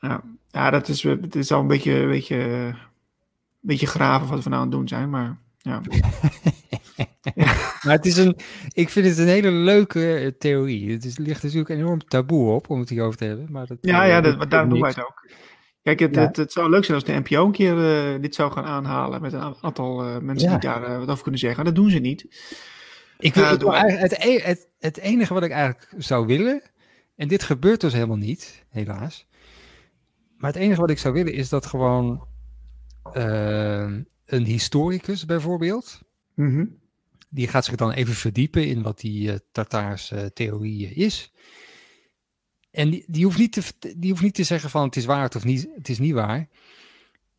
Ja, 0.00 0.22
ja 0.48 0.70
dat 0.70 0.88
is, 0.88 1.02
het 1.02 1.34
is 1.34 1.52
al 1.52 1.60
een 1.60 1.66
beetje, 1.66 1.92
een 1.92 2.08
beetje, 2.08 2.74
beetje 3.60 3.86
graven 3.86 4.28
wat 4.28 4.42
we 4.42 4.48
nou 4.48 4.62
aan 4.62 4.68
het 4.68 4.76
doen 4.76 4.88
zijn, 4.88 5.10
maar 5.10 5.38
ja. 5.58 5.80
Maar 7.82 7.94
het 7.94 8.06
is 8.06 8.16
een, 8.16 8.36
ik 8.72 8.88
vind 8.88 9.06
het 9.06 9.18
een 9.18 9.26
hele 9.26 9.50
leuke 9.50 10.14
eh, 10.14 10.26
theorie. 10.38 10.92
Het 10.92 11.04
is, 11.04 11.18
ligt 11.18 11.42
natuurlijk 11.42 11.70
enorm 11.70 12.04
taboe 12.04 12.50
op 12.50 12.70
om 12.70 12.80
het 12.80 12.88
hierover 12.88 13.18
te 13.18 13.24
hebben. 13.24 13.46
Maar 13.50 13.66
dat, 13.66 13.78
ja, 13.80 14.04
ja 14.04 14.20
dat, 14.20 14.50
daarom 14.50 14.70
doen 14.70 14.80
wij 14.80 14.88
het 14.88 15.00
ook. 15.00 15.28
Kijk, 15.82 15.98
het, 15.98 16.16
het, 16.16 16.36
het, 16.36 16.52
zou 16.52 16.70
leuk 16.70 16.84
zijn 16.84 16.96
als 16.96 17.06
de 17.06 17.12
NPO 17.12 17.44
een 17.44 17.52
keer 17.52 17.76
uh, 18.14 18.20
dit 18.20 18.34
zou 18.34 18.52
gaan 18.52 18.64
aanhalen 18.64 19.22
met 19.22 19.32
een 19.32 19.54
aantal 19.60 20.06
uh, 20.06 20.18
mensen 20.18 20.50
die 20.50 20.58
daar 20.58 20.98
wat 20.98 21.08
over 21.08 21.22
kunnen 21.22 21.40
zeggen. 21.40 21.64
Dat 21.64 21.74
doen 21.74 21.90
ze 21.90 21.98
niet. 21.98 22.22
Ik 23.18 23.34
wil, 23.34 23.52
ik 23.52 23.60
wil 23.60 23.72
het, 23.72 24.12
e-, 24.12 24.40
het, 24.42 24.68
het 24.78 24.98
enige 24.98 25.34
wat 25.34 25.42
ik 25.42 25.50
eigenlijk 25.50 25.94
zou 25.96 26.26
willen, 26.26 26.62
en 27.16 27.28
dit 27.28 27.42
gebeurt 27.42 27.80
dus 27.80 27.92
helemaal 27.92 28.16
niet, 28.16 28.64
helaas. 28.68 29.26
Maar 30.36 30.52
het 30.52 30.60
enige 30.60 30.80
wat 30.80 30.90
ik 30.90 30.98
zou 30.98 31.14
willen 31.14 31.32
is 31.32 31.48
dat 31.48 31.66
gewoon 31.66 32.28
een 34.24 34.44
historicus 34.44 35.24
bijvoorbeeld, 35.24 36.00
mhm. 36.34 36.66
die 37.28 37.48
gaat 37.48 37.64
zich 37.64 37.74
dan 37.74 37.92
even 37.92 38.14
verdiepen 38.14 38.66
in 38.66 38.82
wat 38.82 39.00
die 39.00 39.28
uh, 39.28 39.34
Tartaarse 39.52 40.30
theorie 40.34 40.94
is. 40.94 41.32
En 42.70 42.90
die, 42.90 43.04
die, 43.06 43.24
hoeft 43.24 43.38
niet 43.38 43.52
te, 43.52 43.94
die 43.96 44.10
hoeft 44.10 44.22
niet 44.22 44.34
te 44.34 44.44
zeggen 44.44 44.70
van 44.70 44.84
het 44.84 44.96
is 44.96 45.04
waar 45.04 45.34
of 45.36 45.44
niet, 45.44 45.68
het 45.74 45.88
is 45.88 45.98
niet 45.98 46.12
waar. 46.12 46.48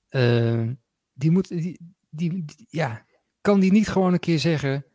Uh, 0.09 0.69
die 1.13 1.31
moet, 1.31 1.47
die, 1.47 1.95
die, 2.09 2.45
ja, 2.69 3.05
kan 3.41 3.59
die 3.59 3.71
niet 3.71 3.87
gewoon 3.87 4.13
een 4.13 4.19
keer 4.19 4.39
zeggen, 4.39 4.85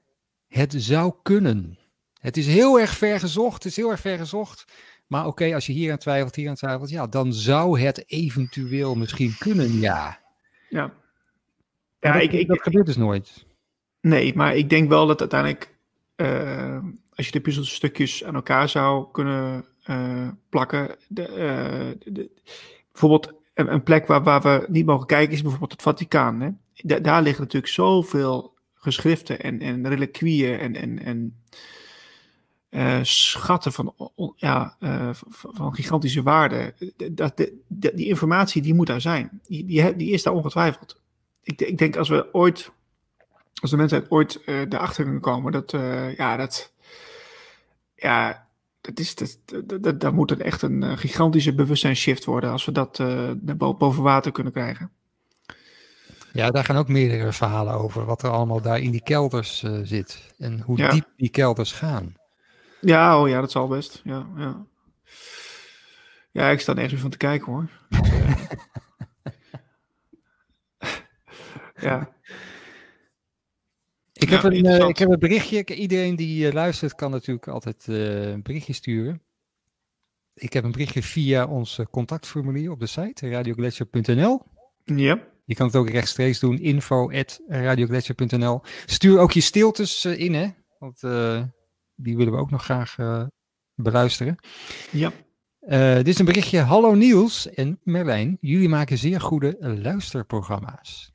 het 0.48 0.74
zou 0.76 1.14
kunnen. 1.22 1.78
Het 2.20 2.36
is 2.36 2.46
heel 2.46 2.80
erg 2.80 2.96
ver 2.96 3.20
gezocht, 3.20 3.54
het 3.54 3.64
is 3.64 3.76
heel 3.76 3.90
erg 3.90 4.00
ver 4.00 4.18
gezocht. 4.18 4.64
Maar 5.06 5.26
oké, 5.26 5.54
als 5.54 5.66
je 5.66 5.72
hier 5.72 5.92
aan 5.92 5.98
twijfelt, 5.98 6.34
hier 6.34 6.48
aan 6.48 6.54
twijfelt, 6.54 6.90
ja, 6.90 7.06
dan 7.06 7.32
zou 7.32 7.80
het 7.80 8.10
eventueel 8.10 8.94
misschien 8.94 9.36
kunnen, 9.38 9.80
ja. 9.80 10.25
Ja. 10.68 10.94
Ja, 12.00 12.12
dat, 12.12 12.22
ik, 12.22 12.32
ik, 12.32 12.48
dat 12.48 12.62
gebeurt 12.62 12.86
dus 12.86 12.96
nooit. 12.96 13.46
Nee, 14.00 14.34
maar 14.34 14.56
ik 14.56 14.70
denk 14.70 14.88
wel 14.88 15.06
dat 15.06 15.20
uiteindelijk, 15.20 15.74
uh, 16.16 16.78
als 17.14 17.26
je 17.26 17.32
de 17.32 17.40
puzzelstukjes 17.40 18.24
aan 18.24 18.34
elkaar 18.34 18.68
zou 18.68 19.10
kunnen 19.12 19.64
uh, 19.86 20.28
plakken, 20.48 20.96
de, 21.08 21.28
uh, 21.28 22.12
de, 22.12 22.30
bijvoorbeeld 22.92 23.32
een, 23.54 23.72
een, 23.72 23.82
plek 23.82 24.06
waar, 24.06 24.22
waar 24.22 24.42
we 24.42 24.66
niet 24.68 24.86
mogen 24.86 25.06
kijken 25.06 25.34
is 25.34 25.42
bijvoorbeeld 25.42 25.72
het 25.72 25.82
Vaticaan. 25.82 26.40
Hè? 26.40 26.50
Da 26.74 26.98
daar 26.98 27.22
liggen 27.22 27.42
natuurlijk 27.42 27.72
zoveel 27.72 28.54
geschriften 28.74 29.40
en, 29.40 29.60
en 29.60 29.88
reliquieën 29.88 30.58
en, 30.58 30.74
en, 30.74 30.98
en 30.98 31.42
uh, 32.76 32.98
schatten 33.02 33.72
van, 33.72 33.94
ja, 34.36 34.76
uh, 34.80 35.10
van 35.28 35.74
gigantische 35.74 36.22
waarde. 36.22 36.74
Dat, 37.12 37.36
die 37.68 38.06
informatie 38.06 38.62
die 38.62 38.74
moet 38.74 38.86
daar 38.86 39.00
zijn. 39.00 39.40
Die, 39.46 39.64
die, 39.64 39.96
die 39.96 40.10
is 40.10 40.22
daar 40.22 40.34
ongetwijfeld 40.34 41.04
ik, 41.46 41.60
ik, 41.60 41.78
denk 41.78 41.96
als 41.96 42.08
we 42.08 42.28
ooit, 42.32 42.70
als 43.60 43.70
de 43.70 43.76
mensheid 43.76 44.10
ooit 44.10 44.42
uh, 44.46 44.60
erachter 44.60 45.04
kunnen 45.04 45.20
komen, 45.20 45.52
dat, 45.52 45.70
ja, 46.16 46.36
dat, 46.36 46.72
ja, 47.94 48.46
dat 48.80 48.98
is, 48.98 49.14
dat, 49.14 49.38
dat, 49.82 50.00
dat, 50.00 50.12
moet 50.12 50.30
een 50.30 50.42
echt 50.42 50.62
een 50.62 50.98
gigantische 50.98 51.54
bewustzijnsshift 51.54 52.24
worden 52.24 52.50
als 52.50 52.64
we 52.64 52.72
dat 52.72 53.02
boven 53.78 54.02
water 54.02 54.32
kunnen 54.32 54.52
krijgen. 54.52 54.90
Ja, 56.32 56.50
daar 56.50 56.64
gaan 56.64 56.76
ook 56.76 56.88
meerdere 56.88 57.32
verhalen 57.32 57.74
over, 57.74 58.04
wat 58.04 58.22
er 58.22 58.30
allemaal 58.30 58.60
daar 58.60 58.80
in 58.80 58.90
die 58.90 59.02
kelders 59.02 59.64
zit 59.82 60.34
en 60.38 60.60
hoe 60.60 60.78
ja. 60.78 60.90
diep 60.90 61.08
die 61.16 61.30
kelders 61.30 61.72
gaan. 61.72 62.14
Ja, 62.80 63.20
oh 63.20 63.28
ja, 63.28 63.40
dat 63.40 63.50
zal 63.50 63.68
best. 63.68 64.00
Ja, 64.04 64.26
ja. 64.36 64.66
ja 66.32 66.50
ik 66.50 66.60
sta 66.60 66.72
nergens 66.72 66.92
meer 66.92 67.02
van 67.02 67.10
te 67.10 67.16
kijken 67.16 67.52
hoor. 67.52 67.70
ja. 71.88 72.14
Ik, 74.12 74.30
heb 74.30 74.42
een, 74.42 74.66
uh, 74.66 74.88
ik 74.88 74.98
heb 74.98 75.08
een 75.08 75.18
berichtje. 75.18 75.64
Iedereen 75.64 76.16
die 76.16 76.46
uh, 76.46 76.52
luistert 76.52 76.94
kan 76.94 77.10
natuurlijk 77.10 77.48
altijd 77.48 77.86
uh, 77.88 78.30
een 78.30 78.42
berichtje 78.42 78.72
sturen. 78.72 79.22
Ik 80.34 80.52
heb 80.52 80.64
een 80.64 80.72
berichtje 80.72 81.02
via 81.02 81.46
ons 81.46 81.80
contactformulier 81.90 82.70
op 82.70 82.80
de 82.80 82.86
site 82.86 83.30
radioglacier.nl. 83.30 84.42
Ja. 84.84 85.20
Je 85.44 85.54
kan 85.54 85.66
het 85.66 85.76
ook 85.76 85.90
rechtstreeks 85.90 86.38
doen, 86.38 86.58
info 86.58 87.10
Stuur 88.86 89.18
ook 89.18 89.32
je 89.32 89.40
stiltes 89.40 90.04
in, 90.04 90.34
hè? 90.34 90.48
Want 90.78 91.00
die 91.96 92.16
willen 92.16 92.32
we 92.32 92.38
ook 92.38 92.50
nog 92.50 92.64
graag 92.64 92.96
beluisteren. 93.74 94.36
Ja. 94.92 95.12
dit 95.96 96.08
is 96.08 96.18
een 96.18 96.24
berichtje. 96.24 96.58
Hallo 96.58 96.94
Niels 96.94 97.50
en 97.50 97.80
Merlijn. 97.82 98.36
Jullie 98.40 98.68
maken 98.68 98.98
zeer 98.98 99.20
goede 99.20 99.56
luisterprogramma's. 99.60 101.14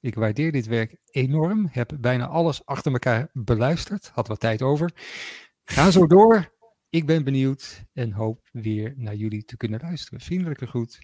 Ik 0.00 0.14
waardeer 0.14 0.52
dit 0.52 0.66
werk 0.66 0.96
enorm. 1.10 1.68
Heb 1.70 1.92
bijna 2.00 2.26
alles 2.26 2.64
achter 2.64 2.92
elkaar 2.92 3.28
beluisterd. 3.32 4.10
Had 4.14 4.28
wat 4.28 4.40
tijd 4.40 4.62
over. 4.62 4.90
Ga 5.64 5.90
zo 5.90 6.06
door. 6.06 6.54
Ik 6.90 7.06
ben 7.06 7.24
benieuwd 7.24 7.84
en 7.92 8.12
hoop 8.12 8.48
weer 8.52 8.94
naar 8.96 9.14
jullie 9.14 9.44
te 9.44 9.56
kunnen 9.56 9.80
luisteren. 9.80 10.20
Vriendelijke 10.20 10.66
groet. 10.66 10.98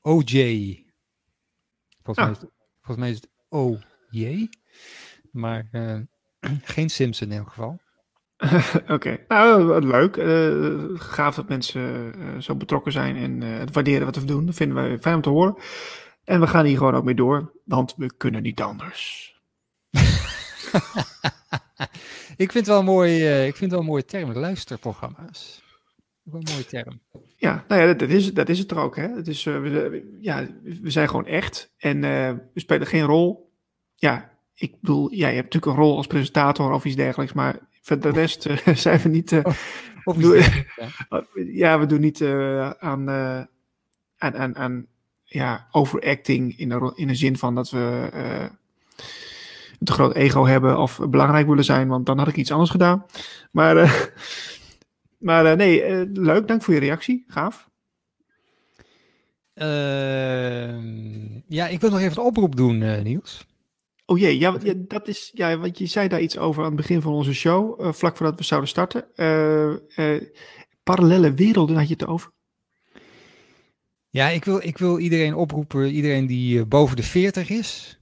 OJ. 0.00 0.84
Volgens, 2.02 2.26
mij, 2.26 2.30
is, 2.30 2.54
volgens 2.80 2.96
mij 2.96 3.10
is 3.10 3.16
het 3.16 3.30
OJ. 3.48 4.48
Maar 5.30 5.68
uh, 5.72 6.00
geen 6.74 6.90
Simpson 6.90 7.30
in 7.30 7.38
elk 7.38 7.48
geval. 7.48 7.80
Oké, 8.82 8.92
okay. 8.92 9.24
nou 9.28 9.86
leuk. 9.86 10.16
Uh, 10.16 11.00
gaaf 11.00 11.34
dat 11.34 11.48
mensen 11.48 12.12
uh, 12.18 12.38
zo 12.38 12.54
betrokken 12.54 12.92
zijn 12.92 13.16
en 13.16 13.40
het 13.40 13.74
waarderen 13.74 14.04
wat 14.04 14.16
we 14.16 14.24
doen. 14.24 14.46
Dat 14.46 14.54
vinden 14.54 14.76
wij 14.76 14.98
fijn 14.98 15.14
om 15.14 15.22
te 15.22 15.28
horen. 15.28 15.56
En 16.24 16.40
we 16.40 16.46
gaan 16.46 16.64
hier 16.64 16.76
gewoon 16.76 16.94
ook 16.94 17.04
mee 17.04 17.14
door, 17.14 17.52
want 17.64 17.94
we 17.96 18.16
kunnen 18.16 18.42
niet 18.42 18.60
anders. 18.60 19.34
ik 22.36 22.52
vind 22.52 22.66
wel 22.66 22.78
een 22.78 22.84
mooi, 22.84 23.44
ik 23.46 23.56
vind 23.56 23.70
wel 23.70 23.80
een 23.80 23.86
mooie 23.86 24.04
term, 24.04 24.32
luisterprogramma's. 24.32 25.62
Wel 26.22 26.40
een 26.40 26.52
mooie 26.52 26.66
term. 26.66 27.00
Ja, 27.36 27.64
nou 27.68 27.80
ja, 27.80 27.94
dat, 27.94 28.08
is, 28.08 28.34
dat 28.34 28.48
is 28.48 28.58
het 28.58 28.70
er 28.70 28.78
ook. 28.78 28.96
Hè? 28.96 29.08
Het 29.08 29.28
is, 29.28 29.44
we, 29.44 30.16
ja, 30.20 30.46
we 30.62 30.90
zijn 30.90 31.08
gewoon 31.08 31.26
echt 31.26 31.72
en 31.78 32.00
we 32.54 32.60
spelen 32.60 32.86
geen 32.86 33.04
rol. 33.04 33.52
Ja, 33.94 34.30
ik 34.54 34.80
bedoel, 34.80 35.12
ja, 35.12 35.28
je 35.28 35.34
hebt 35.34 35.54
natuurlijk 35.54 35.72
een 35.72 35.84
rol 35.84 35.96
als 35.96 36.06
presentator 36.06 36.72
of 36.72 36.84
iets 36.84 36.96
dergelijks, 36.96 37.32
maar 37.32 37.58
voor 37.82 37.98
de 37.98 38.10
rest 38.10 38.46
zijn 38.74 39.00
we 39.00 39.08
niet. 39.08 39.32
Oh, 40.04 40.14
of 40.14 40.22
doen, 40.22 40.36
ja. 40.36 41.24
ja. 41.52 41.78
we 41.78 41.86
doen 41.86 42.00
niet 42.00 42.22
aan, 42.78 43.10
aan, 43.10 44.36
aan, 44.36 44.56
aan 44.56 44.86
ja, 45.32 45.66
overacting 45.70 46.58
in 46.58 46.68
de, 46.68 46.92
in 46.94 47.06
de 47.06 47.14
zin 47.14 47.36
van 47.36 47.54
dat 47.54 47.70
we 47.70 48.10
uh, 48.14 48.40
een 49.78 49.86
te 49.86 49.92
groot 49.92 50.14
ego 50.14 50.46
hebben 50.46 50.78
of 50.78 51.00
belangrijk 51.08 51.46
willen 51.46 51.64
zijn, 51.64 51.88
want 51.88 52.06
dan 52.06 52.18
had 52.18 52.28
ik 52.28 52.36
iets 52.36 52.50
anders 52.52 52.70
gedaan. 52.70 53.06
Maar, 53.50 53.76
uh, 53.76 53.92
maar 55.18 55.46
uh, 55.46 55.52
nee, 55.52 56.06
leuk, 56.12 56.48
dank 56.48 56.62
voor 56.62 56.74
je 56.74 56.80
reactie, 56.80 57.24
gaaf. 57.26 57.70
Ehm, 59.54 61.40
ja, 61.48 61.66
ik 61.68 61.80
wil 61.80 61.90
nog 61.90 62.00
even 62.00 62.18
een 62.18 62.24
oproep 62.24 62.56
doen, 62.56 63.02
Niels. 63.02 63.46
Oh 64.04 64.18
jee, 64.18 64.38
ja, 64.38 64.58
ja, 64.62 64.74
dat 64.76 65.08
is, 65.08 65.30
ja, 65.34 65.58
want 65.58 65.78
je 65.78 65.86
zei 65.86 66.08
daar 66.08 66.20
iets 66.20 66.38
over 66.38 66.62
aan 66.62 66.68
het 66.68 66.76
begin 66.76 67.00
van 67.00 67.12
onze 67.12 67.34
show, 67.34 67.92
vlak 67.94 68.16
voordat 68.16 68.38
we 68.38 68.44
zouden 68.44 68.68
starten. 68.68 69.04
parallele 70.82 71.34
werelden 71.34 71.76
had 71.76 71.88
je 71.88 71.92
het 71.92 72.06
over? 72.06 72.32
Ja, 74.12 74.28
ik 74.28 74.44
wil, 74.44 74.62
ik 74.62 74.78
wil 74.78 74.98
iedereen 74.98 75.34
oproepen, 75.34 75.90
iedereen 75.90 76.26
die 76.26 76.58
uh, 76.58 76.64
boven 76.64 76.96
de 76.96 77.02
40 77.02 77.48
is, 77.48 78.00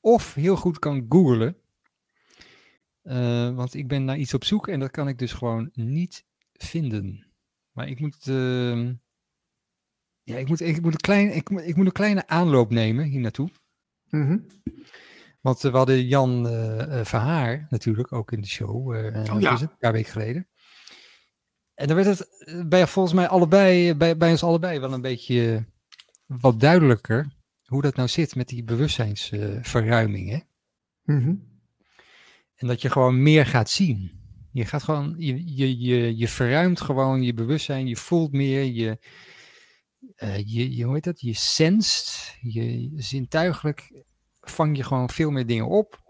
of 0.00 0.34
heel 0.34 0.56
goed 0.56 0.78
kan 0.78 1.06
googlen. 1.08 1.56
Uh, 3.02 3.54
want 3.54 3.74
ik 3.74 3.88
ben 3.88 4.04
naar 4.04 4.18
iets 4.18 4.34
op 4.34 4.44
zoek 4.44 4.68
en 4.68 4.80
dat 4.80 4.90
kan 4.90 5.08
ik 5.08 5.18
dus 5.18 5.32
gewoon 5.32 5.70
niet 5.72 6.24
vinden. 6.52 7.26
Maar 7.72 7.88
ik 7.88 8.00
moet, 8.00 8.26
uh, 8.26 8.90
ja, 10.22 10.36
ik 10.36 10.48
moet, 10.48 10.60
ik 10.60 10.82
moet, 10.82 10.92
een, 10.92 11.00
klein, 11.00 11.34
ik, 11.34 11.50
moet, 11.50 11.66
ik 11.66 11.76
moet 11.76 11.86
een 11.86 11.92
kleine 11.92 12.26
aanloop 12.26 12.70
nemen 12.70 13.04
hier 13.04 13.20
naartoe. 13.20 13.48
Mm 14.10 14.26
-hmm. 14.26 14.46
Want 15.46 15.60
we 15.60 15.70
hadden 15.70 16.06
Jan 16.06 16.46
Verhaar 17.02 17.66
natuurlijk 17.68 18.12
ook 18.12 18.32
in 18.32 18.40
de 18.40 18.46
show, 18.46 18.86
oh, 18.86 19.40
ja. 19.40 19.60
een 19.60 19.78
paar 19.78 19.92
weken 19.92 20.12
geleden. 20.12 20.48
En 21.76 21.86
dan 21.86 21.96
werd 21.96 22.18
het 22.18 22.44
eh, 22.44 22.66
bij 22.66 22.86
volgens 22.86 23.14
mij 23.14 23.28
allebei, 23.28 23.94
bij, 23.94 24.16
bij 24.16 24.30
ons 24.30 24.42
allebei 24.42 24.78
wel 24.78 24.92
een 24.92 25.00
beetje 25.00 25.54
eh, 26.26 26.36
wat 26.40 26.60
duidelijker 26.60 27.32
hoe 27.64 27.82
dat 27.82 27.96
nou 27.96 28.08
zit 28.08 28.34
met 28.34 28.48
die 28.48 28.64
bewustzijnsverruiming. 28.64 30.30
Hè? 30.30 30.38
Mm 31.02 31.54
En 32.54 32.66
dat 32.66 32.82
je 32.82 32.90
gewoon 32.90 33.22
meer 33.22 33.46
gaat 33.46 33.70
zien. 33.70 34.20
Je 34.52 34.64
gaat 34.64 34.82
gewoon, 34.82 35.14
je, 35.18 35.56
je, 35.56 35.78
je, 35.78 36.16
je 36.16 36.28
verruimt 36.28 36.80
gewoon 36.80 37.22
je 37.22 37.34
bewustzijn, 37.34 37.86
je 37.86 37.96
voelt 37.96 38.32
meer, 38.32 38.64
je, 38.64 38.98
uh, 40.16 40.36
je, 40.36 40.76
je, 40.76 40.84
hoe 40.84 40.94
heet 40.94 41.04
dat? 41.04 41.20
Je 41.20 41.34
senst, 41.34 42.34
je 42.40 42.92
zintuigelijk 42.94 44.04
vang 44.50 44.76
je 44.76 44.82
gewoon 44.82 45.10
veel 45.10 45.30
meer 45.30 45.46
dingen 45.46 45.66
op. 45.66 46.04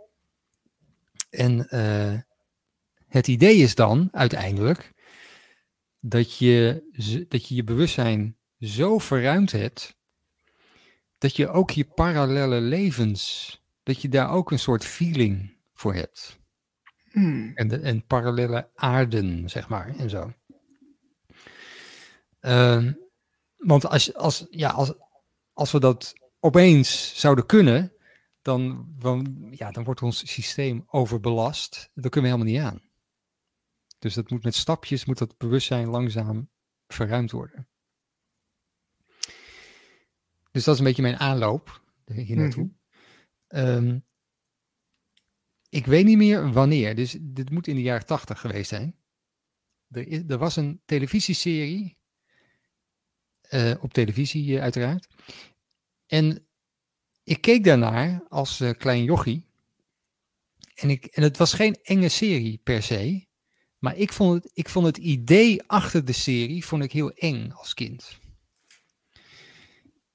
En 1.31 1.67
uh, 1.71 2.21
het 3.09 3.29
idee 3.29 3.57
is 3.57 3.75
dan 3.75 4.09
uiteindelijk 4.13 4.93
dat 6.01 6.39
je, 6.39 6.83
dat 7.29 7.49
je 7.49 7.55
je 7.55 7.65
bewustzijn 7.65 8.37
zo 8.61 8.99
verruimd 8.99 9.53
hebt, 9.53 9.97
dat 11.19 11.37
je 11.37 11.49
ook 11.49 11.71
je 11.71 11.85
parallele 11.85 12.61
levens, 12.61 13.51
dat 13.83 14.03
je 14.03 14.09
daar 14.09 14.31
ook 14.31 14.51
een 14.51 14.59
soort 14.59 14.85
feeling 14.85 15.57
voor 15.75 15.95
hebt. 15.95 16.39
Hmm. 17.11 17.53
En, 17.55 17.69
de, 17.69 17.79
en 17.79 18.07
parallele 18.07 18.71
aarden, 18.75 19.49
zeg 19.49 19.69
maar, 19.69 19.97
en 19.99 20.11
zo. 20.11 20.33
Ehm, 22.41 22.93
want 23.57 23.87
als, 23.87 24.15
als, 24.15 24.47
ja, 24.51 24.71
als, 24.71 24.93
als 25.53 25.73
we 25.73 25.81
dat 25.81 26.15
opeens 26.41 27.13
zouden 27.21 27.47
kunnen, 27.47 27.93
dan, 28.47 28.95
dan, 28.99 29.49
ja, 29.51 29.71
dan 29.71 29.85
wordt 29.85 30.03
ons 30.03 30.33
systeem 30.33 30.85
overbelast. 30.87 31.91
Dat 31.95 32.11
kunnen 32.11 32.31
we 32.31 32.37
helemaal 32.37 32.55
niet 32.55 32.73
aan. 32.73 32.91
Dus 33.99 34.15
dat 34.15 34.31
moet 34.31 34.45
met 34.45 34.55
stapjes, 34.55 35.05
moet 35.05 35.19
dat 35.19 35.39
bewustzijn 35.39 35.89
langzaam 35.89 36.51
verruimd 36.87 37.31
worden. 37.31 37.69
Dus 40.51 40.65
dat 40.65 40.75
is 40.75 40.79
een 40.79 40.87
beetje 40.87 41.03
mijn 41.03 41.19
aanloop 41.19 41.83
hier 42.05 42.37
naartoe. 42.37 42.65
Mhm. 42.65 42.75
Ehm, 43.47 43.99
ik 45.69 45.87
weet 45.87 46.05
niet 46.05 46.17
meer 46.17 46.53
wanneer, 46.53 46.95
dus 46.95 47.17
dit 47.21 47.51
moet 47.51 47.67
in 47.67 47.75
de 47.75 47.83
jaren 47.83 48.07
tachtig 48.07 48.41
geweest 48.41 48.69
zijn. 48.69 48.97
Er, 49.89 50.09
is, 50.09 50.23
er 50.27 50.39
was 50.39 50.57
een 50.57 50.83
televisieserie, 50.85 51.99
eh, 53.41 53.75
op 53.81 53.93
televisie 53.93 54.57
eh, 54.57 54.63
uiteraard. 54.63 55.09
En 56.07 56.46
ik 57.27 57.41
keek 57.41 57.65
daarnaar 57.65 58.25
als 58.29 58.61
eh, 58.61 58.71
klein 58.79 59.05
jochie. 59.05 59.45
En, 60.75 60.91
ik, 60.91 61.05
en 61.05 61.23
het 61.23 61.37
was 61.37 61.53
geen 61.53 61.77
enge 61.83 62.09
serie 62.09 62.61
per 62.63 62.83
se. 62.83 63.27
Maar 63.79 63.97
ik 63.97 64.13
vond, 64.13 64.43
het, 64.43 64.51
ik 64.55 64.69
vond 64.69 64.87
het 64.87 64.97
idee 64.97 65.63
achter 65.67 66.05
de 66.05 66.13
serie 66.13 66.65
vond 66.65 66.83
ik 66.83 66.93
heel 66.93 67.11
eng 67.11 67.51
als 67.51 67.75
kind. 67.75 68.19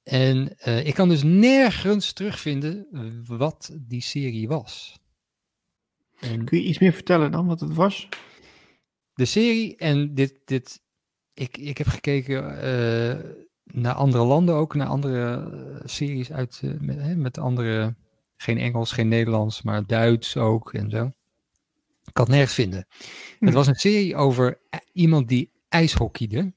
En 0.02 0.58
eh, 0.58 0.86
ik 0.86 0.94
kan 0.94 1.08
dus 1.08 1.22
nergens 1.22 2.12
terugvinden 2.12 2.86
wat 3.26 3.70
die 3.80 4.02
serie 4.02 4.48
was. 4.48 5.00
En 6.20 6.44
Kun 6.44 6.58
je 6.58 6.64
iets 6.64 6.78
meer 6.78 6.92
vertellen 6.92 7.30
dan 7.32 7.46
wat 7.46 7.60
het 7.60 7.74
was? 7.74 8.08
de 9.14 9.24
serie, 9.24 9.76
en 9.76 10.14
dit, 10.14 10.40
dit 10.44 10.82
ik, 11.34 11.56
ik 11.56 11.78
heb 11.78 11.86
gekeken 11.86 12.60
eh, 12.60 13.30
naar 13.72 13.94
andere 13.94 14.24
landen 14.24 14.54
ook, 14.54 14.74
naar 14.74 14.86
andere 14.86 15.50
eh, 15.50 15.80
series 15.84 16.32
uit, 16.32 16.60
eh, 16.64 16.70
met, 16.80 16.96
hè, 16.96 17.16
met 17.16 17.38
andere, 17.38 17.94
geen 18.36 18.58
Engels, 18.58 18.92
geen 18.92 19.08
Nederlands, 19.08 19.62
maar 19.62 19.86
Duits 19.86 20.36
ook 20.36 20.72
en 20.74 20.90
zo. 20.90 21.04
Ik 22.04 22.12
kan 22.12 22.24
het 22.24 22.34
nergens 22.34 22.54
vinden. 22.54 22.86
Hm. 23.38 23.44
Het 23.44 23.54
was 23.54 23.66
een 23.66 23.74
serie 23.74 24.16
over 24.16 24.58
i- 24.74 24.78
iemand 24.92 25.28
die 25.28 25.50
ijshockeyde. 25.68 26.52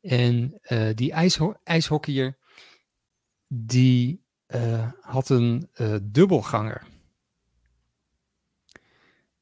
En 0.00 0.58
eh, 0.62 0.88
die 0.94 1.12
ijsho 1.12 1.54
ijshockeyer, 1.64 2.38
die 3.48 4.22
eh, 4.46 4.92
had 5.00 5.28
een 5.28 5.68
eh, 5.72 5.96
dubbelganger. 6.02 6.86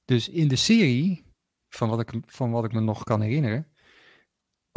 Dus 0.05 0.29
in 0.29 0.49
de 0.49 0.57
serie, 0.57 1.25
van 1.69 1.89
wat 1.89 2.01
ik, 2.01 2.13
van 2.27 2.51
wat 2.51 2.65
ik 2.65 2.73
me 2.73 2.81
nog 2.81 3.05
kan 3.05 3.21
herinneren, 3.21 3.67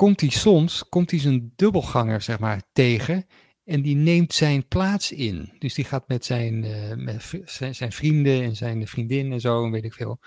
komt 0.02 0.22
hij 0.22 0.30
soms, 0.30 0.90
komt 0.90 1.12
hij 1.12 1.20
zijn 1.20 1.54
dubbelganger, 1.56 2.22
zeg 2.22 2.40
maar, 2.40 2.62
tegen. 2.74 3.26
En 3.64 3.82
die 3.82 3.96
neemt 3.96 4.34
zijn 4.34 4.68
plaats 4.68 5.12
in. 5.12 5.56
Dus 5.60 5.74
die 5.74 5.86
gaat 5.86 6.08
met 6.08 6.26
zijn, 6.26 6.64
eh, 6.64 6.96
met 6.96 7.42
zijn, 7.46 7.76
zijn 7.76 7.92
vrienden 7.92 8.44
en 8.44 8.56
zijn 8.56 8.88
vriendin 8.88 9.32
en 9.32 9.40
zo, 9.42 9.66
en 9.66 9.72
weet 9.72 9.84
ik 9.84 9.94
veel. 9.94 10.20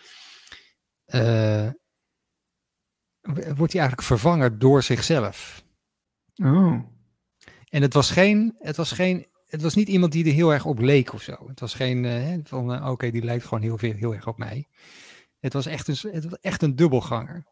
eh, 1.05 1.70
wordt 3.31 3.72
hij 3.72 3.81
eigenlijk 3.81 4.03
vervangen 4.03 4.59
door 4.59 4.83
zichzelf. 4.83 5.64
Oh. 6.35 6.83
En 7.68 7.83
het 7.83 7.95
was 7.95 8.11
geen, 8.11 8.55
het 8.59 8.77
was 8.77 8.93
geen, 8.93 9.27
het 9.47 9.62
was 9.62 9.75
niet 9.75 9.89
iemand 9.89 10.12
die 10.12 10.25
er 10.25 10.33
heel 10.33 10.53
erg 10.53 10.66
op 10.66 10.79
leek 10.79 11.12
of 11.12 11.22
zo. 11.22 11.49
Het 11.49 11.61
was 11.61 11.75
geen, 11.75 12.05
eh, 12.05 12.39
van 12.43 12.89
oké, 12.89 13.11
die 13.11 13.25
lijkt 13.25 13.45
gewoon 13.45 13.62
heel, 13.62 13.79
veel, 13.79 13.93
heel 13.93 14.14
erg 14.14 14.27
op 14.27 14.39
mij. 14.39 14.68
Het 15.41 15.53
was, 15.53 15.66
echt 15.66 15.89
een, 15.89 16.12
het 16.12 16.25
was 16.25 16.39
echt 16.41 16.62
een 16.62 16.77
dubbelganger. 16.77 17.47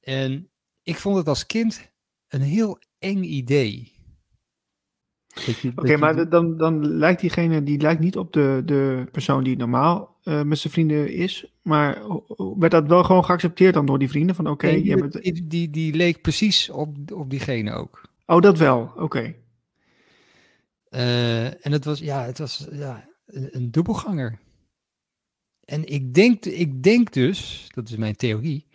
En 0.00 0.50
ik 0.86 0.96
vond 0.96 1.16
het 1.16 1.28
als 1.28 1.46
kind 1.46 1.90
een 2.28 2.40
heel 2.40 2.78
eng 2.98 3.22
idee. 3.22 3.92
Oké, 5.76 5.96
maar 5.96 6.28
dan, 6.28 6.56
dan 6.56 6.86
lijkt 6.86 7.20
diegene 7.20 7.62
die 7.62 7.80
lijkt 7.80 8.00
niet 8.00 8.16
op 8.16 8.32
de, 8.32 8.62
de 8.64 9.06
persoon 9.12 9.44
die 9.44 9.56
normaal 9.56 10.18
eh, 10.22 10.42
met 10.42 10.58
zijn 10.58 10.72
vrienden 10.72 11.12
is. 11.12 11.52
Maar 11.62 12.02
werd 12.58 12.72
dat 12.72 12.86
wel 12.86 13.04
gewoon 13.04 13.24
geaccepteerd 13.24 13.74
dan 13.74 13.86
door 13.86 13.98
die 13.98 14.08
vrienden? 14.08 14.34
Van 14.36 14.46
oké, 14.46 14.66
Nee, 14.66 15.08
die, 15.08 15.46
die, 15.46 15.70
die 15.70 15.94
leek 15.94 16.22
precies 16.22 16.70
op, 16.70 17.12
op 17.12 17.30
diegene 17.30 17.72
ook. 17.72 18.08
Oh, 18.26 18.40
dat 18.40 18.58
wel. 18.58 18.92
Oké. 18.96 19.34
Eh, 20.88 21.66
en 21.66 21.72
het 21.72 21.84
was, 21.84 21.98
ja, 21.98 22.24
het 22.24 22.38
was 22.38 22.68
ja, 22.72 23.08
een, 23.26 23.48
een 23.50 23.70
dubbelganger. 23.70 24.38
En 25.64 25.84
ik 25.84 26.14
denk, 26.14 26.44
ik 26.44 26.82
denk 26.82 27.12
dus, 27.12 27.68
dat 27.74 27.88
is 27.88 27.96
mijn 27.96 28.16
theorie, 28.16 28.65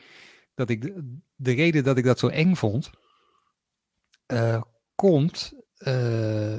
dat 0.62 0.70
ik 0.70 0.82
de, 0.82 1.18
de 1.36 1.52
reden 1.54 1.84
dat 1.84 1.98
ik 1.98 2.04
dat 2.04 2.20
zo 2.20 2.28
eng 2.28 2.56
vond, 2.56 2.90
eh, 4.26 4.62
komt 4.96 5.54
eh, 5.78 6.56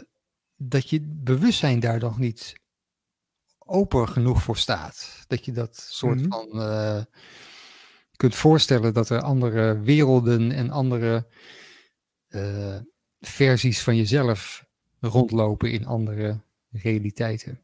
dat 0.57 0.91
je 0.91 1.01
bewustzijn 1.07 1.81
daar 1.81 1.99
nog 1.99 2.19
niet 2.19 2.55
open 3.59 4.09
genoeg 4.09 4.43
voor 4.43 4.57
staat. 4.57 5.25
Dat 5.27 5.45
je 5.45 5.53
dat 5.53 5.77
soort 5.77 6.21
Mhm. 6.21 6.29
van 6.29 6.61
eh, 6.63 7.05
kunt 8.17 8.35
voorstellen 8.35 8.95
dat 8.95 9.09
er 9.09 9.21
andere 9.21 9.81
werelden 9.81 10.53
en 10.53 10.71
andere 10.71 11.27
versies 13.21 13.83
van 13.83 13.97
jezelf 13.97 14.65
rondlopen 15.01 15.73
in 15.73 15.87
andere 15.87 16.41
realiteiten. 16.71 17.61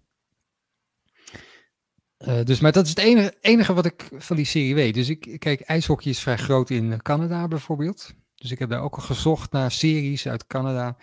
Eh, 2.19 2.45
dus, 2.45 2.61
maar 2.61 2.73
dat 2.73 2.85
is 2.85 2.91
het 2.91 2.99
enige, 2.99 3.35
enige 3.41 3.75
wat 3.75 3.87
ik 3.87 4.09
van 4.13 4.37
die 4.37 4.45
serie 4.45 4.75
weet. 4.75 4.95
Dus 4.95 5.09
ik, 5.09 5.37
kijk, 5.39 5.61
ijshockey 5.61 6.11
is 6.11 6.21
vrij 6.21 6.37
groot 6.37 6.71
in 6.71 7.03
Canada 7.03 7.49
bijvoorbeeld. 7.49 8.15
Dus 8.35 8.51
ik 8.51 8.59
heb 8.59 8.69
daar 8.71 8.83
ook 8.83 8.95
al 8.97 9.03
gezocht 9.03 9.53
naar 9.53 9.71
series 9.71 10.29
uit 10.29 10.47
Canada. 10.47 10.97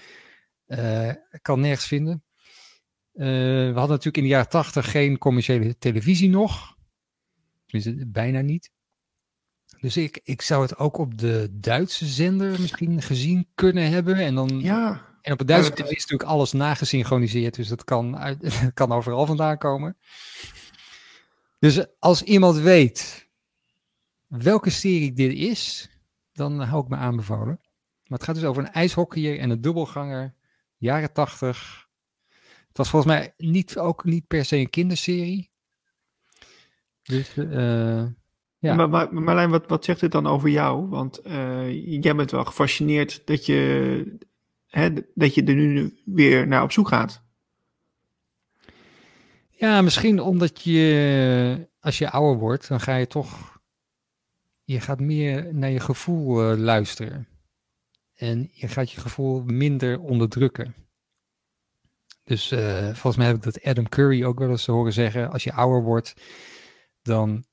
Eh, 0.66 1.10
ik 1.10 1.40
kan 1.42 1.60
nergens 1.60 1.88
vinden. 1.88 2.24
Eh, 3.14 3.26
we 3.26 3.72
hadden 3.74 3.90
natuurlijk 3.90 4.18
in 4.18 4.24
de 4.24 4.30
jaren 4.30 4.50
tachtig 4.50 4.92
geen 4.92 5.18
commerciële 5.18 5.78
televisie 5.78 6.30
nog. 6.30 6.76
Tenminste, 7.66 8.08
bijna 8.08 8.42
niet. 8.42 8.72
Dus 9.80 9.98
ik, 9.98 10.20
ik 10.24 10.42
zou 10.42 10.62
het 10.62 10.78
ook 10.78 10.98
op 10.98 11.18
de 11.18 11.48
Duitse 11.52 12.06
zender 12.06 12.62
misschien 12.62 13.02
gezien 13.02 13.48
kunnen 13.56 13.90
hebben. 13.90 14.16
En 14.16 14.36
dan 14.36 14.60
Ja. 14.60 15.06
en 15.22 15.32
op 15.34 15.40
het 15.40 15.48
Duitse 15.48 15.70
is- 15.70 15.76
televisie 15.76 16.04
is 16.06 16.12
natuurlijk 16.12 16.30
alles 16.30 16.52
nagesynchroniseerd, 16.52 17.56
dus 17.56 17.68
dat 17.68 17.84
kan, 17.84 18.18
uit, 18.18 18.42
dat 18.42 18.74
kan 18.74 18.92
overal 18.92 19.26
vandaan 19.26 19.58
komen. 19.58 19.98
Dus 21.60 21.86
als 22.00 22.24
iemand 22.24 22.58
weet 22.58 23.30
welke 24.28 24.70
serie 24.70 25.14
dit 25.14 25.34
is, 25.34 25.90
dan 26.34 26.60
hou 26.60 26.84
ik 26.84 26.90
me 26.90 26.96
aanbevolen. 26.96 27.60
Maar 28.08 28.18
het 28.18 28.24
gaat 28.24 28.36
dus 28.36 28.44
over 28.44 28.64
een 28.64 28.72
ijshockeyer 28.72 29.40
en 29.40 29.50
een 29.50 29.62
dubbelganger, 29.62 30.34
jaren 30.78 31.14
tachtig. 31.14 31.88
Het 32.68 32.78
was 32.78 32.90
volgens 32.90 33.14
mij 33.14 33.34
niet, 33.38 33.78
ook 33.78 34.04
niet 34.04 34.28
per 34.28 34.46
se 34.46 34.58
een 34.58 34.70
kinderserie. 34.70 35.50
Dus 37.02 37.38
eh, 37.38 38.06
Ja. 38.60 38.76
Maar, 38.76 38.90
maar 38.90 39.14
Marlijn, 39.14 39.50
wat, 39.50 39.68
wat 39.68 39.86
zegt 39.86 40.00
dit 40.00 40.12
dan 40.12 40.28
over 40.28 40.50
jou? 40.50 40.88
Want 40.88 41.18
eh, 41.18 42.02
jij 42.02 42.16
bent 42.16 42.32
wel 42.32 42.46
gefascineerd 42.46 43.22
dat 43.26 43.46
je, 43.46 44.18
hè, 44.68 44.90
dat 45.14 45.34
je 45.34 45.44
er 45.44 45.56
nu 45.56 46.02
weer 46.06 46.48
naar 46.48 46.64
op 46.64 46.72
zoek 46.72 46.88
gaat. 46.88 47.25
Ja, 49.58 49.82
misschien 49.82 50.20
omdat 50.20 50.62
je, 50.62 51.68
als 51.80 51.98
je 51.98 52.10
ouder 52.10 52.40
wordt, 52.40 52.68
dan 52.68 52.80
ga 52.80 52.96
je 52.96 53.08
toch, 53.08 53.60
je 54.64 54.80
gaat 54.80 55.00
meer 55.00 55.56
naar 55.56 55.70
je 55.70 55.80
gevoel 55.80 56.52
eh, 56.52 56.58
luisteren. 56.58 57.28
En 58.16 58.50
je 58.52 58.68
gaat 58.68 58.92
je 58.92 59.00
gevoel 59.02 59.44
minder 59.44 60.00
onderdrukken. 60.00 60.76
Dus 62.24 62.52
eh, 62.52 62.86
volgens 62.86 63.16
mij 63.16 63.26
heb 63.26 63.36
ik 63.36 63.44
dat 63.44 63.64
Adam 63.64 63.90
Curry 63.90 64.24
ook 64.24 64.40
wel 64.40 64.50
eens 64.50 64.66
horen 64.66 64.94
zeggen. 64.94 65.32
Als 65.32 65.44
je 65.44 65.54
ouder 65.54 65.84
wordt, 65.84 66.14
dan 67.02 67.46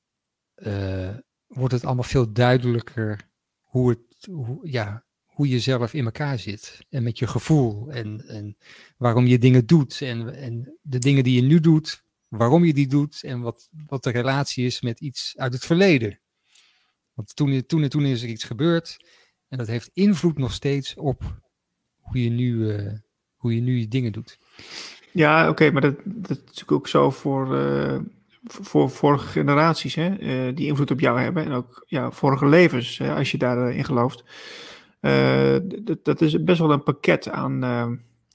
eh, 0.54 1.16
wordt 1.46 1.74
het 1.74 1.84
allemaal 1.84 2.04
veel 2.04 2.32
duidelijker 2.32 3.30
hoe, 3.60 3.90
het, 3.90 4.26
hoe, 4.30 4.70
ja, 4.70 5.04
hoe 5.32 5.48
je 5.48 5.60
zelf 5.60 5.94
in 5.94 6.04
elkaar 6.04 6.38
zit. 6.38 6.78
En 6.90 7.02
met 7.02 7.18
je 7.18 7.26
gevoel. 7.26 7.90
En, 7.90 8.24
en 8.28 8.56
waarom 8.96 9.26
je 9.26 9.38
dingen 9.38 9.66
doet. 9.66 10.00
En, 10.00 10.34
en 10.34 10.78
de 10.82 10.98
dingen 10.98 11.24
die 11.24 11.34
je 11.34 11.48
nu 11.48 11.60
doet, 11.60 12.04
waarom 12.28 12.64
je 12.64 12.74
die 12.74 12.88
doet. 12.88 13.22
En 13.22 13.40
wat, 13.40 13.68
wat 13.86 14.02
de 14.02 14.10
relatie 14.10 14.66
is 14.66 14.80
met 14.80 15.00
iets 15.00 15.34
uit 15.36 15.52
het 15.52 15.64
verleden. 15.64 16.20
Want 17.14 17.36
toen, 17.36 17.66
toen 17.66 17.82
en 17.82 17.90
toen 17.90 18.04
is 18.04 18.22
er 18.22 18.28
iets 18.28 18.44
gebeurd. 18.44 18.96
En 19.48 19.58
dat 19.58 19.66
heeft 19.66 19.90
invloed 19.92 20.38
nog 20.38 20.52
steeds 20.52 20.94
op 20.94 21.40
hoe 21.98 22.22
je 22.22 22.30
nu, 22.30 22.70
eh, 22.70 22.92
hoe 23.36 23.54
je, 23.54 23.60
nu 23.60 23.88
dingen 23.88 24.12
doet. 24.12 24.38
Ja, 25.12 25.48
oké, 25.48 25.70
maar 25.70 25.82
dat, 25.82 25.96
dat 26.04 26.30
is 26.30 26.44
natuurlijk 26.44 26.72
ook 26.72 26.88
zo 26.88 27.10
voor, 27.10 27.58
eh, 27.58 27.98
voor 28.42 28.90
vorige 28.90 29.26
generaties, 29.26 29.94
hè, 29.94 30.18
uh, 30.20 30.56
die 30.56 30.66
invloed 30.66 30.90
op 30.90 31.00
jou 31.00 31.20
hebben. 31.20 31.44
En 31.44 31.52
ook 31.52 31.84
ja, 31.86 32.10
vorige 32.10 32.46
levens, 32.46 33.00
als 33.00 33.30
je 33.30 33.38
daarin 33.38 33.76
in 33.76 33.84
gelooft. 33.84 34.24
Uh, 35.02 35.56
dat 36.02 36.20
is 36.20 36.44
best 36.44 36.58
wel 36.58 36.72
een 36.72 36.82
pakket 36.82 37.28
aan 37.28 37.64
uh, 37.64 37.90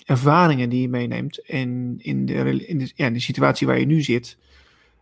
ervaringen 0.05 0.69
die 0.69 0.81
je 0.81 0.89
meeneemt. 0.89 1.45
En 1.45 1.95
in 1.97 2.25
de, 2.25 2.65
in, 2.65 2.77
de, 2.77 2.91
ja, 2.95 3.05
in 3.05 3.13
de 3.13 3.19
situatie 3.19 3.67
waar 3.67 3.79
je 3.79 3.85
nu 3.85 4.01
zit. 4.01 4.37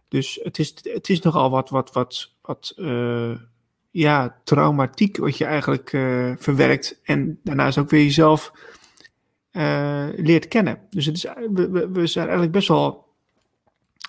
Dus 0.07 0.39
het 0.43 0.59
is, 0.59 0.75
het 0.83 1.09
is 1.09 1.21
nogal 1.21 1.49
wat, 1.49 1.69
wat, 1.69 1.91
wat, 1.91 2.31
wat 2.41 2.73
ja, 3.91 4.37
traumatiek 4.43 5.17
wat 5.17 5.37
je 5.37 5.45
eigenlijk 5.45 5.89
verwerkt. 6.39 6.99
En 7.03 7.39
daarnaast 7.43 7.77
ook 7.77 7.89
weer 7.89 8.03
jezelf 8.03 8.51
leert 10.15 10.47
kennen. 10.47 10.79
Dus 10.89 11.05
het 11.05 11.15
is, 11.15 11.25
we, 11.51 11.89
we, 11.91 12.07
zijn 12.07 12.25
eigenlijk 12.25 12.51
best 12.51 12.67
wel 12.67 13.05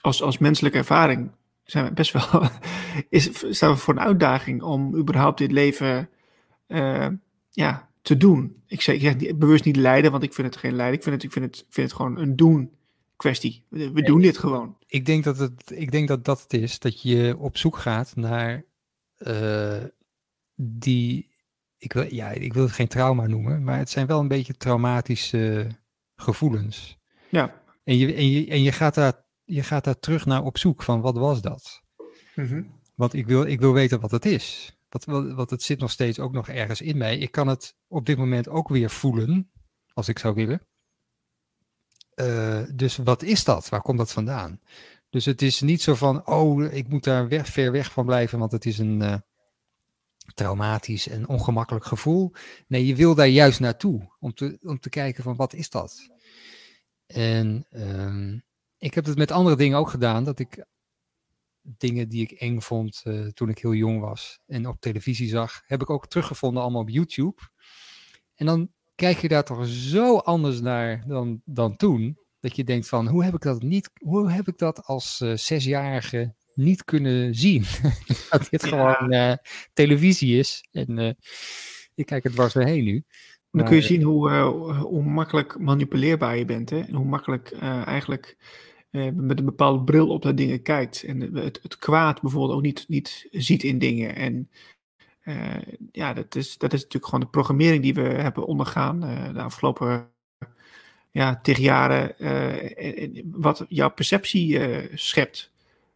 als, 0.01 0.23
als 0.23 0.39
menselijke 0.39 0.79
ervaring 0.79 1.31
zijn 1.65 1.85
we 1.85 1.93
best 1.93 2.13
wel, 2.13 2.49
is, 3.09 3.31
staan 3.51 3.71
we 3.71 3.77
voor 3.77 3.95
een 3.95 4.01
uitdaging 4.01 4.63
om 4.63 4.97
überhaupt 4.97 5.39
dit 5.39 5.53
leven 5.53 6.09
ja, 7.57 7.89
te 8.03 8.17
doen. 8.17 8.63
Ik 8.67 8.81
zeg, 8.81 8.95
ik 8.95 9.01
zeg 9.01 9.37
bewust 9.37 9.65
niet 9.65 9.77
lijden, 9.77 10.11
want 10.11 10.23
ik 10.23 10.35
vind 10.35 10.47
het 10.47 10.57
geen 10.57 10.75
lijden. 10.75 10.95
Ik 10.95 11.03
vind 11.03 11.15
het, 11.15 11.25
ik 11.25 11.33
vind 11.33 11.45
het, 11.45 11.67
vind 11.69 11.89
het 11.89 11.97
gewoon 11.97 12.19
een 12.19 12.37
doen 12.37 12.71
kwestie. 13.17 13.65
We, 13.69 14.03
doen 14.03 14.21
dit 14.21 14.39
gewoon. 14.39 14.77
Ik 14.87 15.07
denk 15.07 15.25
dat, 15.25 15.39
het, 15.39 15.71
ik 15.75 15.91
denk 15.91 16.09
dat 16.09 16.25
dat 16.25 16.43
het 16.43 16.53
is, 16.53 16.79
dat 16.79 17.03
je 17.03 17.37
op 17.39 17.57
zoek 17.57 17.77
gaat 17.77 18.17
naar 18.17 18.65
uh, 19.19 19.85
die, 20.55 21.31
ik 21.79 21.93
wil, 21.93 22.15
ja, 22.15 22.31
ik 22.31 22.55
wil 22.55 22.63
het 22.63 22.73
geen 22.73 22.89
trauma 22.89 23.27
noemen, 23.27 23.65
maar 23.65 23.79
het 23.79 23.91
zijn 23.91 24.07
wel 24.07 24.21
een 24.21 24.29
beetje 24.29 24.57
traumatische 24.57 25.67
gevoelens. 26.17 26.99
Ja. 27.29 27.63
En 27.85 27.97
je, 27.99 28.15
en 28.15 28.31
je, 28.31 28.47
en 28.47 28.63
je 28.63 28.73
gaat 28.73 28.95
daar 28.95 29.25
je 29.45 29.63
gaat 29.63 29.85
daar 29.85 29.99
terug 29.99 30.27
naar 30.27 30.43
op 30.43 30.59
zoek 30.59 30.83
van 30.83 31.01
wat 31.01 31.17
was 31.17 31.41
dat? 31.41 31.83
Mm 32.35 32.75
Want 32.95 33.15
ik 33.15 33.27
wil, 33.27 33.43
ik 33.43 33.61
wil 33.61 33.73
weten 33.73 34.01
wat 34.01 34.11
het 34.11 34.25
is. 34.25 34.76
Wat, 35.05 35.51
het 35.51 35.62
zit 35.62 35.78
nog 35.78 35.90
steeds 35.90 36.18
ook 36.18 36.32
nog 36.32 36.49
ergens 36.49 36.80
in 36.80 36.97
mij. 36.97 37.18
Ik 37.18 37.30
kan 37.30 37.49
het 37.49 37.76
op 37.88 38.07
dit 38.07 38.18
moment 38.18 38.49
ook 38.49 38.68
weer 38.68 38.90
voelen, 38.90 39.51
als 39.92 40.09
ik 40.09 40.18
zou 40.18 40.34
willen. 40.34 40.66
Uh, 42.14 42.62
dus 42.74 42.97
wat 42.97 43.22
is 43.22 43.44
dat? 43.44 43.68
Waar 43.68 43.82
komt 43.82 43.99
dat 43.99 44.12
vandaan? 44.12 44.61
Dus 45.11 45.24
het 45.24 45.42
is 45.42 45.61
niet 45.61 45.82
zo 45.82 45.94
van, 45.94 46.26
oh, 46.26 46.72
ik 46.72 46.88
moet 46.88 47.05
daar 47.05 47.28
weg, 47.28 47.47
ver 47.47 47.72
weg 47.72 47.92
van 47.92 48.07
blijven, 48.07 48.38
want 48.38 48.53
het 48.53 48.64
is 48.64 48.78
een 48.78 49.01
uh, 49.01 49.16
traumatisch 50.34 51.09
en 51.09 51.28
ongemakkelijk 51.28 51.84
gevoel. 51.84 52.32
Nee, 52.66 52.86
je 52.86 52.94
wil 52.94 53.14
daar 53.14 53.26
juist 53.26 53.61
naartoe, 53.61 54.16
om 54.18 54.34
te, 54.34 54.59
om 54.62 54.78
te 54.78 54.88
kijken 54.88 55.22
van, 55.22 55.36
wat 55.36 55.53
is 55.53 55.70
dat? 55.70 56.09
En 57.07 57.66
um, 57.70 58.44
ik 58.78 58.94
heb 58.94 59.05
het 59.05 59.18
met 59.18 59.30
andere 59.30 59.57
dingen 59.57 59.78
ook 59.78 59.90
gedaan, 59.90 60.24
dat 60.24 60.38
ik 60.38 60.64
dingen 61.77 62.09
die 62.09 62.23
ik 62.23 62.31
eng 62.31 62.61
vond 62.61 63.03
uh, 63.05 63.27
toen 63.27 63.49
ik 63.49 63.59
heel 63.59 63.75
jong 63.75 64.01
was 64.01 64.39
en 64.47 64.69
op 64.69 64.81
televisie 64.81 65.29
zag, 65.29 65.62
heb 65.67 65.83
ik 65.83 65.91
ook 65.91 66.09
teruggevonden 66.09 66.62
allemaal 66.62 66.81
op 66.81 66.89
YouTube. 66.89 67.43
En 68.35 68.47
dan 68.47 68.71
kijk 68.95 69.19
je 69.19 69.29
daar 69.29 69.45
toch 69.45 69.67
zo 69.67 70.17
anders 70.17 70.61
naar 70.61 71.05
dan, 71.07 71.43
dan 71.45 71.77
toen, 71.77 72.19
dat 72.41 72.57
je 72.57 72.64
denkt 72.64 72.89
van, 72.89 73.09
hoe 73.09 73.25
heb 73.25 73.35
ik 73.35 73.43
dat 73.43 73.62
niet, 73.62 73.91
hoe 73.95 74.31
heb 74.31 74.49
ik 74.49 74.59
dat 74.59 74.85
als 74.85 75.21
uh, 75.21 75.37
zesjarige 75.37 76.35
niet 76.55 76.85
kunnen 76.85 77.35
zien? 77.35 77.64
dat 78.31 78.47
dit 78.51 78.64
gewoon 78.64 79.14
uh, 79.14 79.33
televisie 79.73 80.39
is 80.39 80.69
en 80.71 81.17
ik 81.95 82.07
kijk 82.07 82.25
het 82.25 82.33
dwars 82.33 82.55
heen 82.55 82.85
nu. 82.85 83.05
Dan 83.51 83.64
kun 83.64 83.77
je 83.77 83.83
zien 83.83 84.03
hoe, 84.03 84.31
hoe 84.81 85.03
makkelijk 85.03 85.59
manipuleerbaar 85.59 86.37
je 86.37 86.45
bent 86.45 86.71
hè? 86.71 86.81
en 86.81 86.95
hoe 86.95 87.07
makkelijk 87.07 87.53
eigenlijk 87.85 88.37
uh, 88.97 89.12
met 89.14 89.38
een 89.38 89.44
bepaalde 89.44 89.84
bril 89.84 90.09
op 90.09 90.24
naar 90.24 90.34
dingen 90.34 90.62
kijkt. 90.62 91.03
En 91.03 91.20
het, 91.20 91.59
het 91.62 91.78
kwaad 91.78 92.20
bijvoorbeeld 92.20 92.53
ook 92.53 92.62
niet, 92.62 92.84
niet 92.88 93.28
ziet 93.30 93.62
in 93.62 93.78
dingen. 93.78 94.16
En 94.16 94.51
uh, 95.24 95.55
ja, 95.92 96.12
dat 96.12 96.34
is, 96.34 96.59
dat 96.59 96.72
is 96.72 96.78
natuurlijk 96.78 97.05
gewoon 97.05 97.20
de 97.20 97.30
programmering 97.30 97.82
die 97.82 97.94
we 97.94 98.01
hebben 98.01 98.47
ondergaan 98.47 99.05
uh, 99.05 99.32
de 99.32 99.42
afgelopen 99.42 100.09
ja, 101.11 101.38
tig 101.42 101.59
jaren. 101.59 102.14
wat 103.30 103.66
jouw 103.68 103.90
perceptie 103.90 104.61
schept. 104.94 105.53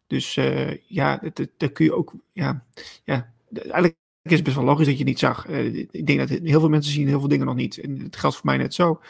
Dus 0.06 0.34
ja, 0.86 1.22
daar 1.56 1.70
kun 1.72 1.84
je 1.84 1.94
ook. 1.94 2.12
Ja, 2.32 2.64
ja, 3.04 3.32
eigenlijk 3.52 3.96
is 4.22 4.32
het 4.32 4.44
best 4.44 4.56
wel 4.56 4.64
logisch 4.64 4.86
dat 4.86 4.98
je 4.98 5.04
niet 5.04 5.18
zag. 5.18 5.46
ik 5.46 6.06
denk 6.06 6.18
dat 6.18 6.28
heel 6.28 6.60
veel 6.60 6.68
mensen 6.68 6.92
zien 6.92 7.08
heel 7.08 7.18
veel 7.18 7.28
dingen 7.28 7.46
nog 7.46 7.54
niet. 7.54 7.78
En 7.78 7.98
het 7.98 8.16
geldt 8.16 8.36
voor 8.36 8.46
mij 8.46 8.56
net 8.56 8.74
zo. 8.74 9.00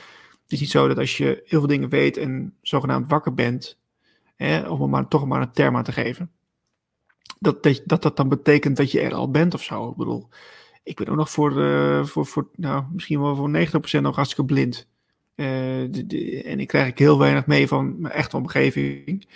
Het 0.50 0.58
is 0.58 0.64
niet 0.64 0.74
zo 0.74 0.88
dat 0.88 0.98
als 0.98 1.16
je 1.16 1.42
heel 1.44 1.58
veel 1.58 1.68
dingen 1.68 1.88
weet 1.88 2.16
en 2.16 2.54
zogenaamd 2.62 3.10
wakker 3.10 3.34
bent, 3.34 3.78
hè, 4.36 4.68
om 4.68 4.90
maar 4.90 5.08
toch 5.08 5.26
maar 5.26 5.40
een 5.40 5.52
term 5.52 5.76
aan 5.76 5.84
te 5.84 5.92
geven, 5.92 6.30
dat, 7.38 7.62
dat, 7.62 7.82
dat 7.84 8.02
dat 8.02 8.16
dan 8.16 8.28
betekent 8.28 8.76
dat 8.76 8.90
je 8.90 9.00
er 9.00 9.14
al 9.14 9.30
bent 9.30 9.54
of 9.54 9.62
zo. 9.62 9.90
Ik 9.90 9.96
bedoel, 9.96 10.28
ik 10.82 10.96
ben 10.96 11.08
ook 11.08 11.16
nog 11.16 11.30
voor, 11.30 11.52
uh, 11.52 12.04
voor, 12.04 12.26
voor 12.26 12.48
nou, 12.56 12.84
misschien 12.92 13.20
wel 13.20 13.36
voor 13.36 13.50
90% 13.98 14.00
nog 14.00 14.16
hartstikke 14.16 14.52
blind. 14.52 14.88
Uh, 15.36 15.46
de, 15.90 16.42
en 16.46 16.60
ik 16.60 16.68
krijg 16.68 16.98
heel 16.98 17.18
weinig 17.18 17.46
mee 17.46 17.68
van 17.68 18.00
mijn 18.00 18.14
echte 18.14 18.36
omgeving. 18.36 19.26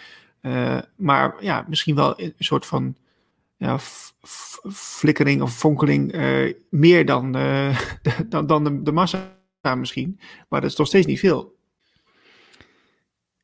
Uh, 0.42 0.78
maar 0.96 1.34
ja, 1.40 1.64
misschien 1.68 1.94
wel 1.94 2.20
een 2.20 2.34
soort 2.38 2.66
van 2.66 2.96
ja, 3.56 3.78
flikkering 4.72 5.42
of 5.42 5.56
fonkeling 5.56 6.14
meer 6.70 7.06
dan, 7.06 7.32
dan, 8.28 8.46
dan 8.46 8.84
de 8.84 8.92
massa 8.92 9.42
misschien. 9.72 10.20
Maar 10.48 10.60
dat 10.60 10.70
is 10.70 10.76
toch 10.76 10.86
steeds 10.86 11.06
niet 11.06 11.18
veel. 11.18 11.56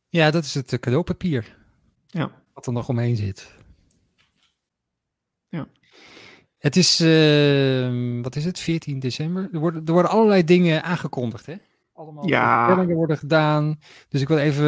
Ja, 0.08 0.30
dat 0.30 0.44
is 0.44 0.54
het 0.54 0.72
eh, 0.72 0.78
cadeaupapier. 0.78 1.56
Ja. 2.06 2.42
Wat 2.52 2.66
er 2.66 2.72
nog 2.72 2.88
omheen 2.88 3.16
zit. 3.16 3.54
Ja. 5.48 5.68
Het 6.58 6.76
is, 6.76 7.00
uh, 7.00 8.22
wat 8.22 8.36
is 8.36 8.44
het, 8.44 8.58
14 8.58 8.98
december? 8.98 9.48
Er 9.52 9.58
worden, 9.58 9.84
er 9.84 9.92
worden 9.92 10.10
allerlei 10.10 10.44
dingen 10.44 10.82
aangekondigd, 10.82 11.46
hè? 11.46 11.54
Allemaal 11.92 12.28
ja. 12.28 12.84
worden 12.86 13.18
gedaan. 13.18 13.78
Dus 14.08 14.20
ik 14.20 14.28
wil 14.28 14.38
even, 14.38 14.64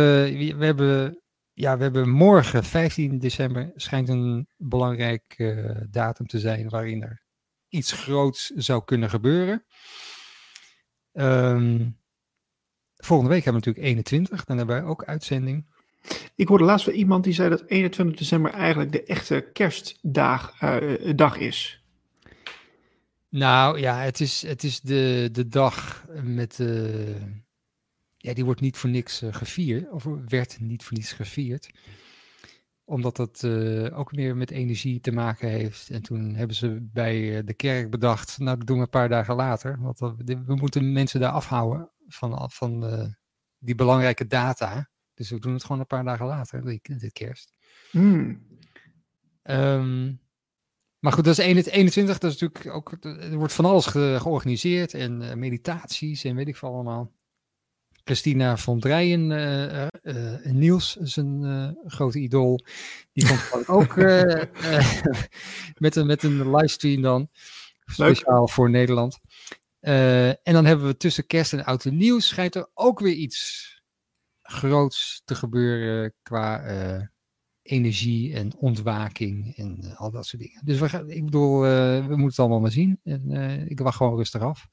we 0.58 0.64
hebben, 0.64 1.22
ja, 1.52 1.76
we 1.76 1.82
hebben 1.82 2.08
morgen, 2.08 2.64
15 2.64 3.18
december, 3.18 3.72
schijnt 3.74 4.08
een 4.08 4.48
belangrijk 4.56 5.34
uh, 5.36 5.76
datum 5.90 6.26
te 6.26 6.38
zijn 6.38 6.68
waarin 6.68 7.02
er 7.02 7.22
iets 7.68 7.92
groots 7.92 8.46
zou 8.46 8.84
kunnen 8.84 9.10
gebeuren. 9.10 9.64
Um, 11.12 12.00
Volgende 13.04 13.32
week 13.32 13.44
hebben 13.44 13.62
we 13.62 13.68
natuurlijk 13.68 13.96
21, 13.96 14.44
dan 14.44 14.56
hebben 14.56 14.76
wij 14.76 14.84
ook 14.84 15.04
uitzending. 15.04 15.64
Ik 16.34 16.48
hoorde 16.48 16.64
laatst 16.64 16.84
van 16.84 16.94
iemand 16.94 17.24
die 17.24 17.32
zei 17.32 17.48
dat 17.48 17.62
21 17.66 18.18
december 18.18 18.52
eigenlijk 18.52 18.92
de 18.92 19.04
echte 19.04 19.50
kerstdag 19.52 20.62
uh, 20.62 21.12
dag 21.16 21.36
is. 21.36 21.82
Nou 23.28 23.78
ja, 23.78 23.98
het 23.98 24.20
is, 24.20 24.42
het 24.42 24.62
is 24.62 24.80
de, 24.80 25.28
de 25.32 25.48
dag 25.48 26.06
met. 26.22 26.58
Uh, 26.58 27.20
ja, 28.16 28.34
die 28.34 28.44
wordt 28.44 28.60
niet 28.60 28.76
voor 28.76 28.90
niks 28.90 29.22
uh, 29.22 29.34
gevierd, 29.34 29.90
of 29.90 30.06
werd 30.28 30.60
niet 30.60 30.84
voor 30.84 30.96
niks 30.96 31.12
gevierd 31.12 31.70
omdat 32.92 33.16
dat 33.16 33.42
uh, 33.44 33.98
ook 33.98 34.12
meer 34.12 34.36
met 34.36 34.50
energie 34.50 35.00
te 35.00 35.12
maken 35.12 35.48
heeft. 35.48 35.90
En 35.90 36.02
toen 36.02 36.34
hebben 36.34 36.56
ze 36.56 36.88
bij 36.92 37.44
de 37.44 37.54
kerk 37.54 37.90
bedacht, 37.90 38.38
nou 38.38 38.58
dat 38.58 38.66
doen 38.66 38.76
we 38.76 38.82
een 38.82 38.88
paar 38.88 39.08
dagen 39.08 39.34
later. 39.34 39.78
Want 39.80 39.98
we 39.98 40.54
moeten 40.54 40.92
mensen 40.92 41.20
daar 41.20 41.32
afhouden 41.32 41.90
van, 42.06 42.50
van 42.50 42.84
uh, 42.84 43.06
die 43.58 43.74
belangrijke 43.74 44.26
data. 44.26 44.90
Dus 45.14 45.30
we 45.30 45.38
doen 45.38 45.52
het 45.52 45.62
gewoon 45.62 45.80
een 45.80 45.86
paar 45.86 46.04
dagen 46.04 46.26
later, 46.26 46.80
dit 46.82 47.12
kerst. 47.12 47.52
Hmm. 47.90 48.46
Um, 49.42 50.20
maar 50.98 51.12
goed, 51.12 51.24
dat 51.24 51.38
is 51.38 51.44
21, 51.44 52.18
dat 52.18 52.32
is 52.32 52.40
natuurlijk 52.40 52.74
ook, 52.74 52.96
er 53.04 53.36
wordt 53.36 53.52
van 53.52 53.64
alles 53.64 53.86
ge 53.86 54.16
georganiseerd 54.20 54.94
en 54.94 55.38
meditaties 55.38 56.24
en 56.24 56.36
weet 56.36 56.48
ik 56.48 56.56
veel 56.56 56.72
allemaal. 56.72 57.12
Christina 58.04 58.56
van 58.56 58.80
Drijen, 58.80 59.30
uh, 59.30 59.86
uh, 60.02 60.52
Niels 60.52 60.96
is 60.96 61.16
een 61.16 61.76
grote 61.86 62.18
idool. 62.18 62.60
Die 63.12 63.26
komt 63.26 63.68
ook 63.78 63.96
met, 65.78 65.96
een, 65.96 66.06
met 66.06 66.22
een 66.22 66.56
livestream 66.56 67.02
dan. 67.02 67.28
Speciaal 67.84 68.40
Leuk. 68.40 68.50
voor 68.50 68.70
Nederland. 68.70 69.18
Uh, 69.80 70.28
en 70.28 70.52
dan 70.52 70.64
hebben 70.64 70.86
we 70.86 70.96
tussen 70.96 71.26
kerst 71.26 71.52
en 71.52 71.64
oud 71.64 71.84
en 71.84 71.96
nieuw 71.96 72.18
schijnt 72.18 72.54
er 72.54 72.68
ook 72.74 73.00
weer 73.00 73.14
iets 73.14 73.70
groots 74.42 75.22
te 75.24 75.34
gebeuren 75.34 76.14
qua 76.22 76.66
uh, 76.66 77.02
energie 77.62 78.34
en 78.34 78.56
ontwaking 78.56 79.56
en 79.56 79.78
uh, 79.84 80.00
al 80.00 80.10
dat 80.10 80.26
soort 80.26 80.42
dingen. 80.42 80.60
Dus 80.64 80.78
we 80.78 80.88
gaan, 80.88 81.10
ik 81.10 81.24
bedoel, 81.24 81.60
we 81.60 82.04
moeten 82.06 82.26
het 82.26 82.38
allemaal 82.38 82.60
maar 82.60 82.70
zien. 82.70 83.00
En 83.04 83.30
ik 83.68 83.78
wacht 83.78 83.96
gewoon 83.96 84.16
rustig 84.16 84.42
af. 84.42 84.68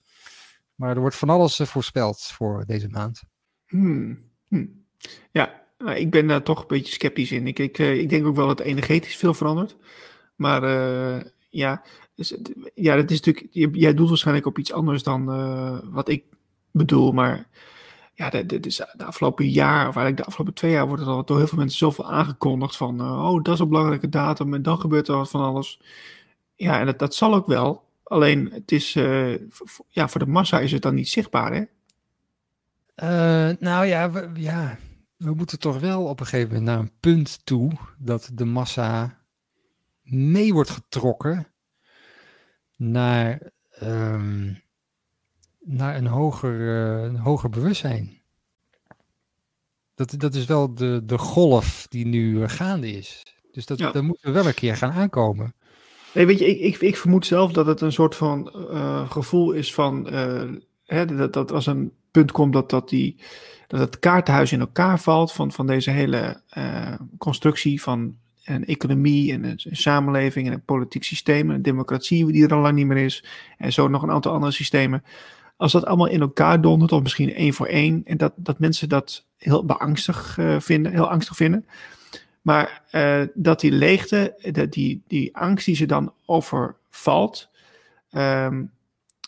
Maar 0.80 0.96
er 0.96 1.00
wordt 1.00 1.16
van 1.16 1.30
alles 1.30 1.62
voorspeld 1.64 2.22
voor 2.22 2.64
deze 2.66 2.88
maand. 2.88 3.24
Hmm. 3.68 4.20
Hmm. 4.48 4.86
Ja, 5.32 5.62
nou, 5.78 5.98
ik 5.98 6.12
ben 6.12 6.28
daar 6.28 6.44
toch 6.44 6.62
een 6.62 6.68
beetje 6.68 6.94
sceptisch 6.94 7.32
in. 7.32 7.48
Ik, 7.48 7.60
ik, 7.60 7.78
ik 7.78 8.10
denk 8.10 8.26
ook 8.26 8.36
wel 8.36 8.48
dat 8.48 8.60
energetisch 8.60 9.16
veel 9.16 9.34
verandert. 9.34 9.78
Maar 10.36 10.62
ja, 11.50 11.84
dus, 12.16 12.38
ja, 12.74 12.96
dat 12.96 13.12
is 13.12 13.22
natuurlijk, 13.22 13.76
jij 13.76 13.94
doelt 13.94 14.10
waarschijnlijk 14.10 14.46
op 14.46 14.58
iets 14.58 14.74
anders 14.74 15.04
dan 15.04 15.26
wat 15.92 16.10
ik 16.10 16.24
bedoel, 16.72 17.12
maar 17.12 17.48
ja, 18.14 18.30
de, 18.30 18.46
de, 18.46 18.60
de, 18.60 19.06
afgelopen 19.06 19.50
jaar, 19.50 19.80
of 19.80 19.96
eigenlijk 19.96 20.18
de 20.18 20.24
afgelopen 20.24 20.54
twee 20.54 20.72
jaar, 20.72 20.88
wordt 20.88 21.02
het 21.02 21.12
al 21.12 21.26
door 21.26 21.38
heel 21.38 21.48
veel 21.48 21.58
mensen 21.58 21.78
zoveel 21.78 22.12
aangekondigd 22.12 22.78
van, 22.78 23.02
oh, 23.02 23.44
dat 23.44 23.54
is 23.54 23.60
een 23.60 23.68
belangrijke 23.68 24.10
datum 24.10 24.54
en 24.54 24.62
dan 24.62 24.80
gebeurt 24.80 25.08
er 25.08 25.16
wat 25.16 25.30
van 25.30 25.42
alles. 25.42 25.82
Ja, 26.56 26.80
en 26.80 26.86
dat, 26.86 27.00
dat 27.00 27.16
zal 27.16 27.34
ook 27.34 27.48
wel. 27.48 27.89
Alleen, 28.10 28.51
het 28.51 28.72
is, 28.72 28.95
uh, 28.95 29.38
ja, 29.88 30.07
voor 30.07 30.20
de 30.20 30.32
massa 30.32 30.60
is 30.60 30.72
het 30.72 30.82
dan 30.82 30.95
niet 30.95 31.10
zichtbaar, 31.10 31.53
hè? 31.53 31.64
Uh, 33.03 33.57
nou 33.60 33.86
ja 33.86 34.12
we, 34.12 34.30
ja, 34.34 34.78
we 35.18 35.34
moeten 35.34 35.60
toch 35.60 35.80
wel 35.80 36.05
op 36.05 36.20
een 36.20 36.26
gegeven 36.26 36.47
moment 36.47 36.66
naar 36.66 36.80
een 36.80 36.91
punt 36.99 37.45
toe 37.45 37.72
dat 37.97 38.30
de 38.34 38.45
massa 38.45 39.20
mee 40.01 40.53
wordt 40.53 40.70
getrokken 40.70 41.47
naar, 42.76 43.51
um, 43.84 44.62
naar 45.60 45.95
een, 45.95 46.07
hoger, 46.07 46.60
uh, 46.60 47.03
een 47.03 47.18
hoger 47.18 47.49
bewustzijn. 47.49 48.22
Dat, 49.95 50.14
dat 50.18 50.36
is 50.36 50.45
wel 50.45 50.74
de, 50.74 51.01
de 51.05 51.18
golf 51.18 51.86
die 51.89 52.05
nu 52.05 52.47
gaande 52.47 52.91
is. 52.91 53.24
Dus 53.51 53.66
dat, 53.66 53.78
ja. 53.78 53.91
dat 53.91 54.03
moeten 54.03 54.28
we 54.28 54.34
wel 54.34 54.47
een 54.47 54.53
keer 54.53 54.78
gaan 54.78 54.91
aankomen. 54.91 55.53
Nee, 56.14 56.26
weet 56.26 56.39
je, 56.39 56.45
ik, 56.45 56.60
ik, 56.60 56.82
ik 56.82 56.97
vermoed 56.97 57.26
zelf 57.26 57.51
dat 57.51 57.66
het 57.66 57.82
een 57.82 57.91
soort 57.91 58.16
van 58.16 58.53
uh, 58.72 59.10
gevoel 59.10 59.51
is 59.51 59.74
van. 59.74 60.14
Uh, 60.14 60.43
hè, 60.86 61.05
dat, 61.05 61.34
dat 61.34 61.51
als 61.51 61.66
een 61.66 61.91
punt 62.12 62.32
komt 62.32 62.53
dat, 62.53 62.70
dat, 62.70 62.89
die, 62.89 63.16
dat 63.68 63.80
het 63.80 63.99
kaartenhuis 63.99 64.51
in 64.51 64.60
elkaar 64.60 64.99
valt 64.99 65.32
van, 65.32 65.51
van 65.51 65.68
deze 65.68 65.91
hele 65.91 66.41
uh, 66.57 66.93
constructie 67.18 67.82
van 67.82 68.16
een 68.43 68.66
economie 68.66 69.34
en 69.34 69.43
een, 69.43 69.60
samenleving 69.72 70.47
en 70.47 70.53
een 70.53 70.64
politiek 70.66 71.03
systeem, 71.03 71.49
een 71.49 71.62
democratie 71.62 72.32
die 72.32 72.43
er 72.43 72.53
al 72.53 72.62
lang 72.62 72.76
niet 72.76 72.86
meer 72.86 73.05
is, 73.05 73.24
en 73.57 73.74
zo 73.74 73.88
nog 73.88 74.01
een 74.03 74.12
aantal 74.12 74.34
andere 74.34 74.51
systemen. 74.51 75.03
Als 75.57 75.72
dat 75.72 75.86
allemaal 75.86 76.07
in 76.07 76.22
elkaar 76.22 76.62
dondert, 76.62 76.91
of 76.91 77.01
misschien 77.01 77.34
één 77.34 77.53
voor 77.53 77.68
één, 77.68 78.01
en 78.05 78.18
dat, 78.18 78.34
dat 78.36 78.60
mensen 78.60 78.89
dat 78.89 79.26
heel 79.38 79.66
beangstig 79.66 80.38
vinden, 80.60 80.91
heel 80.91 81.10
angstig 81.10 81.36
vinden, 81.36 81.66
maar 82.42 82.82
uh, 82.92 83.22
dat 83.34 83.60
die 83.60 83.72
leegte, 83.72 84.52
dat 84.52 84.72
die, 84.72 85.04
die 85.08 85.36
angst 85.36 85.66
die 85.66 85.76
ze 85.76 85.86
dan 85.86 86.14
overvalt, 86.26 87.50
um, 88.12 88.72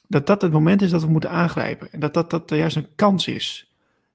dat 0.07 0.27
dat 0.27 0.41
het 0.41 0.51
moment 0.51 0.81
is 0.81 0.89
dat 0.91 1.01
we 1.01 1.09
moeten 1.09 1.29
aangrijpen. 1.29 1.91
En 1.91 1.99
dat 1.99 2.13
dat, 2.13 2.29
dat 2.29 2.49
juist 2.49 2.75
een 2.75 2.95
kans 2.95 3.27
is. 3.27 3.71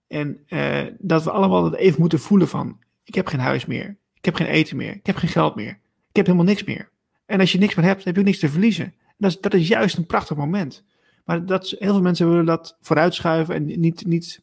En 0.09 0.39
uh, 0.49 0.83
dat 0.99 1.25
we 1.25 1.31
allemaal 1.31 1.65
het 1.65 1.75
even 1.75 2.01
moeten 2.01 2.19
voelen 2.19 2.49
van, 2.49 2.79
ik 3.05 3.15
heb 3.15 3.27
geen 3.27 3.41
huis 3.41 3.67
meer, 3.67 3.97
ik 4.15 4.25
heb 4.25 4.35
geen 4.35 4.47
eten 4.47 4.77
meer, 4.77 4.95
ik 4.95 5.07
heb 5.07 5.17
geen 5.17 5.31
geld 5.31 5.55
meer, 5.55 5.79
ik 6.09 6.17
heb 6.17 6.27
helemaal 6.27 6.47
niks 6.47 6.65
meer. 6.65 6.91
En 7.27 7.41
als 7.41 7.53
je 7.53 7.59
niks 7.59 7.75
meer 7.75 7.85
hebt, 7.85 8.05
heb 8.05 8.17
je 8.17 8.23
niks 8.23 8.39
te 8.39 8.49
verliezen. 8.49 8.95
Dat 9.17 9.31
is, 9.31 9.41
dat 9.41 9.55
is 9.55 9.69
juist 9.69 9.97
een 9.97 10.07
prachtig 10.07 10.37
moment. 10.37 10.85
Maar 11.25 11.47
dat, 11.47 11.75
heel 11.79 11.93
veel 11.93 12.03
mensen 12.03 12.29
willen 12.29 12.45
dat 12.45 12.77
vooruitschuiven 12.81 13.55
en 13.55 13.81
niet, 13.81 14.07
niet 14.07 14.43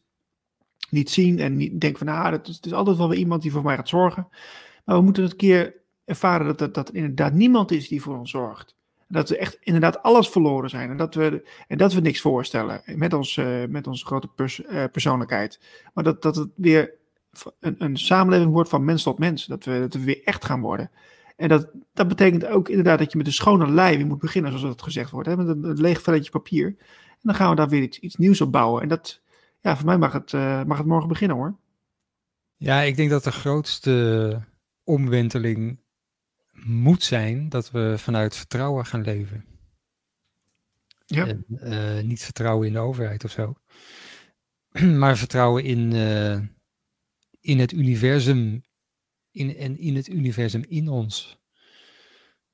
niet 0.90 1.10
zien 1.10 1.38
en 1.38 1.56
niet 1.56 1.80
denken 1.80 2.06
van, 2.06 2.32
het 2.32 2.48
is, 2.48 2.56
het 2.56 2.66
is 2.66 2.72
altijd 2.72 2.96
wel 2.96 3.08
weer 3.08 3.18
iemand 3.18 3.42
die 3.42 3.52
voor 3.52 3.62
mij 3.62 3.76
gaat 3.76 3.88
zorgen. 3.88 4.28
Maar 4.84 4.96
we 4.96 5.02
moeten 5.02 5.22
het 5.22 5.36
keer 5.36 5.74
ervaren 6.04 6.56
dat, 6.56 6.74
dat, 6.74 6.88
er 6.88 6.94
inderdaad 6.94 7.32
niemand 7.32 7.70
is 7.70 7.88
die 7.88 8.02
voor 8.02 8.18
ons 8.18 8.30
zorgt. 8.30 8.74
Dat 9.08 9.28
we 9.28 9.36
echt 9.36 9.58
inderdaad 9.60 10.02
alles 10.02 10.28
verloren 10.28 10.70
zijn. 10.70 10.90
En 10.90 10.96
dat 10.96 11.14
we, 11.14 11.48
en 11.68 11.78
dat 11.78 11.92
we 11.92 12.00
niks 12.00 12.20
voorstellen 12.20 12.82
met, 12.84 13.12
ons, 13.12 13.36
uh, 13.36 13.64
met 13.68 13.86
onze 13.86 14.06
grote 14.06 14.28
pers, 14.28 14.60
uh, 14.60 14.84
persoonlijkheid. 14.92 15.60
Maar 15.94 16.04
dat, 16.04 16.22
dat 16.22 16.36
het 16.36 16.48
weer 16.54 16.94
een, 17.60 17.74
een 17.78 17.96
samenleving 17.96 18.52
wordt 18.52 18.68
van 18.68 18.84
mens 18.84 19.02
tot 19.02 19.18
mens. 19.18 19.46
Dat 19.46 19.64
we, 19.64 19.78
dat 19.80 19.94
we 19.94 20.04
weer 20.04 20.22
echt 20.24 20.44
gaan 20.44 20.60
worden. 20.60 20.90
En 21.36 21.48
dat, 21.48 21.70
dat 21.92 22.08
betekent 22.08 22.46
ook 22.46 22.68
inderdaad 22.68 22.98
dat 22.98 23.12
je 23.12 23.18
met 23.18 23.26
een 23.26 23.32
schone 23.32 23.96
weer 23.96 24.06
moet 24.06 24.18
beginnen, 24.18 24.50
zoals 24.50 24.66
dat 24.66 24.82
gezegd 24.82 25.10
wordt. 25.10 25.28
Hè? 25.28 25.36
Met 25.36 25.48
een, 25.48 25.64
een 25.64 25.80
leeg 25.80 26.02
velletje 26.02 26.30
papier. 26.30 26.66
En 26.66 27.30
dan 27.30 27.34
gaan 27.34 27.50
we 27.50 27.56
daar 27.56 27.68
weer 27.68 27.82
iets, 27.82 27.98
iets 27.98 28.16
nieuws 28.16 28.40
op 28.40 28.52
bouwen. 28.52 28.82
En 28.82 28.88
dat, 28.88 29.20
ja, 29.64 29.76
voor 29.76 29.86
mij 29.86 29.98
mag 29.98 30.12
het, 30.12 30.32
uh, 30.32 30.64
mag 30.64 30.78
het 30.78 30.86
morgen 30.86 31.08
beginnen 31.08 31.36
hoor. 31.36 31.56
Ja, 32.56 32.80
ik 32.80 32.96
denk 32.96 33.10
dat 33.10 33.24
de 33.24 33.32
grootste 33.32 34.40
omwenteling 34.82 35.80
moet 36.50 37.02
zijn 37.02 37.48
dat 37.48 37.70
we 37.70 37.94
vanuit 37.98 38.36
vertrouwen 38.36 38.86
gaan 38.86 39.02
leven. 39.02 39.44
Ja. 41.06 41.26
En, 41.26 41.44
uh, 41.48 42.00
niet 42.00 42.22
vertrouwen 42.22 42.66
in 42.66 42.72
de 42.72 42.78
overheid 42.78 43.24
of 43.24 43.30
zo. 43.30 43.54
maar 45.00 45.16
vertrouwen 45.16 45.64
in, 45.64 45.94
uh, 45.94 46.40
in 47.40 47.58
het 47.58 47.72
universum 47.72 48.64
in, 49.30 49.56
en 49.56 49.78
in 49.78 49.96
het 49.96 50.08
universum 50.08 50.64
in 50.68 50.88
ons. 50.88 51.38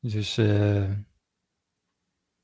Dus 0.01 0.39
uh, 0.39 0.91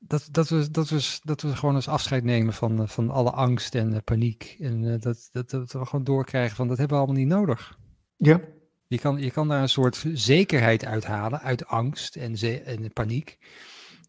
dat, 0.07 0.27
dat, 0.31 0.49
we, 0.49 0.71
dat, 0.71 0.89
we, 0.89 1.19
dat 1.23 1.41
we 1.41 1.55
gewoon 1.55 1.75
eens 1.75 1.87
afscheid 1.87 2.23
nemen 2.23 2.53
van, 2.53 2.87
van 2.89 3.09
alle 3.09 3.31
angst 3.31 3.75
en 3.75 3.93
uh, 3.93 3.97
paniek. 4.03 4.57
En 4.59 4.83
uh, 4.83 4.99
dat, 4.99 5.29
dat, 5.31 5.49
dat 5.49 5.71
we 5.71 5.85
gewoon 5.85 6.05
doorkrijgen 6.05 6.55
van 6.55 6.67
dat 6.67 6.77
hebben 6.77 6.97
we 6.97 7.03
allemaal 7.03 7.21
niet 7.21 7.33
nodig. 7.33 7.77
Ja. 8.15 8.41
Je 8.87 8.99
kan, 8.99 9.19
je 9.19 9.31
kan 9.31 9.47
daar 9.47 9.61
een 9.61 9.69
soort 9.69 10.05
zekerheid 10.13 10.85
uithalen 10.85 11.41
uit 11.41 11.65
angst 11.65 12.15
en, 12.15 12.35
en 12.65 12.93
paniek. 12.93 13.37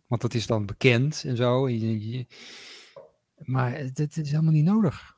Want 0.07 0.20
dat 0.20 0.34
is 0.34 0.46
dan 0.46 0.66
bekend 0.66 1.24
en 1.26 1.36
zo. 1.36 1.68
Je, 1.68 2.11
je, 2.11 2.26
maar 3.36 3.90
dit 3.92 4.16
is 4.16 4.30
helemaal 4.30 4.53
niet 4.53 4.64
nodig. 4.64 5.16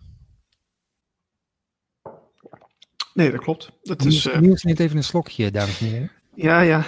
Nee, 3.14 3.30
dat 3.30 3.40
klopt. 3.40 3.72
Dat 3.82 3.98
Niels, 3.98 4.26
is. 4.26 4.40
Niels 4.40 4.62
neemt 4.62 4.80
even 4.80 4.96
een 4.96 5.04
slokje, 5.04 5.50
dames 5.50 5.80
en 5.80 5.86
heren. 5.86 6.10
Ja, 6.34 6.60
ja. 6.60 6.86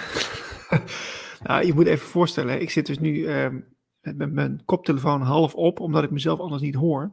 nou, 1.43 1.65
je 1.65 1.73
moet 1.73 1.85
even 1.85 2.07
voorstellen, 2.07 2.61
ik 2.61 2.69
zit 2.69 2.85
dus 2.85 2.99
nu 2.99 3.13
uh, 3.13 3.47
met 4.03 4.33
mijn 4.33 4.61
koptelefoon 4.65 5.21
half 5.21 5.53
op, 5.55 5.79
omdat 5.79 6.03
ik 6.03 6.11
mezelf 6.11 6.39
anders 6.39 6.61
niet 6.61 6.75
hoor. 6.75 7.11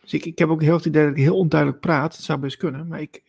Dus 0.00 0.12
ik, 0.12 0.24
ik 0.24 0.38
heb 0.38 0.48
ook 0.48 0.62
heel 0.62 0.76
het 0.76 0.84
idee 0.84 1.02
dat 1.02 1.16
ik 1.16 1.22
heel 1.22 1.36
onduidelijk 1.36 1.80
praat. 1.80 2.10
Dat 2.10 2.22
zou 2.22 2.38
best 2.38 2.56
kunnen, 2.56 2.86
maar 2.86 3.00
ik, 3.00 3.22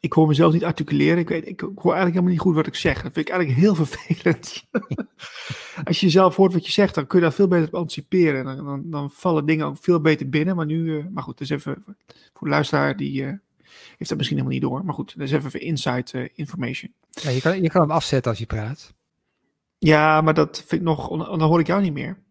ik 0.00 0.12
hoor 0.12 0.26
mezelf 0.26 0.52
niet 0.52 0.64
articuleren. 0.64 1.18
Ik, 1.18 1.28
weet, 1.28 1.48
ik, 1.48 1.60
hoor 1.60 1.70
eigenlijk 1.74 2.04
helemaal 2.04 2.30
niet 2.30 2.40
goed 2.40 2.54
wat 2.54 2.66
ik 2.66 2.74
zeg. 2.74 2.94
Dat 2.94 3.12
vind 3.12 3.28
ik 3.28 3.28
eigenlijk 3.28 3.60
heel 3.60 3.74
vervelend. 3.84 4.64
Als 5.84 6.00
je 6.00 6.10
zelf 6.10 6.36
hoort 6.36 6.52
wat 6.52 6.66
je 6.66 6.72
zegt, 6.72 6.94
dan 6.94 7.06
kun 7.06 7.18
je 7.18 7.24
daar 7.24 7.34
veel 7.34 7.48
beter 7.48 7.66
op 7.66 7.74
anticiperen. 7.74 8.44
Dan, 8.44 8.64
dan, 8.64 8.90
dan 8.90 9.10
vallen 9.10 9.46
dingen 9.46 9.66
ook 9.66 9.76
veel 9.80 10.00
beter 10.00 10.28
binnen. 10.28 10.56
Maar 10.56 10.66
nu, 10.66 10.84
uh, 10.84 11.04
maar 11.10 11.22
goed, 11.22 11.38
dus 11.38 11.50
even 11.50 11.84
voor 12.06 12.46
de 12.46 12.54
luisteraar 12.54 12.96
die 12.96 13.22
uh, 13.22 13.26
heeft 13.96 14.08
dat 14.08 14.16
misschien 14.16 14.36
helemaal 14.36 14.58
niet 14.58 14.68
door. 14.68 14.84
Maar 14.84 14.94
goed, 14.94 15.14
dat 15.16 15.26
is 15.26 15.32
even 15.32 15.50
voor 15.50 15.60
inside 15.60 16.18
uh, 16.18 16.28
information. 16.34 16.92
Ja, 17.10 17.30
je, 17.30 17.40
kan, 17.40 17.62
je 17.62 17.70
kan 17.70 17.80
hem 17.80 17.90
afzetten 17.90 18.30
als 18.30 18.40
je 18.40 18.46
praat. 18.46 18.94
Ja, 19.84 20.20
maar 20.20 20.34
dat 20.34 20.64
vind 20.66 20.80
ik 20.80 20.86
nog, 20.86 21.08
dan 21.08 21.42
hoor 21.42 21.60
ik 21.60 21.66
jou 21.66 21.82
niet 21.82 21.92
meer. 21.92 22.22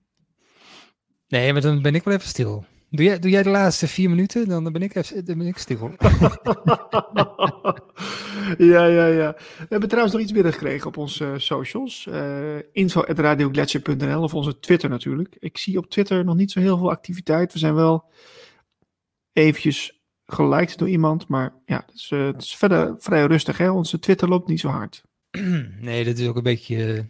Nee, 1.28 1.54
maar 1.54 1.62
dan 1.62 1.82
ben 1.82 1.96
ik 1.96 2.04
wel 2.04 2.14
even 2.14 2.28
stil. 2.28 2.66
Doe 2.90 3.06
jij, 3.06 3.20
doe 3.20 3.32
jij 3.32 3.44
de 3.44 3.50
laatste 3.50 3.88
vier 3.88 4.10
minuten, 4.10 4.48
dan 4.48 4.72
ben 4.72 4.82
ik, 4.82 4.96
even, 4.96 5.26
dan 5.26 5.38
ben 5.38 5.48
ik 5.48 5.58
stil. 5.58 5.92
ja, 8.72 8.86
ja, 8.86 9.06
ja. 9.06 9.34
We 9.38 9.66
hebben 9.70 9.90
trouwens 9.90 10.14
nog 10.14 10.24
iets 10.24 10.32
binnengekregen 10.32 10.88
op 10.88 10.98
onze 10.98 11.26
uh, 11.26 11.38
socials. 11.38 12.06
Uh, 12.10 12.58
info.radioglacier.nl 12.72 14.24
of 14.24 14.34
onze 14.34 14.60
Twitter 14.60 14.90
natuurlijk. 14.90 15.36
Ik 15.40 15.58
zie 15.58 15.78
op 15.78 15.90
Twitter 15.90 16.26
nog 16.26 16.36
niet 16.36 16.52
zo 16.52 16.60
heel 16.60 16.78
veel 16.78 16.90
activiteit. 16.90 17.54
We 17.54 17.60
zijn 17.60 17.76
wel 17.76 18.12
eventjes 19.34 20.02
geliked 20.26 20.78
door 20.78 20.90
iemand, 20.90 21.28
maar 21.28 21.62
ja, 21.66 21.84
het 21.86 21.96
is, 21.96 22.12
uh, 22.12 22.26
het 22.26 22.42
is 22.42 22.56
verder 22.56 22.96
vrij 22.98 23.26
rustig. 23.26 23.58
Hè? 23.58 23.70
Onze 23.70 24.00
Twitter 24.00 24.28
loopt 24.30 24.48
niet 24.48 24.60
zo 24.60 24.68
hard. 24.68 25.04
Nee, 25.80 26.04
dat 26.04 26.18
is 26.18 26.28
ook 26.28 26.36
een 26.36 26.44
beetje 26.44 27.10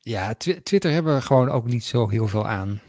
ja, 0.00 0.34
tw 0.34 0.50
Twitter 0.50 0.90
hebben 0.90 1.14
we 1.14 1.22
gewoon 1.22 1.48
ook 1.48 1.66
niet 1.66 1.84
zo 1.84 2.08
heel 2.08 2.28
veel 2.28 2.48
aan. 2.48 2.80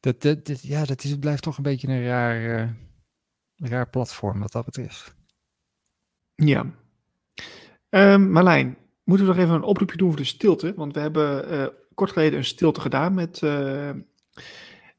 Dat, 0.00 0.22
dat, 0.22 0.62
ja, 0.62 0.84
dat 0.84 1.04
is, 1.04 1.18
blijft 1.18 1.42
toch 1.42 1.56
een 1.56 1.62
beetje 1.62 1.88
een 1.88 2.04
raar, 2.04 2.60
uh, 2.60 2.68
raar 3.56 3.88
platform 3.88 4.40
wat 4.40 4.52
dat 4.52 4.64
betreft. 4.64 5.14
Ja. 6.34 6.66
Um, 7.88 8.30
Marlijn, 8.30 8.76
moeten 9.04 9.26
we 9.26 9.32
nog 9.32 9.42
even 9.42 9.54
een 9.54 9.62
oproepje 9.62 9.96
doen 9.96 10.08
voor 10.08 10.16
de 10.16 10.24
stilte? 10.24 10.72
Want 10.76 10.94
we 10.94 11.00
hebben 11.00 11.52
uh, 11.52 11.66
kort 11.94 12.10
geleden 12.10 12.38
een 12.38 12.44
stilte 12.44 12.80
gedaan 12.80 13.14
met, 13.14 13.40
uh, 13.40 13.90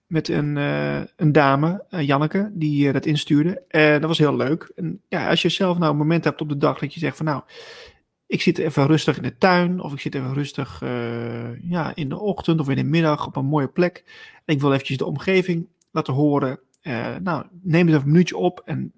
met 0.05 0.27
een, 0.27 0.55
een 1.15 1.31
dame, 1.31 1.85
Janneke, 1.89 2.51
die 2.53 2.91
dat 2.91 3.05
instuurde. 3.05 3.63
dat 3.67 4.03
was 4.03 4.17
heel 4.17 4.35
leuk. 4.35 4.71
En 4.75 5.01
ja, 5.07 5.29
als 5.29 5.41
je 5.41 5.49
zelf 5.49 5.77
nou 5.77 5.91
een 5.91 5.97
moment 5.97 6.23
hebt 6.23 6.41
op 6.41 6.49
de 6.49 6.57
dag 6.57 6.79
dat 6.79 6.93
je 6.93 6.99
zegt 6.99 7.17
van 7.17 7.25
nou, 7.25 7.43
ik 8.31 8.41
zit 8.41 8.57
even 8.57 8.87
rustig 8.87 9.17
in 9.17 9.23
de 9.23 9.37
tuin 9.37 9.79
of 9.81 9.93
ik 9.93 9.99
zit 9.99 10.15
even 10.15 10.33
rustig 10.33 10.81
uh, 10.83 11.69
ja, 11.69 11.95
in 11.95 12.09
de 12.09 12.19
ochtend 12.19 12.59
of 12.59 12.69
in 12.69 12.75
de 12.75 12.83
middag 12.83 13.27
op 13.27 13.35
een 13.35 13.45
mooie 13.45 13.67
plek. 13.67 14.03
En 14.45 14.53
ik 14.55 14.61
wil 14.61 14.71
eventjes 14.73 14.97
de 14.97 15.05
omgeving 15.05 15.67
laten 15.91 16.13
horen. 16.13 16.59
Uh, 16.81 17.15
nou, 17.23 17.45
neem 17.61 17.85
het 17.85 17.95
even 17.95 18.05
een 18.05 18.11
minuutje 18.11 18.37
op 18.37 18.61
en 18.65 18.93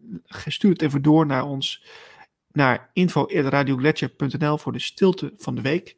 stuur 0.48 0.72
het 0.72 0.82
even 0.82 1.02
door 1.02 1.26
naar 1.26 1.46
ons, 1.46 1.84
naar 2.52 2.90
info.radioglacier.nl 2.94 4.58
voor 4.58 4.72
de 4.72 4.80
stilte 4.80 5.34
van 5.38 5.56
de 5.56 5.62
week. 5.62 5.96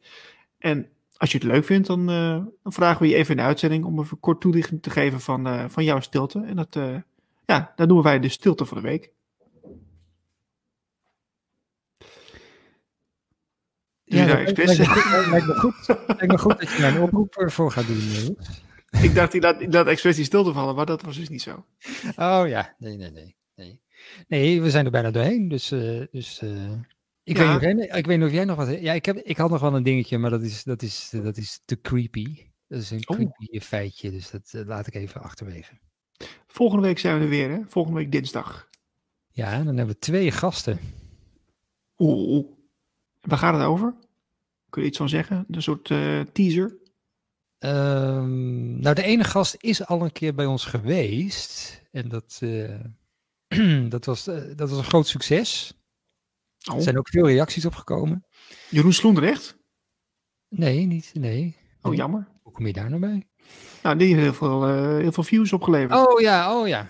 En 0.58 0.88
als 1.16 1.32
je 1.32 1.38
het 1.38 1.46
leuk 1.46 1.64
vindt, 1.64 1.86
dan, 1.86 2.10
uh, 2.10 2.44
dan 2.62 2.72
vragen 2.72 3.02
we 3.02 3.08
je 3.08 3.14
even 3.14 3.30
in 3.30 3.36
de 3.36 3.42
uitzending 3.42 3.84
om 3.84 4.00
even 4.00 4.20
kort 4.20 4.40
toelichting 4.40 4.82
te 4.82 4.90
geven 4.90 5.20
van, 5.20 5.70
van 5.70 5.84
jouw 5.84 6.00
stilte. 6.00 6.40
En 6.40 6.56
dat, 6.56 6.78
ja, 7.46 7.72
dat 7.76 7.86
noemen 7.86 8.04
wij 8.04 8.20
de 8.20 8.28
stilte 8.28 8.66
van 8.66 8.76
de 8.76 8.82
week. 8.82 9.10
Ja, 14.08 14.26
dat 14.26 14.56
lijkt, 14.56 14.56
lijkt, 15.30 15.46
me 15.46 15.54
goed, 15.54 15.86
lijkt 16.06 16.26
me 16.26 16.38
goed 16.38 16.58
dat 16.60 16.70
je 16.72 16.80
daar 16.80 16.94
een 16.94 17.02
oproep 17.02 17.34
voor 17.46 17.70
gaat 17.72 17.86
doen. 17.86 18.36
ik 19.02 19.14
dacht, 19.14 19.32
die 19.32 19.40
laat, 19.40 19.72
laat 19.72 19.86
expres 19.86 20.16
die 20.16 20.24
stil 20.24 20.44
te 20.44 20.52
vallen, 20.52 20.74
maar 20.74 20.86
dat 20.86 21.02
was 21.02 21.16
dus 21.16 21.28
niet 21.28 21.42
zo. 21.42 21.64
Oh 22.16 22.42
ja, 22.46 22.74
nee, 22.78 22.96
nee, 22.96 23.10
nee. 23.10 23.36
Nee, 23.54 23.80
nee 24.28 24.62
we 24.62 24.70
zijn 24.70 24.84
er 24.84 24.90
bijna 24.90 25.10
doorheen. 25.10 25.48
Dus, 25.48 25.72
uh, 25.72 26.04
dus 26.10 26.40
uh, 26.44 26.72
ik, 27.24 27.36
Ja. 27.36 27.58
weet 27.58 27.76
niet, 27.76 27.90
of- 27.90 27.96
ik 27.96 28.06
weet 28.06 28.18
niet 28.18 28.26
of 28.26 28.32
jij 28.32 28.44
nog 28.44 28.56
wat... 28.56 28.80
Ja, 28.80 28.92
ik, 28.92 29.04
heb, 29.06 29.16
ik 29.16 29.36
had 29.36 29.50
nog 29.50 29.60
wel 29.60 29.74
een 29.76 29.82
dingetje, 29.82 30.18
maar 30.18 30.30
dat 30.30 30.42
is, 30.42 30.64
dat 30.64 30.82
is, 30.82 31.10
dat 31.22 31.36
is 31.36 31.60
te 31.64 31.80
creepy. 31.80 32.36
Dat 32.68 32.80
is 32.80 32.90
een 32.90 33.02
Oh. 33.08 33.16
creepy 33.16 33.60
feitje, 33.60 34.10
dus 34.10 34.30
dat 34.30 34.52
eh, 34.52 34.66
laat 34.66 34.86
ik 34.86 34.94
even 34.94 35.22
achterwege. 35.22 35.72
Volgende 36.46 36.86
week 36.86 36.98
zijn 36.98 37.18
we 37.18 37.24
er 37.24 37.30
weer, 37.30 37.50
hè? 37.50 37.58
Volgende 37.68 37.98
week 37.98 38.12
dinsdag. 38.12 38.68
Ja, 39.30 39.56
dan 39.56 39.66
hebben 39.76 39.86
we 39.94 39.98
twee 39.98 40.30
gasten. 40.30 40.78
Oeh. 41.98 42.44
Waar 43.26 43.38
gaat 43.38 43.54
het 43.54 43.62
over? 43.62 43.94
Kun 44.70 44.82
je 44.82 44.88
iets 44.88 44.98
van 44.98 45.08
zeggen? 45.08 45.44
Een 45.50 45.62
soort 45.62 45.90
eh, 45.90 46.20
teaser? 46.20 46.76
Ehm, 47.58 48.78
nou, 48.80 48.94
de 48.94 49.02
ene 49.02 49.24
gast 49.24 49.56
is 49.58 49.86
al 49.86 50.02
een 50.02 50.12
keer 50.12 50.34
bij 50.34 50.46
ons 50.46 50.64
geweest. 50.64 51.82
En 51.92 52.08
dat, 52.08 52.38
eh, 52.42 53.88
dat, 53.94 54.04
was, 54.04 54.26
eh, 54.26 54.42
dat 54.56 54.68
was 54.70 54.78
een 54.78 54.84
groot 54.84 55.06
succes. 55.06 55.72
Er 56.58 56.72
Oh, 56.72 56.80
zijn 56.80 56.98
ook 56.98 57.08
veel 57.08 57.26
reacties 57.26 57.64
op 57.64 57.74
gekomen. 57.74 58.26
Jeroen 58.70 58.92
Sloendrecht? 58.92 59.56
Nee, 60.48 60.86
niet, 60.86 61.10
nee. 61.14 61.56
Oh, 61.82 61.94
jammer. 61.94 62.28
Hoe 62.42 62.52
kom 62.52 62.66
je 62.66 62.72
daar 62.72 62.88
nou 62.88 63.00
bij? 63.00 63.26
Nou, 63.82 63.96
die 63.96 64.08
heeft 64.08 64.20
heel 64.20 64.34
veel, 64.34 64.66
heel 64.96 65.12
veel 65.12 65.22
views 65.22 65.52
opgeleverd. 65.52 66.06
Oh 66.06 66.20
ja, 66.20 66.60
oh 66.60 66.68
ja. 66.68 66.88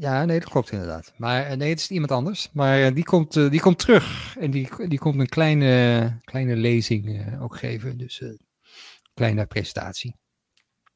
Ja, 0.00 0.24
nee, 0.24 0.40
dat 0.40 0.48
klopt 0.48 0.70
inderdaad. 0.70 1.12
Maar 1.16 1.44
eh, 1.44 1.56
nee, 1.56 1.68
het 1.68 1.78
is 1.78 1.90
iemand 1.90 2.10
anders. 2.10 2.50
Maar 2.52 2.82
eh, 2.82 2.94
die, 2.94 3.04
komt, 3.04 3.36
eh, 3.36 3.50
die 3.50 3.60
komt 3.60 3.78
terug. 3.78 4.36
En 4.38 4.50
die, 4.50 4.68
die 4.88 4.98
komt 4.98 5.20
een 5.20 5.28
kleine, 5.28 6.20
kleine 6.24 6.56
lezing 6.56 7.36
ook 7.40 7.56
geven. 7.56 7.98
Dus 7.98 8.20
een 8.20 8.40
kleine 9.14 9.46
presentatie 9.46 10.16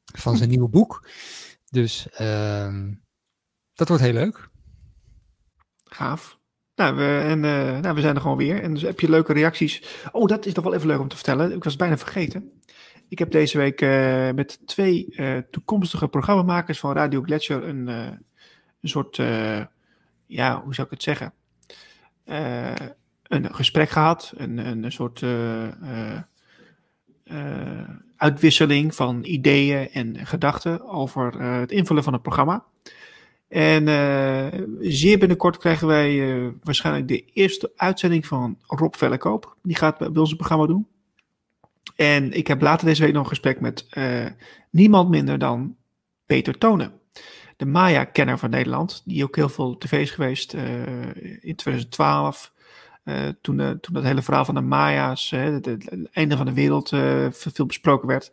van 0.03 0.37
zijn 0.37 0.49
nieuwe 0.49 0.69
boek. 0.69 1.07
Dus 1.69 2.09
ehm, 2.09 2.93
dat 3.73 3.87
wordt 3.87 4.03
heel 4.03 4.13
leuk. 4.13 4.49
Gaaf. 5.83 6.39
Nou, 6.75 6.95
we, 6.95 7.19
en, 7.19 7.39
nou, 7.81 7.95
we 7.95 8.01
zijn 8.01 8.15
er 8.15 8.21
gewoon 8.21 8.37
weer. 8.37 8.61
En 8.61 8.73
dus 8.73 8.81
heb 8.81 8.99
je 8.99 9.09
leuke 9.09 9.33
reacties. 9.33 10.01
Oh, 10.11 10.27
dat 10.27 10.45
is 10.45 10.53
nog 10.53 10.63
wel 10.63 10.73
even 10.73 10.87
leuk 10.87 10.99
om 10.99 11.07
te 11.07 11.15
vertellen. 11.15 11.55
Ik 11.55 11.63
was 11.63 11.75
bijna 11.75 11.97
vergeten. 11.97 12.61
Ik 13.07 13.19
heb 13.19 13.31
deze 13.31 13.57
week 13.57 13.81
met 14.35 14.67
twee 14.67 15.15
toekomstige 15.51 16.07
programmamakers 16.07 16.79
van 16.79 16.93
Radio 16.93 17.21
Gletscher 17.21 17.63
een, 17.63 17.87
een 18.83 18.89
soort, 18.89 19.19
eh, 19.19 19.61
ja, 20.25 20.61
hoe 20.63 20.73
zou 20.73 20.87
ik 20.87 20.93
het 20.93 21.03
zeggen? 21.03 21.33
Eh, 22.23 22.73
een 23.23 23.55
gesprek 23.55 23.89
gehad. 23.89 24.33
Een, 24.35 24.57
een, 24.57 24.83
een 24.83 24.91
soort 24.91 25.21
eh, 25.21 25.67
uitwisseling 28.15 28.95
van 28.95 29.23
ideeën 29.23 29.89
en 29.89 30.25
gedachten 30.25 30.87
over 30.87 31.41
het 31.41 31.71
invullen 31.71 32.03
van 32.03 32.13
het 32.13 32.21
programma. 32.21 32.65
En 33.47 33.87
zeer 34.79 35.17
binnenkort 35.17 35.57
krijgen 35.57 35.87
wij 35.87 36.53
waarschijnlijk 36.63 37.07
de 37.07 37.25
eerste 37.25 37.71
uitzending 37.75 38.25
van 38.25 38.57
Rob 38.67 38.93
Vellekoop. 38.95 39.55
Die 39.61 39.75
gaat 39.75 39.97
bij 39.97 40.21
ons 40.21 40.31
een 40.31 40.37
programma 40.37 40.65
doen. 40.65 40.87
En 41.95 42.31
ik 42.31 42.47
heb 42.47 42.61
later 42.61 42.87
deze 42.87 43.03
week 43.03 43.13
nog 43.13 43.23
een 43.23 43.29
gesprek 43.29 43.59
met 43.59 43.87
niemand 44.69 45.09
minder 45.09 45.37
dan 45.37 45.75
Peter 46.25 46.57
Tonen. 46.57 47.01
De 47.57 47.65
Maya-kenner 47.65 48.37
van 48.37 48.49
Nederland, 48.49 49.01
die 49.05 49.23
ook 49.23 49.35
heel 49.35 49.49
veel 49.49 49.69
op 49.69 49.81
tv 49.81 50.01
is 50.01 50.11
geweest 50.11 50.53
eh, 50.53 50.85
in 51.41 51.55
2012. 51.55 52.51
eh, 53.03 53.15
toen, 53.41 53.59
eh, 53.59 53.69
toen 53.69 53.93
dat 53.93 54.03
hele 54.03 54.21
verhaal 54.21 54.45
van 54.45 54.55
de 54.55 54.61
Maya's, 54.61 55.29
het, 55.29 55.89
einde 56.11 56.37
van 56.37 56.45
de 56.45 56.53
wereld, 56.53 56.89
veel 57.31 57.65
besproken 57.65 58.07
werd. 58.07 58.31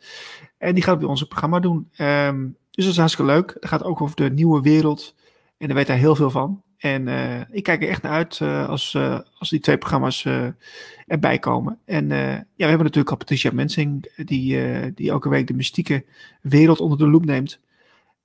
En 0.58 0.74
die 0.74 0.82
gaat 0.82 0.98
bij 0.98 1.08
ons 1.08 1.24
programma 1.24 1.60
doen. 1.60 1.88
Ehm, 1.96 2.40
dus 2.70 2.84
dat 2.84 2.92
is 2.92 2.96
hartstikke 2.96 3.32
leuk. 3.32 3.56
Het 3.60 3.68
gaat 3.68 3.82
ook 3.82 4.00
over 4.00 4.16
de 4.16 4.30
nieuwe 4.30 4.60
wereld. 4.60 5.14
En 5.58 5.66
daar 5.66 5.76
weet 5.76 5.86
hij 5.86 5.96
heel 5.96 6.14
veel 6.14 6.30
van. 6.30 6.62
En 6.78 7.08
ik 7.50 7.62
kijk 7.62 7.82
er 7.82 7.88
echt 7.88 8.02
naar 8.02 8.12
uit 8.12 8.40
als, 8.68 8.96
als 9.38 9.50
die 9.50 9.60
twee 9.60 9.78
programma's 9.78 10.26
erbij 11.06 11.38
komen. 11.38 11.78
En 11.84 12.08
ja, 12.08 12.44
we 12.56 12.64
hebben 12.64 12.78
natuurlijk 12.78 13.10
al 13.10 13.16
Patricia 13.16 13.50
Mensing, 13.52 14.12
die, 14.16 14.94
die 14.94 15.10
elke 15.10 15.28
week 15.28 15.46
de 15.46 15.54
mystieke 15.54 16.04
wereld 16.40 16.80
onder 16.80 16.98
de 16.98 17.08
loep 17.08 17.24
neemt. 17.24 17.60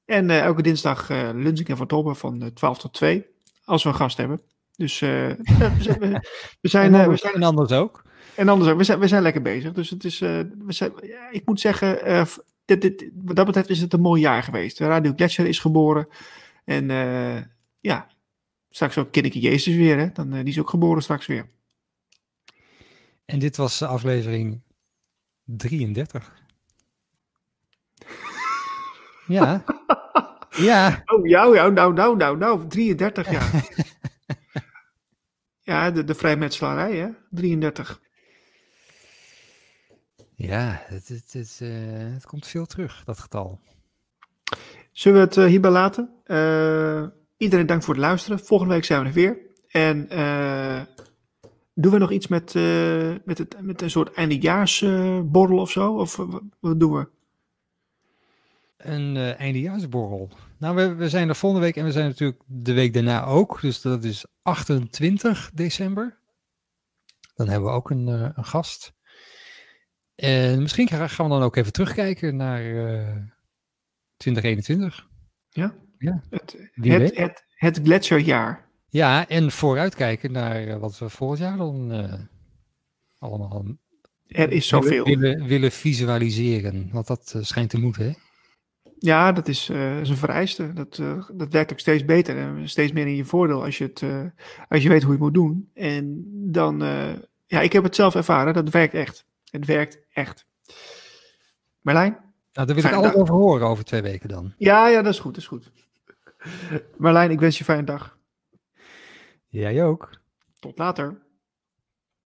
En 0.05 0.29
eh, 0.29 0.39
elke 0.39 0.61
dinsdag 0.61 1.09
eh 1.09 1.29
Lunzing 1.33 1.67
en 1.69 1.77
Van 1.77 2.15
van 2.15 2.41
eh, 2.41 2.47
12 2.47 2.77
tot 2.77 2.93
2, 2.93 3.25
als 3.65 3.83
we 3.83 3.89
een 3.89 3.95
gast 3.95 4.17
hebben. 4.17 4.41
Dus 4.75 5.01
eh, 5.01 5.09
we 5.77 5.83
zijn, 5.83 5.99
we, 6.61 6.67
zijn, 6.67 6.93
en, 6.93 6.93
eh, 6.93 6.97
we 6.99 7.03
anders, 7.03 7.21
zijn 7.21 7.33
en 7.33 7.43
anders 7.43 7.71
ook. 7.71 8.03
en 8.35 8.49
anders 8.49 8.71
ook, 8.71 8.77
we 8.77 8.83
zijn, 8.83 8.99
we 8.99 9.07
zijn 9.07 9.21
lekker 9.21 9.41
bezig. 9.41 9.71
Dus 9.73 9.89
het 9.89 10.03
is, 10.03 10.21
eh, 10.21 10.39
we 10.57 10.73
zijn, 10.73 10.91
ja, 11.01 11.29
ik 11.31 11.45
moet 11.45 11.59
zeggen, 11.59 12.01
eh, 12.03 12.25
f- 12.25 12.39
dit, 12.65 12.81
dit, 12.81 13.09
wat 13.23 13.35
dat 13.35 13.45
betreft 13.45 13.69
is 13.69 13.81
het 13.81 13.93
een 13.93 14.01
mooi 14.01 14.21
jaar 14.21 14.43
geweest. 14.43 14.79
Radio 14.79 15.13
Gletscher 15.15 15.45
is 15.47 15.59
geboren. 15.59 16.07
En 16.65 16.89
eh, 16.91 17.41
ja, 17.79 18.07
straks 18.69 18.97
ook 18.97 19.11
Kinneke 19.11 19.39
Jezus 19.39 19.75
weer. 19.75 19.97
Hè? 19.97 20.11
Dan, 20.11 20.33
eh, 20.33 20.39
die 20.39 20.47
is 20.53 20.59
ook 20.59 20.69
geboren 20.69 21.01
straks 21.03 21.25
weer. 21.25 21.49
En 23.25 23.39
dit 23.39 23.57
was 23.57 23.81
eh, 23.81 23.89
aflevering 23.89 24.61
33. 25.43 26.43
Ja. 29.27 29.63
Ja. 30.49 31.03
Oh, 31.05 31.27
ja, 31.27 31.43
ja, 31.53 31.67
nou, 31.69 31.93
nou, 31.93 32.17
nou, 32.17 32.37
nou, 32.37 32.67
33 32.67 33.31
jaar. 33.31 33.65
ja, 35.61 35.91
de, 35.91 36.03
de 36.03 36.15
vrijmetselarij, 36.15 36.95
hè? 36.95 37.07
33. 37.29 38.01
Ja, 40.35 40.81
het, 40.85 41.07
het, 41.07 41.33
het, 41.33 41.59
eh, 41.61 41.69
het 42.13 42.25
komt 42.25 42.47
veel 42.47 42.65
terug, 42.65 43.03
dat 43.05 43.19
getal. 43.19 43.59
Zullen 44.91 45.19
we 45.19 45.25
het 45.25 45.37
eh, 45.37 45.45
hierbij 45.45 45.71
laten? 45.71 46.09
Eh, 46.23 47.03
iedereen 47.37 47.65
dank 47.65 47.83
voor 47.83 47.93
het 47.93 48.03
luisteren. 48.03 48.39
Volgende 48.39 48.73
week 48.73 48.85
zijn 48.85 49.01
we 49.01 49.07
er 49.07 49.13
weer. 49.13 49.37
En 49.67 50.07
doen 51.73 51.91
we 51.91 51.97
nog 51.97 52.11
iets 52.11 52.27
met, 52.27 52.53
met, 53.25 53.37
het, 53.37 53.55
met 53.61 53.81
een 53.81 53.89
soort 53.89 54.13
eindejaarsborrel 54.13 55.59
of 55.59 55.71
zo? 55.71 55.93
Of 55.93 56.15
wat 56.59 56.79
doen 56.79 56.93
we? 56.93 57.07
Een 58.85 59.17
eh, 59.17 59.39
eindejaarsborrel. 59.39 60.29
Nou, 60.57 60.75
we, 60.75 60.93
we 60.93 61.09
zijn 61.09 61.29
er 61.29 61.35
volgende 61.35 61.65
week 61.65 61.75
en 61.75 61.85
we 61.85 61.91
zijn 61.91 62.07
natuurlijk 62.07 62.41
de 62.45 62.73
week 62.73 62.93
daarna 62.93 63.23
ook. 63.25 63.61
Dus 63.61 63.81
dat 63.81 64.03
is 64.03 64.25
28 64.41 65.51
december. 65.53 66.17
Dan 67.35 67.49
hebben 67.49 67.69
we 67.69 67.75
ook 67.75 67.89
een, 67.89 68.07
eh, 68.07 68.29
een 68.35 68.45
gast. 68.45 68.93
En 70.15 70.61
misschien 70.61 70.87
gaan 70.87 71.27
we 71.29 71.33
dan 71.33 71.43
ook 71.43 71.55
even 71.55 71.71
terugkijken 71.71 72.35
naar 72.35 72.61
eh 72.61 73.17
2021. 74.17 75.07
Het, 76.29 76.57
Wie 76.73 76.91
het, 76.91 77.01
weet. 77.01 77.17
het, 77.17 77.43
het 77.55 77.79
gletsjerjaar. 77.83 78.69
Ja, 78.89 79.27
en 79.27 79.51
vooruitkijken 79.51 80.31
naar 80.31 80.67
eh, 80.67 80.77
wat 80.77 80.97
we 80.97 81.09
volgend 81.09 81.39
jaar 81.39 81.57
dan 81.57 81.91
eh, 81.91 82.13
allemaal 83.17 83.65
Er 84.27 84.51
is 84.51 84.69
willen, 84.69 84.85
zoveel. 84.87 85.03
willen, 85.05 85.45
willen 85.45 85.71
visualiseren. 85.71 86.89
Want 86.91 87.07
dat 87.07 87.33
eh, 87.35 87.41
schijnt 87.43 87.69
te 87.69 87.79
moeten, 87.79 88.05
hè? 88.05 88.11
Ja, 89.05 89.31
dat 89.31 89.47
is, 89.47 89.69
eh, 89.69 89.99
is 89.99 90.09
een 90.09 90.17
vereiste. 90.17 90.73
Dat, 90.73 90.97
eh, 90.97 91.29
dat 91.33 91.51
werkt 91.51 91.71
ook 91.71 91.79
steeds 91.79 92.05
beter 92.05 92.37
en 92.37 92.69
steeds 92.69 92.91
meer 92.91 93.07
in 93.07 93.15
je 93.15 93.25
voordeel 93.25 93.63
als 93.63 93.77
je, 93.77 93.83
het, 93.83 94.01
eh, 94.01 94.25
als 94.67 94.83
je 94.83 94.89
weet 94.89 95.03
hoe 95.03 95.11
je 95.11 95.23
het 95.23 95.33
moet 95.33 95.33
doen. 95.33 95.69
En 95.73 96.23
dan, 96.51 96.83
eh, 96.83 97.13
ja, 97.45 97.61
ik 97.61 97.73
heb 97.73 97.83
het 97.83 97.95
zelf 97.95 98.15
ervaren, 98.15 98.53
dat 98.53 98.69
werkt 98.69 98.93
echt. 98.93 99.25
Het 99.49 99.65
werkt 99.65 99.99
echt. 100.13 100.45
Marlijn? 101.81 102.11
Nou, 102.53 102.67
daar 102.67 102.75
wil 102.75 102.85
ik 102.85 102.91
alles 102.93 103.11
dag. 103.11 103.15
over 103.15 103.35
horen 103.35 103.67
over 103.67 103.83
twee 103.83 104.01
weken 104.01 104.29
dan. 104.29 104.53
Ja, 104.57 104.87
ja, 104.87 105.01
dat 105.01 105.13
is 105.13 105.19
goed, 105.19 105.33
dat 105.33 105.43
is 105.43 105.49
goed. 105.49 105.71
Marlijn, 106.97 107.31
ik 107.31 107.39
wens 107.39 107.53
je 107.53 107.59
een 107.59 107.65
fijne 107.65 107.83
dag. 107.83 108.17
Jij 109.47 109.83
ook. 109.83 110.09
Tot 110.59 110.77
later. 110.77 111.24